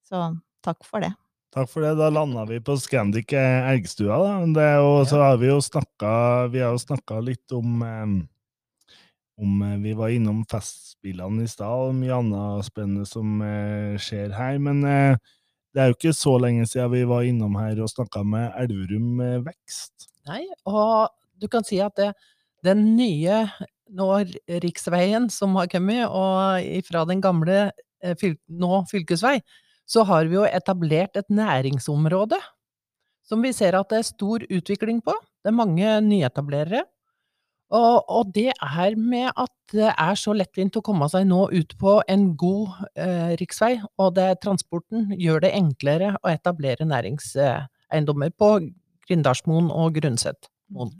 Så 0.03 0.25
takk 0.67 0.85
for 0.87 1.03
det. 1.03 1.13
Takk 1.55 1.69
for 1.71 1.85
det. 1.85 1.95
Da 1.97 2.09
landa 2.11 2.43
vi 2.49 2.59
på 2.61 2.75
Scandic 2.77 3.31
eh, 3.33 3.69
Elgstua. 3.71 4.17
Da. 4.21 4.33
Det 4.53 4.65
er 4.65 4.81
jo, 4.83 5.05
Så 5.07 5.21
har 5.23 5.37
vi 5.41 5.47
jo 5.47 5.61
snakka 5.63 6.11
Vi 6.51 6.59
har 6.61 6.75
jo 6.75 6.81
snakka 6.83 7.21
litt 7.23 7.55
om 7.55 7.81
eh, 7.87 8.17
om 9.41 9.61
eh, 9.61 9.77
Vi 9.85 9.93
var 9.97 10.13
innom 10.13 10.43
Festspillene 10.49 11.45
i 11.45 11.51
stad, 11.51 11.89
og 11.89 11.97
mye 11.97 12.19
annet 12.19 12.67
spennende 12.67 13.07
som 13.07 13.41
eh, 13.45 13.95
skjer 14.01 14.33
her. 14.35 14.59
Men 14.61 14.83
eh, 14.85 15.17
det 15.73 15.83
er 15.83 15.91
jo 15.91 15.97
ikke 15.97 16.15
så 16.17 16.35
lenge 16.41 16.65
siden 16.69 16.93
vi 16.93 17.03
var 17.07 17.27
innom 17.27 17.57
her 17.59 17.79
og 17.83 17.91
snakka 17.91 18.23
med 18.25 18.51
Elverum 18.59 19.21
eh, 19.23 19.39
Vekst. 19.45 20.09
Nei, 20.27 20.43
og 20.67 21.13
du 21.37 21.47
kan 21.51 21.65
si 21.67 21.79
at 21.83 21.95
det, 21.99 22.11
den 22.65 22.83
nye 22.97 23.45
nå 23.95 24.07
riksveien 24.65 25.29
som 25.31 25.55
har 25.55 25.69
kommet, 25.71 26.07
og 26.09 26.65
ifra 26.65 27.05
den 27.07 27.21
gamle 27.23 27.69
eh, 28.03 28.17
fyl, 28.19 28.35
nå 28.49 28.81
fylkesvei, 28.91 29.37
så 29.87 30.03
har 30.07 30.27
vi 30.27 30.37
jo 30.37 30.45
etablert 30.45 31.15
et 31.19 31.29
næringsområde 31.31 32.39
som 33.27 33.43
vi 33.43 33.53
ser 33.55 33.75
at 33.77 33.89
det 33.91 34.01
er 34.01 34.07
stor 34.07 34.43
utvikling 34.47 35.01
på. 35.03 35.15
Det 35.43 35.51
er 35.51 35.55
mange 35.55 35.97
nyetablerere. 36.05 36.85
Og, 37.75 38.05
og 38.07 38.29
det 38.31 38.53
er 38.55 38.95
med 38.95 39.27
at 39.35 39.51
det 39.73 39.89
er 39.91 40.15
så 40.15 40.31
lettvint 40.31 40.77
å 40.79 40.83
komme 40.85 41.09
seg 41.11 41.25
nå 41.27 41.49
ut 41.51 41.73
på 41.79 41.97
en 42.07 42.29
god 42.39 42.77
eh, 42.95 43.33
riksvei, 43.41 43.73
og 43.99 44.13
det, 44.15 44.29
transporten 44.39 45.09
gjør 45.19 45.43
det 45.43 45.51
enklere 45.57 46.13
å 46.21 46.31
etablere 46.31 46.87
næringseiendommer 46.87 48.31
på 48.39 48.53
Grindalsmoen 49.09 49.67
og 49.67 49.99
Grundsetmoen. 49.99 50.95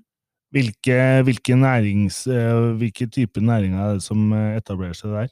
Hvilke, 0.51 0.99
hvilke, 1.27 1.55
nærings, 1.59 2.25
eh, 2.27 2.59
hvilke 2.81 3.07
type 3.15 3.39
næringer 3.39 3.85
er 3.85 4.01
det 4.01 4.03
som 4.03 4.27
eh, 4.35 4.59
etablerer 4.59 4.99
seg 4.99 5.15
der? 5.15 5.31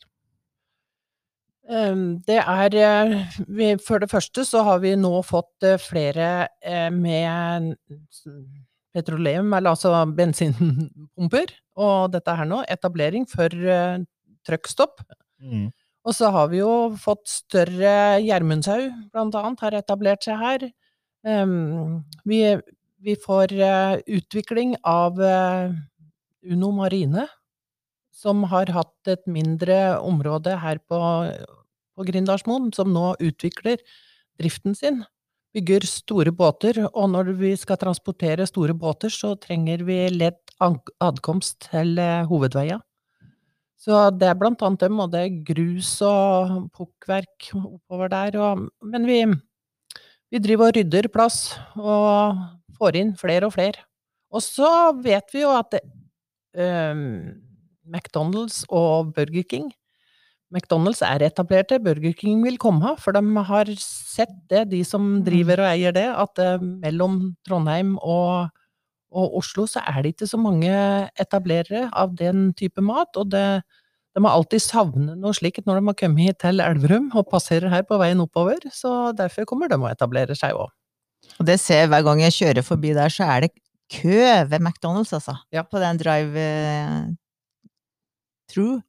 Ehm, 1.70 2.22
Det 2.28 2.38
er 2.38 2.76
eh, 2.78 3.38
vi, 3.48 3.76
For 3.82 4.00
det 4.00 4.12
første 4.12 4.46
så 4.46 4.64
har 4.64 4.82
vi 4.84 4.96
nå 4.96 5.14
fått 5.26 5.66
eh, 5.66 5.80
flere 5.82 6.48
eh, 6.62 6.90
med 6.94 7.74
petroleum, 8.96 9.52
eller 9.54 9.74
altså 9.74 10.06
bensinpumper, 10.16 11.52
og 11.76 12.14
dette 12.14 12.36
her 12.38 12.48
nå, 12.48 12.62
etablering 12.72 13.26
for 13.28 13.52
truckstopp. 14.48 15.02
Mm. 15.44 15.66
Og 16.08 16.16
så 16.16 16.30
har 16.32 16.48
vi 16.48 16.62
jo 16.62 16.94
fått 17.02 17.26
større 17.28 18.22
Gjermundshaug, 18.24 18.94
blant 19.12 19.36
annet, 19.36 19.66
har 19.66 19.76
etablert 19.82 20.24
seg 20.24 20.40
her. 20.40 20.64
Ehm, 21.28 22.06
vi, 22.24 22.40
vi 23.04 23.18
får 23.20 23.52
utvikling 24.08 24.78
av 24.88 25.20
Uno 25.20 26.72
Marine, 26.80 27.28
som 28.16 28.46
har 28.52 28.72
hatt 28.72 29.12
et 29.12 29.26
mindre 29.28 29.98
område 30.00 30.56
her 30.62 30.80
på, 30.88 31.00
på 31.96 32.08
Grindalsmoen, 32.08 32.72
som 32.76 32.94
nå 32.96 33.14
utvikler 33.20 33.82
driften 34.40 34.76
sin. 34.78 35.04
Bygger 35.56 35.86
store 35.88 36.34
båter, 36.36 36.82
og 36.90 37.12
når 37.14 37.32
vi 37.40 37.54
skal 37.60 37.80
transportere 37.80 38.48
store 38.48 38.76
båter, 38.76 39.12
så 39.12 39.36
trenger 39.40 39.86
vi 39.88 40.02
lett 40.12 40.56
adkomst 40.60 41.70
til 41.70 41.96
eh, 42.00 42.26
hovedveia. 42.28 42.82
Så 43.80 44.10
det 44.18 44.32
er 44.32 44.40
blant 44.40 44.64
annet 44.66 44.88
dem, 44.88 45.00
og 45.04 45.12
det 45.14 45.22
er 45.22 45.42
grus 45.46 45.92
og 46.04 46.72
pukkverk 46.76 47.52
oppover 47.54 48.12
der. 48.12 48.38
Og, 48.42 48.66
men 48.84 49.08
vi, 49.08 49.20
vi 50.34 50.42
driver 50.42 50.72
og 50.72 50.80
rydder 50.80 51.12
plass, 51.14 51.40
og 51.78 52.40
får 52.80 53.00
inn 53.00 53.14
flere 53.20 53.48
og 53.48 53.56
flere. 53.56 53.86
Og 54.36 54.44
så 54.44 54.70
vet 55.04 55.30
vi 55.36 55.44
jo 55.44 55.54
at 55.56 55.76
det, 55.76 55.84
ehm, 56.60 57.45
McDonald's 57.86 58.64
og 58.70 59.14
Burger 59.16 59.46
King 59.48 59.72
McDonald's 60.54 61.02
er 61.04 61.24
etablerte, 61.26 61.80
Burger 61.84 62.14
King 62.16 62.44
vil 62.46 62.60
komme, 62.62 62.94
for 63.02 63.16
de 63.16 63.46
har 63.48 63.72
sett 63.82 64.36
det, 64.52 64.68
de 64.72 64.84
som 64.88 65.24
driver 65.26 65.64
og 65.64 65.72
eier 65.72 65.96
det, 65.96 66.06
at 66.06 66.42
eh, 66.42 66.62
mellom 66.62 67.34
Trondheim 67.48 67.96
og, 67.98 68.52
og 69.12 69.40
Oslo 69.42 69.66
så 69.70 69.84
er 69.90 70.04
det 70.04 70.14
ikke 70.14 70.30
så 70.30 70.40
mange 70.40 70.70
etablerere 71.22 71.90
av 71.92 72.14
den 72.20 72.52
type 72.58 72.84
mat, 72.86 73.18
og 73.18 73.34
det, 73.34 73.46
de 74.16 74.24
har 74.24 74.38
alltid 74.38 74.64
savnet 74.64 75.20
noe 75.20 75.36
slikt 75.36 75.66
når 75.66 75.82
de 75.82 75.92
har 75.92 76.00
kommet 76.04 76.30
hit 76.30 76.42
til 76.46 76.64
Elverum 76.64 77.10
og 77.18 77.28
passerer 77.34 77.74
her 77.74 77.84
på 77.90 78.00
veien 78.02 78.24
oppover, 78.24 78.62
så 78.72 79.12
derfor 79.18 79.50
kommer 79.50 79.72
de 79.72 79.82
å 79.82 79.92
etablere 79.92 80.38
seg 80.38 80.56
òg. 80.56 80.72
Og 81.42 81.48
det 81.50 81.58
ser 81.58 81.84
jeg 81.84 81.92
hver 81.92 82.06
gang 82.06 82.22
jeg 82.22 82.38
kjører 82.38 82.64
forbi 82.64 82.94
der, 82.94 83.10
så 83.10 83.26
er 83.34 83.48
det 83.48 83.56
kø 83.92 84.22
ved 84.46 84.62
McDonald's, 84.62 85.12
altså. 85.14 85.36
Ja. 85.54 85.66
På 85.66 85.82
den 85.82 85.98
drive 85.98 86.46
through. 88.52 88.82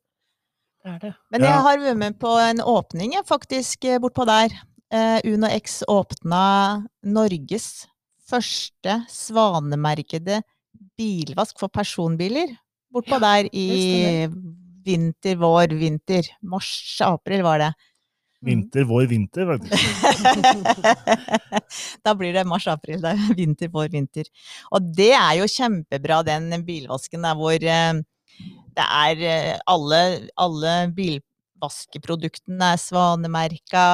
Det 0.84 0.94
er 0.94 0.98
det. 1.02 1.12
Men 1.34 1.46
jeg 1.48 1.64
har 1.66 1.80
vært 1.82 1.98
med 1.98 2.18
på 2.22 2.32
en 2.38 2.62
åpning, 2.62 3.16
faktisk, 3.26 3.84
eh, 3.84 3.98
bortpå 4.02 4.26
der. 4.28 4.54
Eh, 4.94 5.18
Uno 5.26 5.48
X 5.50 5.82
åpna 5.90 6.86
Norges 7.02 7.86
første 8.26 9.00
svanemerkede 9.10 10.42
bilvask 10.98 11.58
for 11.58 11.72
personbiler. 11.72 12.54
Bortpå 12.92 13.18
der 13.22 13.50
i 13.52 14.28
vinter, 14.86 15.36
vår, 15.40 15.74
vinter. 15.74 16.30
Mars, 16.42 16.70
april 17.04 17.42
var 17.46 17.62
det. 17.64 17.72
Vinter, 18.46 18.84
vår 18.86 19.06
vinter, 19.10 19.46
faktisk. 19.48 19.82
da 22.04 22.12
blir 22.14 22.36
det 22.36 22.44
mars-april. 22.46 23.00
Det 23.02 23.14
er 23.14 23.34
vinter, 23.40 23.72
vår, 23.72 23.88
vinter. 23.94 24.28
Og 24.70 24.92
det 24.96 25.12
er 25.16 25.40
jo 25.40 25.48
kjempebra, 25.50 26.20
den 26.26 26.52
bilvasken 26.66 27.26
der 27.26 27.38
hvor 27.38 27.56
eh, 27.56 28.02
det 28.76 28.84
er 28.84 29.22
eh, 29.24 29.58
alle, 29.72 30.00
alle 30.36 30.74
bilvaskeproduktene 30.96 32.72
er 32.74 32.80
svanemerka. 32.80 33.84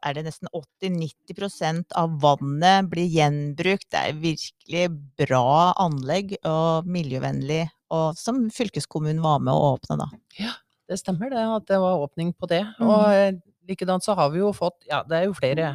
Er 0.00 0.14
det 0.16 0.24
nesten 0.24 0.48
80-90% 0.56 1.92
av 2.00 2.14
vannet 2.22 2.86
blir 2.92 3.04
gjenbrukt. 3.12 3.90
Det 3.92 4.00
er 4.00 4.20
virkelig 4.22 4.84
bra 5.20 5.74
anlegg 5.84 6.36
og 6.48 6.86
miljøvennlig. 6.88 7.66
Og 7.92 8.16
som 8.18 8.46
fylkeskommunen 8.50 9.20
var 9.24 9.42
med 9.44 9.52
å 9.52 9.74
åpne, 9.74 9.98
da. 10.00 10.08
Ja, 10.40 10.54
Det 10.88 10.98
stemmer 11.00 11.30
det, 11.32 11.40
at 11.40 11.66
det 11.68 11.78
var 11.80 12.00
åpning 12.04 12.32
på 12.36 12.48
det. 12.50 12.62
Mm. 12.80 12.88
Og 12.88 13.04
eh, 13.12 13.36
likedan 13.68 14.00
så 14.04 14.16
har 14.18 14.32
vi 14.32 14.40
jo 14.42 14.50
fått, 14.56 14.80
ja, 14.88 15.02
det 15.08 15.16
er 15.20 15.28
jo 15.28 15.36
flere 15.36 15.74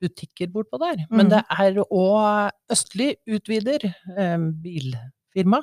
butikker 0.00 0.48
bortpå 0.52 0.78
der, 0.80 1.06
men 1.10 1.26
Mm. 1.26 1.30
det 1.32 1.42
er 1.48 1.78
òg 1.88 2.50
Østli 2.72 3.14
utvider, 3.26 3.84
eh, 4.16 4.36
bilfirma, 4.64 5.62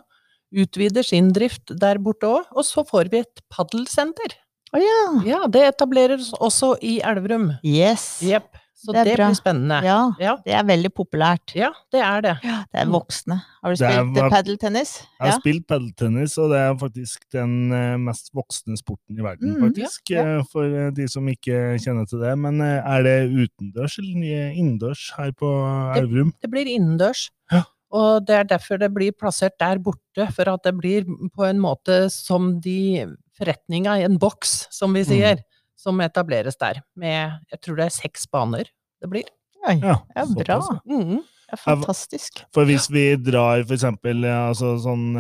utvider 0.54 1.04
sin 1.04 1.32
drift 1.36 1.74
der 1.80 1.98
borte 2.04 2.30
òg, 2.30 2.46
og 2.54 2.64
så 2.68 2.86
får 2.88 3.10
vi 3.12 3.24
et 3.26 3.42
paddelsenter. 3.54 4.38
Å 4.74 4.80
ja! 4.82 5.02
Ja, 5.28 5.40
det 5.48 5.68
etableres 5.76 6.32
også 6.42 6.76
i 6.82 7.00
Elverum. 7.06 7.52
Yes! 7.64 8.20
Yep. 8.26 8.60
Så 8.84 8.92
Det 8.92 9.04
det, 9.06 9.12
er 9.14 9.20
blir 9.30 9.36
spennende. 9.38 9.78
Ja, 9.86 10.00
Ja. 10.20 10.32
det 10.44 10.52
er 10.58 10.64
veldig 10.68 10.90
populært. 10.92 11.54
ja, 11.56 11.70
det 11.94 12.02
er 12.04 12.22
det. 12.26 12.34
Det 12.44 12.82
er 12.82 12.90
voksne. 12.92 13.38
Har 13.64 13.72
du 13.72 13.78
spilt 13.80 14.18
eh, 14.18 14.30
padeltennis? 14.34 14.92
Jeg 15.22 15.30
har 15.32 15.40
spilt 15.40 15.68
padeltennis, 15.70 16.34
og 16.38 16.50
det 16.52 16.60
er 16.60 16.74
faktisk 16.82 17.22
den 17.32 17.72
eh, 17.72 17.96
mest 17.98 18.28
voksne 18.36 18.76
sporten 18.76 19.16
i 19.18 19.24
verden, 19.24 19.54
Mm, 19.56 19.62
faktisk. 19.70 20.10
ja, 20.12 20.24
ja. 20.26 20.40
eh, 20.40 20.44
For 20.52 20.66
eh, 20.66 20.90
de 20.92 21.08
som 21.08 21.24
ikke 21.32 21.78
kjenner 21.80 22.10
til 22.10 22.20
det. 22.26 22.34
Men 22.38 22.60
er 22.60 23.04
det 23.08 23.16
utendørs 23.32 23.96
eller 24.00 24.52
innendørs 24.52 25.14
her 25.16 25.32
på 25.32 25.48
Det- 25.96 26.34
Det 26.42 26.52
blir 26.52 26.66
innendørs. 26.68 27.30
Ja. 27.54 27.64
Og 27.94 28.24
det 28.26 28.36
er 28.40 28.48
derfor 28.50 28.80
det 28.82 28.90
blir 28.96 29.14
plassert 29.14 29.54
der 29.62 29.78
borte, 29.84 30.26
for 30.34 30.50
at 30.50 30.64
det 30.66 30.74
blir 30.80 31.06
på 31.06 31.46
en 31.46 31.60
måte 31.62 32.08
som 32.14 32.56
de 32.64 33.06
forretninga 33.38 34.00
i 34.02 34.06
en 34.08 34.18
boks, 34.22 34.68
som 34.74 34.94
vi 34.98 35.04
sier, 35.06 35.44
som 35.78 36.02
etableres 36.02 36.58
der. 36.58 36.82
Med, 36.98 37.38
jeg 37.54 37.62
tror 37.62 37.78
det 37.78 37.86
er 37.90 37.96
seks 37.98 38.26
baner 38.32 38.70
det 39.04 39.10
blir. 39.12 39.30
Oi, 39.68 39.78
Ja, 39.84 40.00
ja, 40.16 40.26
bra. 40.26 40.58
såpass. 40.62 40.82
Mhm. 40.90 41.22
Det 41.54 41.60
er 41.60 41.62
fantastisk. 41.62 42.40
For 42.56 42.66
hvis 42.66 42.88
vi 42.90 43.04
drar 43.22 43.62
for 43.68 43.76
eksempel 43.76 44.24
eh, 44.26 44.48
altså 44.50 44.72
sånn 44.82 45.12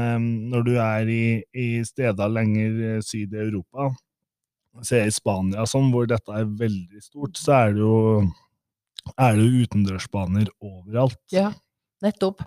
Når 0.50 0.64
du 0.66 0.72
er 0.82 1.06
i, 1.12 1.44
i 1.54 1.84
steder 1.86 2.32
lenger 2.32 2.80
eh, 2.96 3.02
syd 3.06 3.36
i 3.36 3.44
Europa, 3.44 3.92
se 4.82 5.04
i 5.06 5.12
Spania 5.14 5.68
sånn, 5.70 5.92
hvor 5.94 6.08
dette 6.10 6.34
er 6.34 6.48
veldig 6.50 7.04
stort, 7.04 7.38
så 7.38 7.54
er 7.68 7.76
det 7.76 7.84
jo 7.84 8.00
er 9.20 9.36
det 9.38 9.44
jo 9.46 9.64
utendørsbaner 9.68 10.50
overalt. 10.64 11.20
Ja, 11.30 11.52
nettopp. 12.04 12.44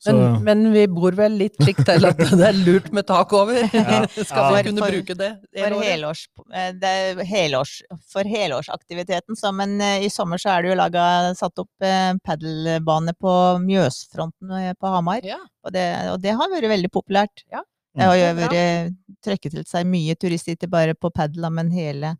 Så, 0.00 0.14
Men, 0.16 0.44
men 0.46 0.60
vi 0.72 0.86
bor 0.88 1.12
vel 1.12 1.34
litt 1.36 1.58
slik 1.60 1.82
til 1.84 2.06
at 2.08 2.16
det 2.16 2.44
er 2.46 2.56
lurt 2.56 2.86
med 2.96 3.04
tak 3.04 3.34
over. 3.36 3.58
Ja. 3.68 3.98
Skal 4.16 4.46
vi 4.54 4.54
Ja. 4.56 4.62
kunne 4.64 4.80
For- 4.80 4.94
bruke 4.94 5.16
det? 5.18 5.28
For, 5.58 5.74
helårs, 5.84 6.22
eh, 6.56 6.70
det 6.80 6.92
er 7.02 7.20
helårs, 7.28 7.74
for 8.08 8.24
helårsaktiviteten, 8.24 9.36
så, 9.36 9.52
men 9.52 9.74
eh, 9.84 10.06
i 10.06 10.08
sommer 10.08 10.40
så 10.40 10.54
er 10.54 10.62
det 10.64 10.70
jo 10.72 10.78
laga, 10.80 11.04
satt 11.36 11.60
opp 11.60 11.84
eh, 11.84 12.14
padelbane 12.24 13.12
på 13.20 13.34
Mjøsfronten 13.66 14.56
eh, 14.62 14.72
på 14.80 14.94
Hamar. 14.94 15.20
Ja. 15.28 15.36
Og 15.68 15.76
det, 15.76 15.84
og 16.14 16.16
det 16.24 16.32
har 16.40 16.48
vært 16.56 16.72
veldig 16.72 16.90
populært. 16.96 17.44
Ja. 17.52 17.60
Det 17.92 18.06
har 18.06 18.16
jo 18.16 18.26
vært 18.38 18.92
trukket 19.26 19.52
til 19.58 19.64
seg 19.68 19.84
mye 19.90 20.14
turister, 20.16 20.54
ikke 20.56 20.68
bare 20.70 20.94
på 20.96 21.10
padel, 21.12 21.44
men 21.52 21.72
hele 21.74 22.14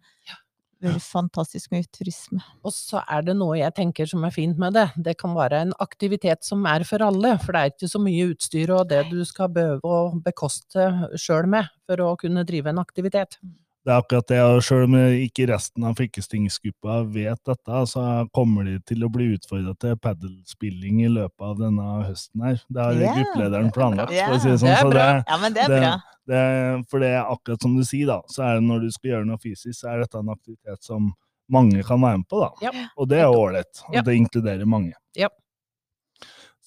vært 0.84 1.04
fantastisk 1.04 1.72
mye 1.74 1.86
turisme. 1.92 2.40
Og 2.64 2.74
så 2.74 3.02
er 3.04 3.24
det 3.26 3.36
noe 3.38 3.58
jeg 3.58 3.74
tenker 3.76 4.08
som 4.10 4.24
er 4.26 4.34
fint 4.34 4.60
med 4.60 4.76
det. 4.76 4.86
Det 4.96 5.16
kan 5.20 5.34
være 5.36 5.64
en 5.66 5.74
aktivitet 5.82 6.46
som 6.46 6.66
er 6.68 6.84
for 6.88 7.04
alle, 7.04 7.36
for 7.42 7.56
det 7.56 7.62
er 7.62 7.74
ikke 7.74 7.90
så 7.92 8.02
mye 8.02 8.28
utstyr 8.32 8.74
og 8.76 8.88
det 8.92 9.04
du 9.10 9.20
skal 9.28 9.52
behøve 9.54 9.96
å 9.96 10.02
bekoste 10.24 10.90
sjøl 11.20 11.50
med 11.50 11.68
for 11.88 12.04
å 12.04 12.14
kunne 12.20 12.46
drive 12.48 12.72
en 12.72 12.82
aktivitet. 12.82 13.38
Det 13.80 13.92
er 13.94 14.02
akkurat 14.02 14.26
det, 14.28 14.38
og 14.44 14.58
selv 14.64 14.82
om 14.90 14.96
ikke 15.24 15.46
resten 15.48 15.86
av 15.88 15.94
fylkestingsgruppa 15.96 16.98
vet 17.14 17.40
dette, 17.48 17.78
så 17.88 18.02
kommer 18.36 18.66
de 18.68 18.74
til 18.84 19.06
å 19.06 19.08
bli 19.12 19.30
utfordra 19.38 19.72
til 19.80 19.96
padelspilling 20.04 20.98
i 21.06 21.08
løpet 21.08 21.46
av 21.46 21.62
denne 21.62 21.86
høsten 22.04 22.44
her. 22.44 22.60
Det 22.68 22.82
har 22.84 23.00
yeah. 23.00 23.16
gruppelederen 23.16 23.72
planlagt, 23.72 24.12
for 24.12 24.36
å 24.36 24.42
si 24.42 24.50
det 24.50 24.58
sånn. 24.60 24.68
det 24.68 24.82
så 24.82 24.92
bra. 24.92 25.06
Ja, 25.24 25.38
men 25.40 25.56
det 25.56 25.64
er 25.64 25.72
Det- 25.72 25.80
bra. 25.80 25.94
Det, 26.30 26.42
for 26.92 27.00
det 27.02 27.08
er 27.08 27.24
akkurat 27.24 27.62
som 27.64 27.72
du 27.74 27.82
sier, 27.82 28.06
da, 28.06 28.20
så 28.28 28.44
er 28.44 28.60
det 28.60 28.68
når 28.68 28.80
du 28.84 28.90
skal 28.92 29.10
gjøre 29.10 29.26
noe 29.26 29.40
fysisk, 29.42 29.80
så 29.80 29.88
er 29.94 30.04
dette 30.04 30.20
en 30.20 30.28
aktivitet 30.28 30.84
som 30.84 31.12
mange 31.50 31.82
kan 31.82 32.00
være 32.00 32.20
med 32.20 32.28
på, 32.28 32.38
da. 32.44 32.50
Ja. 32.68 32.70
Og 32.96 33.08
det 33.08 33.18
er 33.18 33.32
ålreit. 33.32 33.80
Ja. 33.88 33.98
Og 33.98 34.04
det 34.04 34.14
inkluderer 34.20 34.68
mange. 34.68 34.92
Ja. 35.18 35.28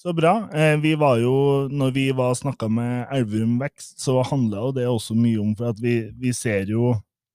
Så 0.03 0.13
bra. 0.13 0.49
Eh, 0.53 0.79
vi 0.79 0.95
var 0.95 1.17
jo, 1.17 1.67
når 1.71 1.91
vi 1.91 2.09
var 2.11 2.33
snakka 2.35 2.67
med 2.67 3.05
Elverum 3.15 3.53
Vekst, 3.61 4.01
så 4.03 4.17
handla 4.27 4.65
jo 4.65 4.71
det 4.75 4.83
også 4.91 5.15
mye 5.15 5.39
om 5.39 5.53
For 5.55 5.69
at 5.71 5.79
vi, 5.79 5.93
vi 6.19 6.33
ser 6.35 6.67
jo 6.67 6.89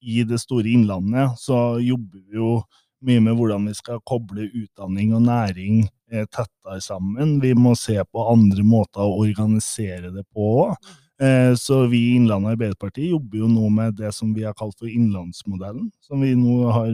i 0.05 0.21
det 0.29 0.37
store 0.43 0.69
innlandet, 0.69 1.33
så 1.41 1.79
jobber 1.81 2.21
vi 2.21 2.37
jo 2.37 2.51
mye 3.09 3.23
med 3.25 3.39
hvordan 3.39 3.71
vi 3.71 3.73
skal 3.79 4.03
koble 4.05 4.51
utdanning 4.51 5.14
og 5.16 5.25
næring 5.31 5.81
eh, 6.12 6.27
tettere 6.29 6.77
sammen. 6.85 7.39
Vi 7.41 7.55
må 7.57 7.73
se 7.73 7.97
på 8.05 8.27
andre 8.35 8.66
måter 8.69 9.01
å 9.01 9.16
organisere 9.25 10.12
det 10.12 10.27
på 10.29 10.53
òg. 10.66 10.93
Eh, 11.21 11.55
Så 11.59 11.87
vi 11.91 11.99
i 11.99 12.14
Innlandet 12.16 12.55
Arbeiderparti 12.55 13.11
jobber 13.11 13.39
jo 13.43 13.49
nå 13.51 13.69
med 13.75 13.97
det 13.99 14.12
som 14.14 14.31
vi 14.35 14.45
har 14.47 14.55
kalt 14.55 14.79
for 14.79 14.87
innlandsmodellen, 14.87 15.91
som 16.01 16.21
vi 16.23 16.35
nå 16.39 16.71
har 16.71 16.93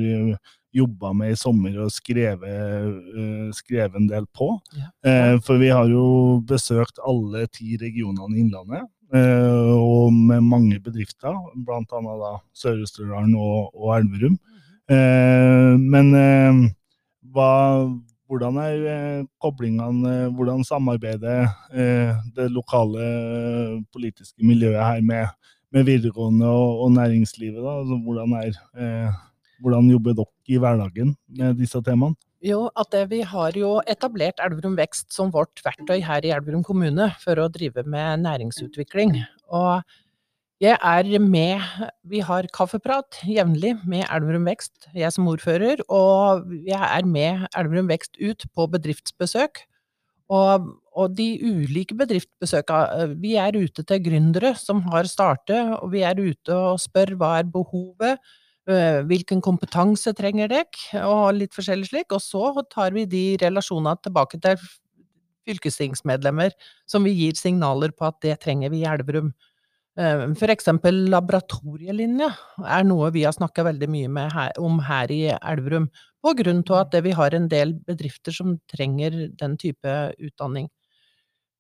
jobba 0.74 1.12
med 1.14 1.30
i 1.34 1.36
sommer 1.38 1.76
og 1.84 1.92
skrevet, 1.92 2.48
eh, 2.50 3.50
skrevet 3.54 3.94
en 4.00 4.08
del 4.08 4.24
på. 4.34 4.48
Ja. 4.74 4.88
Eh, 5.04 5.38
For 5.44 5.58
vi 5.58 5.68
har 5.68 5.86
jo 5.88 6.40
besøkt 6.40 6.98
alle 7.06 7.46
ti 7.46 7.76
regionene 7.76 8.34
i 8.34 8.40
Innlandet, 8.40 8.88
eh, 9.14 9.74
og 9.76 10.12
med 10.12 10.42
mange 10.42 10.80
bedrifter, 10.80 11.30
annet 11.54 12.40
Sør-Østerdalen 12.56 13.36
og, 13.36 13.70
og 13.74 13.94
Elverum. 14.00 14.38
Eh, 14.88 15.76
Men 15.78 16.14
eh, 16.14 16.70
hva, 17.32 17.86
hvordan 18.30 18.58
er 18.62 18.84
eh, 18.90 19.26
koblingene, 19.42 20.10
eh, 20.10 20.32
hvordan 20.34 20.64
samarbeider 20.66 21.48
eh, 21.72 22.12
det 22.36 22.50
lokale 22.52 23.04
politiske 23.92 24.44
miljøet 24.44 24.80
her 24.80 25.02
med, 25.04 25.26
med 25.74 25.86
videregående 25.88 26.48
og, 26.48 26.84
og 26.86 26.92
næringslivet? 26.96 27.62
Altså, 27.62 28.00
hvordan, 28.04 28.36
er, 28.40 29.10
hvordan 29.60 29.90
jobber 29.90 30.16
dere 30.20 30.32
i 30.48 30.60
hverdagen 30.60 31.16
med 31.28 31.60
disse 31.60 31.80
temaene? 31.84 32.16
Jo, 32.44 32.66
at 32.76 32.92
vi 33.08 33.22
har 33.24 33.56
jo 33.56 33.78
etablert 33.88 34.40
Elverum 34.44 34.74
Vekst 34.76 35.14
som 35.16 35.30
vårt 35.32 35.62
verktøy 35.64 36.02
her 36.04 36.26
i 36.26 36.32
Elverum 36.34 36.64
kommune 36.64 37.06
for 37.22 37.40
å 37.40 37.48
drive 37.48 37.86
med 37.88 38.20
næringsutvikling. 38.20 39.16
Og 39.48 39.80
jeg 40.62 40.78
er 40.78 41.18
med, 41.20 41.60
vi 42.08 42.20
har 42.24 42.46
kaffeprat 42.54 43.20
jevnlig 43.26 43.74
med 43.86 44.06
Elverum 44.06 44.46
Vekst, 44.48 44.88
jeg 44.94 45.10
som 45.12 45.28
ordfører, 45.28 45.82
og 45.88 46.46
jeg 46.66 46.80
er 46.80 47.08
med 47.08 47.46
Elverum 47.58 47.90
Vekst 47.90 48.16
ut 48.22 48.46
på 48.54 48.68
bedriftsbesøk. 48.72 49.64
Og, 50.32 50.70
og 50.96 51.16
de 51.18 51.26
ulike 51.44 51.96
bedriftsbesøka, 51.98 52.78
vi 53.20 53.34
er 53.36 53.58
ute 53.58 53.84
til 53.84 54.00
gründere 54.06 54.54
som 54.56 54.80
har 54.88 55.10
startet, 55.10 55.74
og 55.82 55.92
vi 55.92 56.00
er 56.06 56.16
ute 56.16 56.56
og 56.56 56.80
spør 56.80 57.12
hva 57.20 57.34
er 57.42 57.50
behovet, 57.52 58.22
Eh, 58.64 59.02
Hvilken 59.04 59.42
kompetanse 59.44 60.14
trenger 60.16 60.48
dere, 60.48 61.02
og 61.04 61.34
litt 61.36 61.52
forskjellig 61.56 61.90
slik. 61.90 62.14
Og 62.16 62.22
så 62.24 62.64
tar 62.72 62.94
vi 62.96 63.04
de 63.04 63.24
relasjonene 63.42 64.00
tilbake 64.00 64.40
til 64.40 64.56
fylkestingsmedlemmer, 65.44 66.54
som 66.88 67.04
vi 67.04 67.12
gir 67.18 67.36
signaler 67.36 67.92
på 67.92 68.08
at 68.08 68.16
det 68.24 68.38
trenger 68.40 68.72
vi 68.72 68.80
i 68.80 68.88
Elverum. 68.88 69.34
Eh, 69.96 70.22
For 70.34 70.50
eksempel 70.50 71.04
laboratorielinja 71.12 72.30
er 72.66 72.86
noe 72.88 73.10
vi 73.14 73.22
har 73.26 73.34
snakka 73.36 73.62
veldig 73.68 73.88
mye 73.92 74.08
med 74.10 74.32
her, 74.34 74.52
om 74.58 74.80
her 74.82 75.12
i 75.14 75.20
Elverum, 75.36 75.86
på 76.24 76.32
grunn 76.40 76.64
av 76.70 76.80
at 76.86 76.96
vi 77.04 77.12
har 77.14 77.34
en 77.36 77.46
del 77.48 77.74
bedrifter 77.86 78.34
som 78.34 78.56
trenger 78.72 79.28
den 79.38 79.56
type 79.60 79.94
utdanning. 80.18 80.68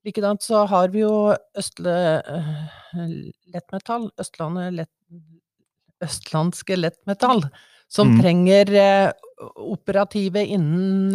Likedan 0.04 0.36
så 0.42 0.66
har 0.68 0.88
vi 0.92 1.00
jo 1.04 1.34
Østle 1.56 1.94
eh, 2.20 2.50
lettmetall, 3.54 4.10
lett, 4.18 4.90
Østlandske 6.04 6.76
lettmetall, 6.76 7.44
som 7.88 8.10
Mm. 8.10 8.20
trenger 8.20 8.74
eh, 8.74 9.12
operative 9.56 10.42
innen 10.44 11.14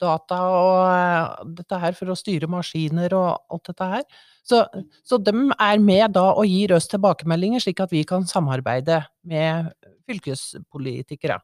data 0.00 0.38
og 0.52 0.78
eh, 0.88 1.52
dette 1.58 1.80
her 1.82 1.96
for 1.98 2.12
å 2.12 2.18
styre 2.18 2.50
maskiner 2.50 3.14
og 3.18 3.54
alt 3.54 3.70
dette 3.70 3.88
her. 3.92 4.04
Så, 4.48 4.62
så 5.04 5.18
de 5.20 5.34
er 5.52 5.82
med 5.84 6.14
da 6.16 6.30
og 6.32 6.48
gir 6.48 6.72
oss 6.76 6.88
tilbakemeldinger, 6.88 7.62
slik 7.64 7.82
at 7.84 7.92
vi 7.92 8.04
kan 8.08 8.26
samarbeide 8.28 9.02
med 9.28 9.72
fylkespolitikere. 10.08 11.38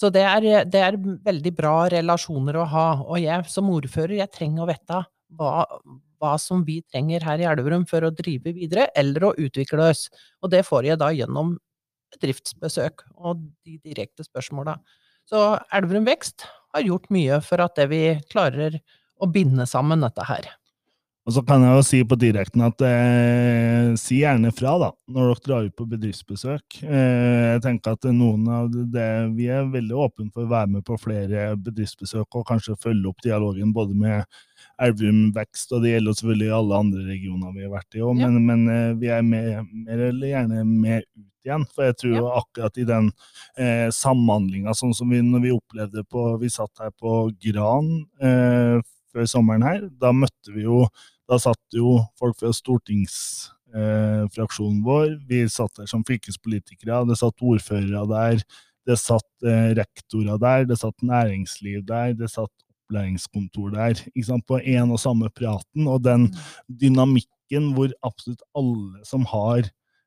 Så 0.00 0.08
det 0.14 0.22
er, 0.24 0.46
det 0.64 0.80
er 0.80 0.96
veldig 0.96 1.52
bra 1.56 1.74
relasjoner 1.92 2.56
å 2.56 2.68
ha. 2.72 2.86
Og 3.04 3.20
jeg 3.20 3.50
som 3.52 3.68
ordfører, 3.68 4.16
jeg 4.22 4.32
trenger 4.32 4.64
å 4.64 4.70
vite 4.70 5.02
hva, 5.36 5.66
hva 6.20 6.36
som 6.40 6.62
vi 6.64 6.78
trenger 6.88 7.26
her 7.28 7.42
i 7.42 7.48
Elverum 7.50 7.84
for 7.88 8.06
å 8.06 8.12
drive 8.14 8.54
videre, 8.56 8.88
eller 8.96 9.28
å 9.28 9.34
utvikle 9.36 9.90
oss. 9.92 10.06
Og 10.40 10.54
det 10.54 10.64
får 10.68 10.88
jeg 10.88 11.00
da 11.02 11.10
gjennom 11.12 11.58
bedriftsbesøk 12.14 13.04
og 13.20 13.44
de 13.66 13.76
direkte 13.84 14.24
spørsmåla. 14.26 14.78
Så 15.28 15.44
Elverum 15.76 16.08
Vekst 16.08 16.48
har 16.74 16.86
gjort 16.86 17.10
mye 17.12 17.40
for 17.44 17.62
at 17.64 17.78
vi 17.90 18.04
klarer 18.30 18.80
å 19.20 19.28
binde 19.30 19.66
sammen 19.68 20.02
dette 20.04 20.24
her. 20.28 20.48
Og 21.28 21.34
så 21.36 21.42
kan 21.44 21.62
jeg 21.62 21.76
jo 21.76 21.82
si 21.84 21.98
på 22.08 22.16
direkten 22.18 22.62
at 22.64 22.80
eh, 22.82 23.90
si 24.00 24.22
gjerne 24.22 24.50
fra 24.56 24.72
da, 24.80 24.88
når 25.12 25.28
dere 25.28 25.42
drar 25.44 25.66
ut 25.68 25.76
på 25.76 25.86
bedriftsbesøk. 25.92 26.78
Eh, 26.82 27.50
jeg 27.52 27.60
tenker 27.66 27.94
at 27.94 28.08
noen 28.08 28.48
av 28.48 28.70
det, 28.72 29.10
Vi 29.36 29.50
er 29.52 29.68
veldig 29.70 29.98
åpne 30.06 30.30
for 30.32 30.46
å 30.46 30.50
være 30.50 30.72
med 30.78 30.86
på 30.88 30.96
flere 30.98 31.52
bedriftsbesøk 31.60 32.40
og 32.40 32.46
kanskje 32.48 32.78
følge 32.80 33.12
opp 33.12 33.20
dialogen 33.22 33.74
både 33.76 33.94
med 33.94 34.40
Elverum 34.80 35.26
Vekst, 35.36 35.72
og 35.76 35.82
det 35.84 35.90
gjelder 35.94 36.12
selvfølgelig 36.16 36.52
alle 36.56 36.74
andre 36.84 37.00
regioner 37.08 37.48
vi 37.56 37.64
har 37.66 37.72
vært 37.74 37.92
i 37.98 38.02
òg, 38.04 38.14
Ja. 38.20 38.24
men, 38.28 38.34
men 38.46 38.60
eh, 38.72 38.92
vi 39.00 39.06
er 39.12 39.22
med, 39.22 39.66
mer 39.86 39.98
eller 40.08 40.26
gjerne 40.32 40.58
med 40.66 41.00
ut 41.04 41.44
igjen. 41.44 41.64
For 41.74 41.82
jeg 41.88 41.96
tror 42.00 42.16
Ja. 42.16 42.22
akkurat 42.40 42.74
i 42.80 42.84
den 42.88 43.06
eh, 43.56 43.88
samhandlinga, 43.92 44.70
sånn 44.76 44.94
som 44.96 45.08
vi 45.12 45.18
når 45.24 45.40
vi 45.44 45.52
opplevde 45.56 46.02
på 46.08 46.20
Vi 46.40 46.48
satt 46.52 46.74
her 46.80 46.90
på 47.00 47.10
Gran 47.40 47.86
eh, 48.20 48.80
før 49.12 49.24
sommeren 49.26 49.62
her, 49.66 49.80
da 50.00 50.12
møtte 50.12 50.52
vi 50.54 50.62
jo 50.68 50.86
Da 51.30 51.36
satt 51.38 51.60
jo 51.72 51.98
folk 52.18 52.36
fra 52.40 52.50
stortingsfraksjonen 52.52 54.82
vår, 54.84 55.18
vi 55.28 55.44
satt 55.48 55.74
der 55.78 55.86
som 55.86 56.02
fylkespolitikere, 56.04 57.04
det 57.06 57.16
satt 57.20 57.38
ordførere 57.42 58.02
der, 58.10 58.42
det 58.88 58.96
satt 58.98 59.28
eh, 59.46 59.70
rektorer 59.78 60.38
der, 60.42 60.64
det 60.66 60.78
satt 60.80 61.02
næringsliv 61.06 61.84
der, 61.86 62.12
det 62.18 62.28
satt 62.32 62.50
opplæringskontor 62.90 63.70
der, 63.74 64.40
på 64.46 64.58
en 64.60 64.90
og 64.90 64.98
samme 65.00 65.28
praten, 65.30 65.86
og 65.88 66.02
den 66.02 66.28
dynamikken 66.68 67.72
hvor 67.74 67.90
absolutt 68.06 68.42
alle 68.56 69.04
som 69.06 69.24
har 69.30 69.62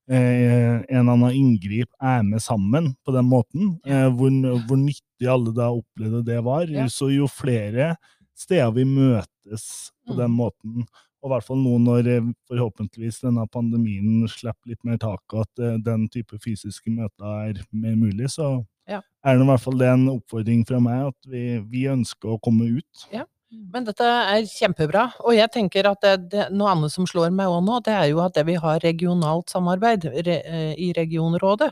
eh, 0.10 0.84
en 0.90 1.00
eller 1.00 1.14
annen 1.14 1.32
inngrip, 1.36 1.90
er 2.02 2.24
med 2.24 2.42
sammen 2.44 2.96
på 3.06 3.14
den 3.16 3.26
måten, 3.26 3.80
eh, 3.86 4.10
hvor, 4.12 4.30
hvor 4.68 4.78
nyttig 4.80 5.30
alle 5.30 5.54
da 5.56 5.70
opplevde 5.72 6.24
det 6.26 6.42
var, 6.44 6.68
Ja. 6.68 6.86
så 6.88 7.10
jo 7.14 7.28
flere 7.28 7.96
steder 8.36 8.72
vi 8.74 8.84
møtes 8.86 9.92
på 10.08 10.14
Mm. 10.14 10.18
den 10.18 10.32
måten, 10.32 10.86
og 11.24 11.30
i 11.30 11.34
hvert 11.34 11.44
fall 11.48 11.58
nå 11.58 11.78
når 11.80 12.08
eh, 12.08 12.34
forhåpentligvis 12.50 13.22
denne 13.24 13.48
pandemien 13.48 14.28
slipper 14.28 14.68
litt 14.68 14.84
mer 14.84 14.98
tak, 14.98 15.22
og 15.34 15.42
at 15.42 15.60
eh, 15.64 15.78
den 15.80 16.10
type 16.10 16.38
fysiske 16.40 16.90
møter 16.92 17.24
er 17.50 17.64
mer 17.72 17.96
mulig, 17.96 18.28
så 18.30 18.66
Ja. 18.90 19.02
er 19.24 19.38
det 19.38 19.46
i 19.46 19.48
hvert 19.48 19.62
fall 19.64 19.78
det 19.80 19.88
en 19.88 20.10
oppfordring 20.12 20.66
fra 20.68 20.80
meg, 20.84 21.06
at 21.14 21.30
vi, 21.32 21.60
vi 21.72 21.86
ønsker 21.88 22.34
å 22.34 22.40
komme 22.44 22.68
ut. 22.80 23.06
Ja. 23.14 23.24
Men 23.72 23.86
dette 23.86 24.02
er 24.04 24.48
kjempebra, 24.50 25.12
og 25.22 25.36
jeg 25.38 25.52
tenker 25.54 25.86
at 25.86 26.02
det, 26.02 26.14
det, 26.32 26.48
noe 26.52 26.72
annet 26.74 26.92
som 26.92 27.06
slår 27.06 27.30
meg 27.32 27.52
òg 27.54 27.62
nå, 27.68 27.80
det 27.86 27.94
er 27.94 28.08
jo 28.10 28.20
at 28.24 28.34
det 28.34 28.48
vi 28.48 28.56
har 28.58 28.80
regionalt 28.82 29.54
samarbeid 29.54 30.08
re, 30.26 30.40
eh, 30.42 30.74
i 30.82 30.92
regionrådet. 30.98 31.70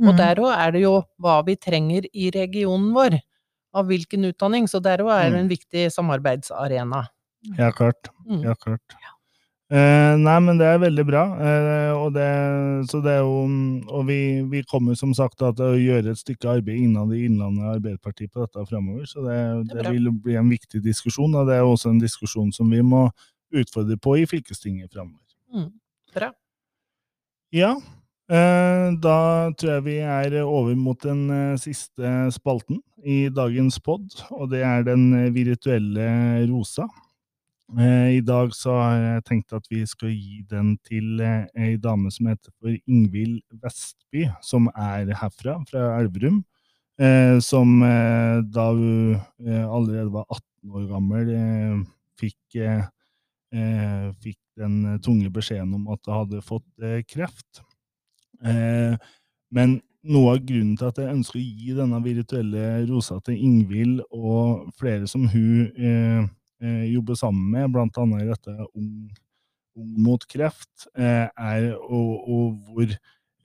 Og 0.00 0.10
Mm. 0.12 0.16
der 0.16 0.36
òg 0.42 0.52
er 0.56 0.70
det 0.72 0.80
jo 0.82 1.02
hva 1.20 1.44
vi 1.46 1.54
trenger 1.56 2.06
i 2.14 2.30
regionen 2.34 2.92
vår, 2.94 3.20
av 3.74 3.86
hvilken 3.86 4.24
utdanning. 4.26 4.66
Så 4.66 4.80
der 4.82 4.98
òg 4.98 5.10
er 5.12 5.30
det 5.30 5.40
en 5.40 5.48
viktig 5.50 5.86
samarbeidsarena. 5.94 7.04
Ja, 7.58 7.70
klart. 7.70 8.08
Mm. 8.26 8.42
Ja, 8.44 8.54
klart. 8.54 8.96
Eh, 9.70 10.14
nei, 10.18 10.36
men 10.42 10.58
det 10.58 10.66
er 10.66 10.80
veldig 10.82 11.04
bra. 11.06 11.20
Eh, 11.46 11.92
og 11.94 12.14
det, 12.16 12.26
så 12.90 12.98
det 13.04 13.12
er 13.14 13.20
jo, 13.22 13.44
og 13.86 14.08
vi, 14.08 14.18
vi 14.50 14.64
kommer 14.66 14.96
som 14.98 15.12
sagt 15.14 15.38
da, 15.38 15.52
til 15.54 15.76
å 15.76 15.78
gjøre 15.78 16.10
et 16.10 16.18
stykke 16.18 16.56
arbeid 16.56 16.88
innad 16.88 17.12
i 17.14 17.22
Innlandet 17.28 17.76
Arbeiderparti 17.76 18.26
på 18.26 18.42
dette 18.42 18.64
framover. 18.66 19.06
Så 19.06 19.22
det, 19.22 19.38
Det 19.70 19.86
vil 19.92 20.10
bli 20.10 20.34
en 20.40 20.50
viktig 20.50 20.82
diskusjon, 20.82 21.36
og 21.38 21.46
det 21.46 21.60
er 21.60 21.68
også 21.68 21.92
en 21.92 22.02
diskusjon 22.02 22.50
som 22.56 22.72
vi 22.72 22.82
må 22.82 23.06
utfordre 23.54 23.94
på 23.98 24.16
i 24.18 24.26
fylkestinget 24.30 24.90
framover. 24.90 25.22
Mm. 25.54 25.70
Bra. 26.14 26.32
Ja, 27.54 27.70
eh, 28.30 28.88
da 29.02 29.18
tror 29.58 29.72
jeg 29.76 29.86
vi 29.86 29.96
er 30.02 30.40
over 30.42 30.74
mot 30.78 30.98
den 31.02 31.28
eh, 31.34 31.60
siste 31.62 32.30
spalten 32.34 32.82
i 33.06 33.28
dagens 33.30 33.78
pod, 33.82 34.06
og 34.34 34.50
det 34.50 34.64
er 34.66 34.82
den 34.86 35.12
eh, 35.14 35.30
virtuelle 35.34 36.10
rosa. 36.50 36.88
Eh, 37.78 38.16
I 38.16 38.20
dag 38.26 38.50
så 38.56 38.72
har 38.74 38.96
jeg 38.98 39.24
tenkt 39.28 39.52
at 39.54 39.66
vi 39.70 39.84
skal 39.86 40.10
gi 40.10 40.40
den 40.50 40.72
til 40.86 41.20
eh, 41.22 41.44
ei 41.54 41.76
dame 41.78 42.10
som 42.10 42.26
heter 42.26 42.50
for 42.58 42.74
Ingvild 42.90 43.38
Vestby, 43.62 44.24
som 44.42 44.66
er 44.74 45.12
herfra, 45.14 45.60
fra 45.70 45.84
Elverum. 46.00 46.40
Eh, 47.00 47.38
som 47.40 47.78
da 47.80 48.66
hun 48.74 49.20
allerede 49.46 50.10
var 50.12 50.26
18 50.28 50.74
år 50.76 50.88
gammel, 50.90 51.30
fikk, 52.20 52.58
fikk 54.20 54.40
den 54.60 54.98
tunge 55.00 55.30
beskjeden 55.32 55.78
om 55.78 55.86
at 55.94 56.02
hun 56.04 56.18
hadde 56.18 56.42
fått 56.44 56.84
kreft. 57.08 57.62
Men 58.44 59.78
noe 60.04 60.34
av 60.34 60.44
grunnen 60.44 60.76
til 60.76 60.90
at 60.90 61.00
jeg 61.00 61.14
ønsker 61.14 61.40
å 61.40 61.46
gi 61.46 61.78
denne 61.78 62.02
virtuelle 62.04 62.66
rosa 62.90 63.16
til 63.24 63.40
Ingvild 63.48 64.04
og 64.10 64.68
flere 64.76 65.08
som 65.08 65.24
hun 65.32 66.28
jobber 66.60 67.14
sammen 67.16 67.50
med, 67.50 67.76
annet 67.76 68.22
i 68.22 68.28
dette 68.28 68.54
Ung, 68.74 69.10
ung 69.78 69.90
mot 70.04 70.26
kreft, 70.28 70.86
eh, 70.98 71.28
er 71.38 71.70
og, 71.78 72.28
og 72.28 72.58
hvor, 72.68 72.90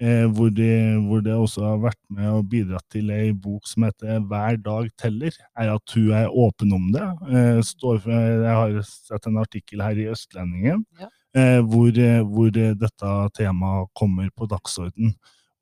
eh, 0.01 0.25
hvor, 0.35 0.49
det, 0.49 0.71
hvor 1.07 1.21
det 1.23 1.33
også 1.33 1.63
har 1.63 1.77
vært 1.85 1.99
med 2.09 2.29
og 2.33 2.49
bidratt 2.51 2.85
til 2.91 3.11
ei 3.15 3.31
bok 3.31 3.67
som 3.69 3.85
heter 3.87 4.19
Hver 4.27 4.57
dag 4.65 4.89
teller, 5.01 5.37
er 5.55 5.73
at 5.75 5.95
hun 5.95 6.11
er 6.17 6.27
åpen 6.33 6.73
om 6.75 6.89
det. 6.95 7.05
Eh, 7.31 7.61
står 7.63 8.01
for, 8.03 8.11
jeg 8.11 8.57
har 8.59 8.75
sett 8.89 9.29
en 9.31 9.37
artikkel 9.43 9.81
her 9.85 9.95
i 10.01 10.09
Østlendingen 10.11 10.83
Ja. 10.99 11.07
eh, 11.35 11.61
hvor, 11.61 11.89
eh, 11.95 12.21
hvor 12.23 12.51
eh, 12.51 12.73
dette 12.75 13.13
temaet 13.37 13.89
kommer 13.95 14.29
på 14.35 14.47
dagsorden. 14.51 15.15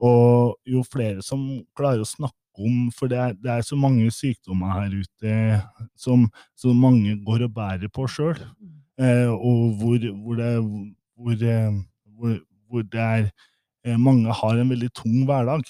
Og 0.04 0.58
jo 0.68 0.82
flere 0.84 1.22
som 1.24 1.43
klarer 1.78 2.01
å 2.04 2.10
snakke 2.10 2.36
om, 2.60 2.91
for 2.93 3.12
det 3.12 3.18
er, 3.18 3.34
det 3.38 3.51
er 3.51 3.66
så 3.66 3.78
mange 3.80 4.12
sykdommer 4.14 4.74
her 4.76 4.93
ute 4.93 5.34
som, 5.99 6.28
som 6.60 6.80
mange 6.80 7.16
går 7.26 7.47
og 7.47 7.54
bærer 7.56 7.91
på 7.93 8.08
sjøl, 8.12 8.39
eh, 9.01 9.30
og 9.30 9.80
hvor, 9.80 9.97
hvor, 10.24 10.39
det, 10.39 10.51
hvor, 11.18 11.34
eh, 11.34 12.39
hvor, 12.70 12.86
det 12.91 13.01
er 13.01 13.30
eh, 13.86 13.99
Mange 13.99 14.34
har 14.34 14.60
en 14.60 14.70
veldig 14.70 14.91
tung 14.95 15.26
hverdag. 15.28 15.66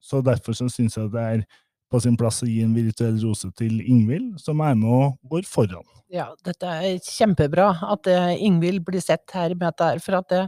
Så 0.00 0.20
derfor 0.22 0.54
så 0.54 0.68
syns 0.70 0.96
jeg 0.96 1.10
det 1.10 1.22
er 1.22 1.44
på 1.90 2.00
sin 2.02 2.16
plass 2.18 2.42
å 2.44 2.48
gi 2.48 2.60
en 2.62 2.74
virtuell 2.74 3.18
rose 3.22 3.50
til 3.58 3.80
Ingvild, 3.82 4.36
som 4.42 4.60
er 4.62 4.74
med 4.78 4.90
og 4.90 5.18
går 5.30 5.46
foran. 5.48 5.86
Ja, 6.12 6.28
dette 6.46 6.70
er 6.70 7.00
kjempebra 7.02 7.72
at 7.92 8.06
eh, 8.10 8.36
Ingvild 8.46 8.84
blir 8.86 9.02
sett 9.02 9.26
her 9.34 9.54
med 9.54 9.66
dette 9.66 9.90
her, 9.90 10.02
for 10.02 10.20
at 10.20 10.30
det, 10.30 10.44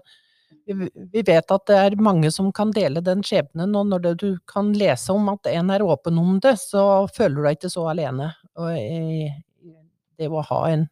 vi 0.68 1.22
vet 1.24 1.51
at 1.55 1.64
det 1.68 1.76
er 1.76 1.96
mange 2.03 2.30
som 2.32 2.51
kan 2.53 2.72
dele 2.76 3.01
den 3.05 3.22
skjebnen, 3.24 3.74
og 3.76 3.88
når 3.88 4.05
det, 4.05 4.14
du 4.20 4.38
kan 4.49 4.74
lese 4.76 5.14
om 5.14 5.30
at 5.32 5.49
en 5.51 5.72
er 5.72 5.84
åpen 5.84 6.20
om 6.20 6.36
det, 6.44 6.57
så 6.61 6.82
føler 7.14 7.36
du 7.36 7.46
deg 7.46 7.59
ikke 7.59 7.72
så 7.72 7.86
alene. 7.92 8.30
Og 8.59 8.76
i, 8.76 9.28
det 10.18 10.28
å 10.28 10.44
ha 10.44 10.62
en 10.72 10.88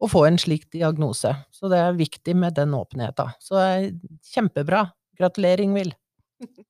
å 0.00 0.08
få 0.08 0.24
en 0.26 0.38
slik 0.40 0.64
diagnose. 0.72 1.32
Så 1.52 1.68
det 1.68 1.80
er 1.80 1.98
viktig 1.98 2.34
med 2.36 2.56
den 2.56 2.72
åpenheten. 2.76 3.34
Så 3.42 3.58
det 3.58 3.66
er 3.68 3.90
kjempebra. 4.32 4.86
Gratulerer, 5.20 5.66
Ingvild. 5.66 5.96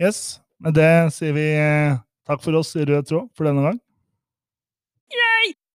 Yes, 0.00 0.38
med 0.64 0.78
det 0.78 1.12
sier 1.12 1.34
vi 1.36 1.42
eh, 1.60 1.98
takk 2.24 2.40
for 2.40 2.56
oss 2.56 2.70
i 2.80 2.86
Rød 2.88 3.10
tråd 3.10 3.26
for 3.36 3.44
denne 3.44 3.66
gang. 3.66 3.80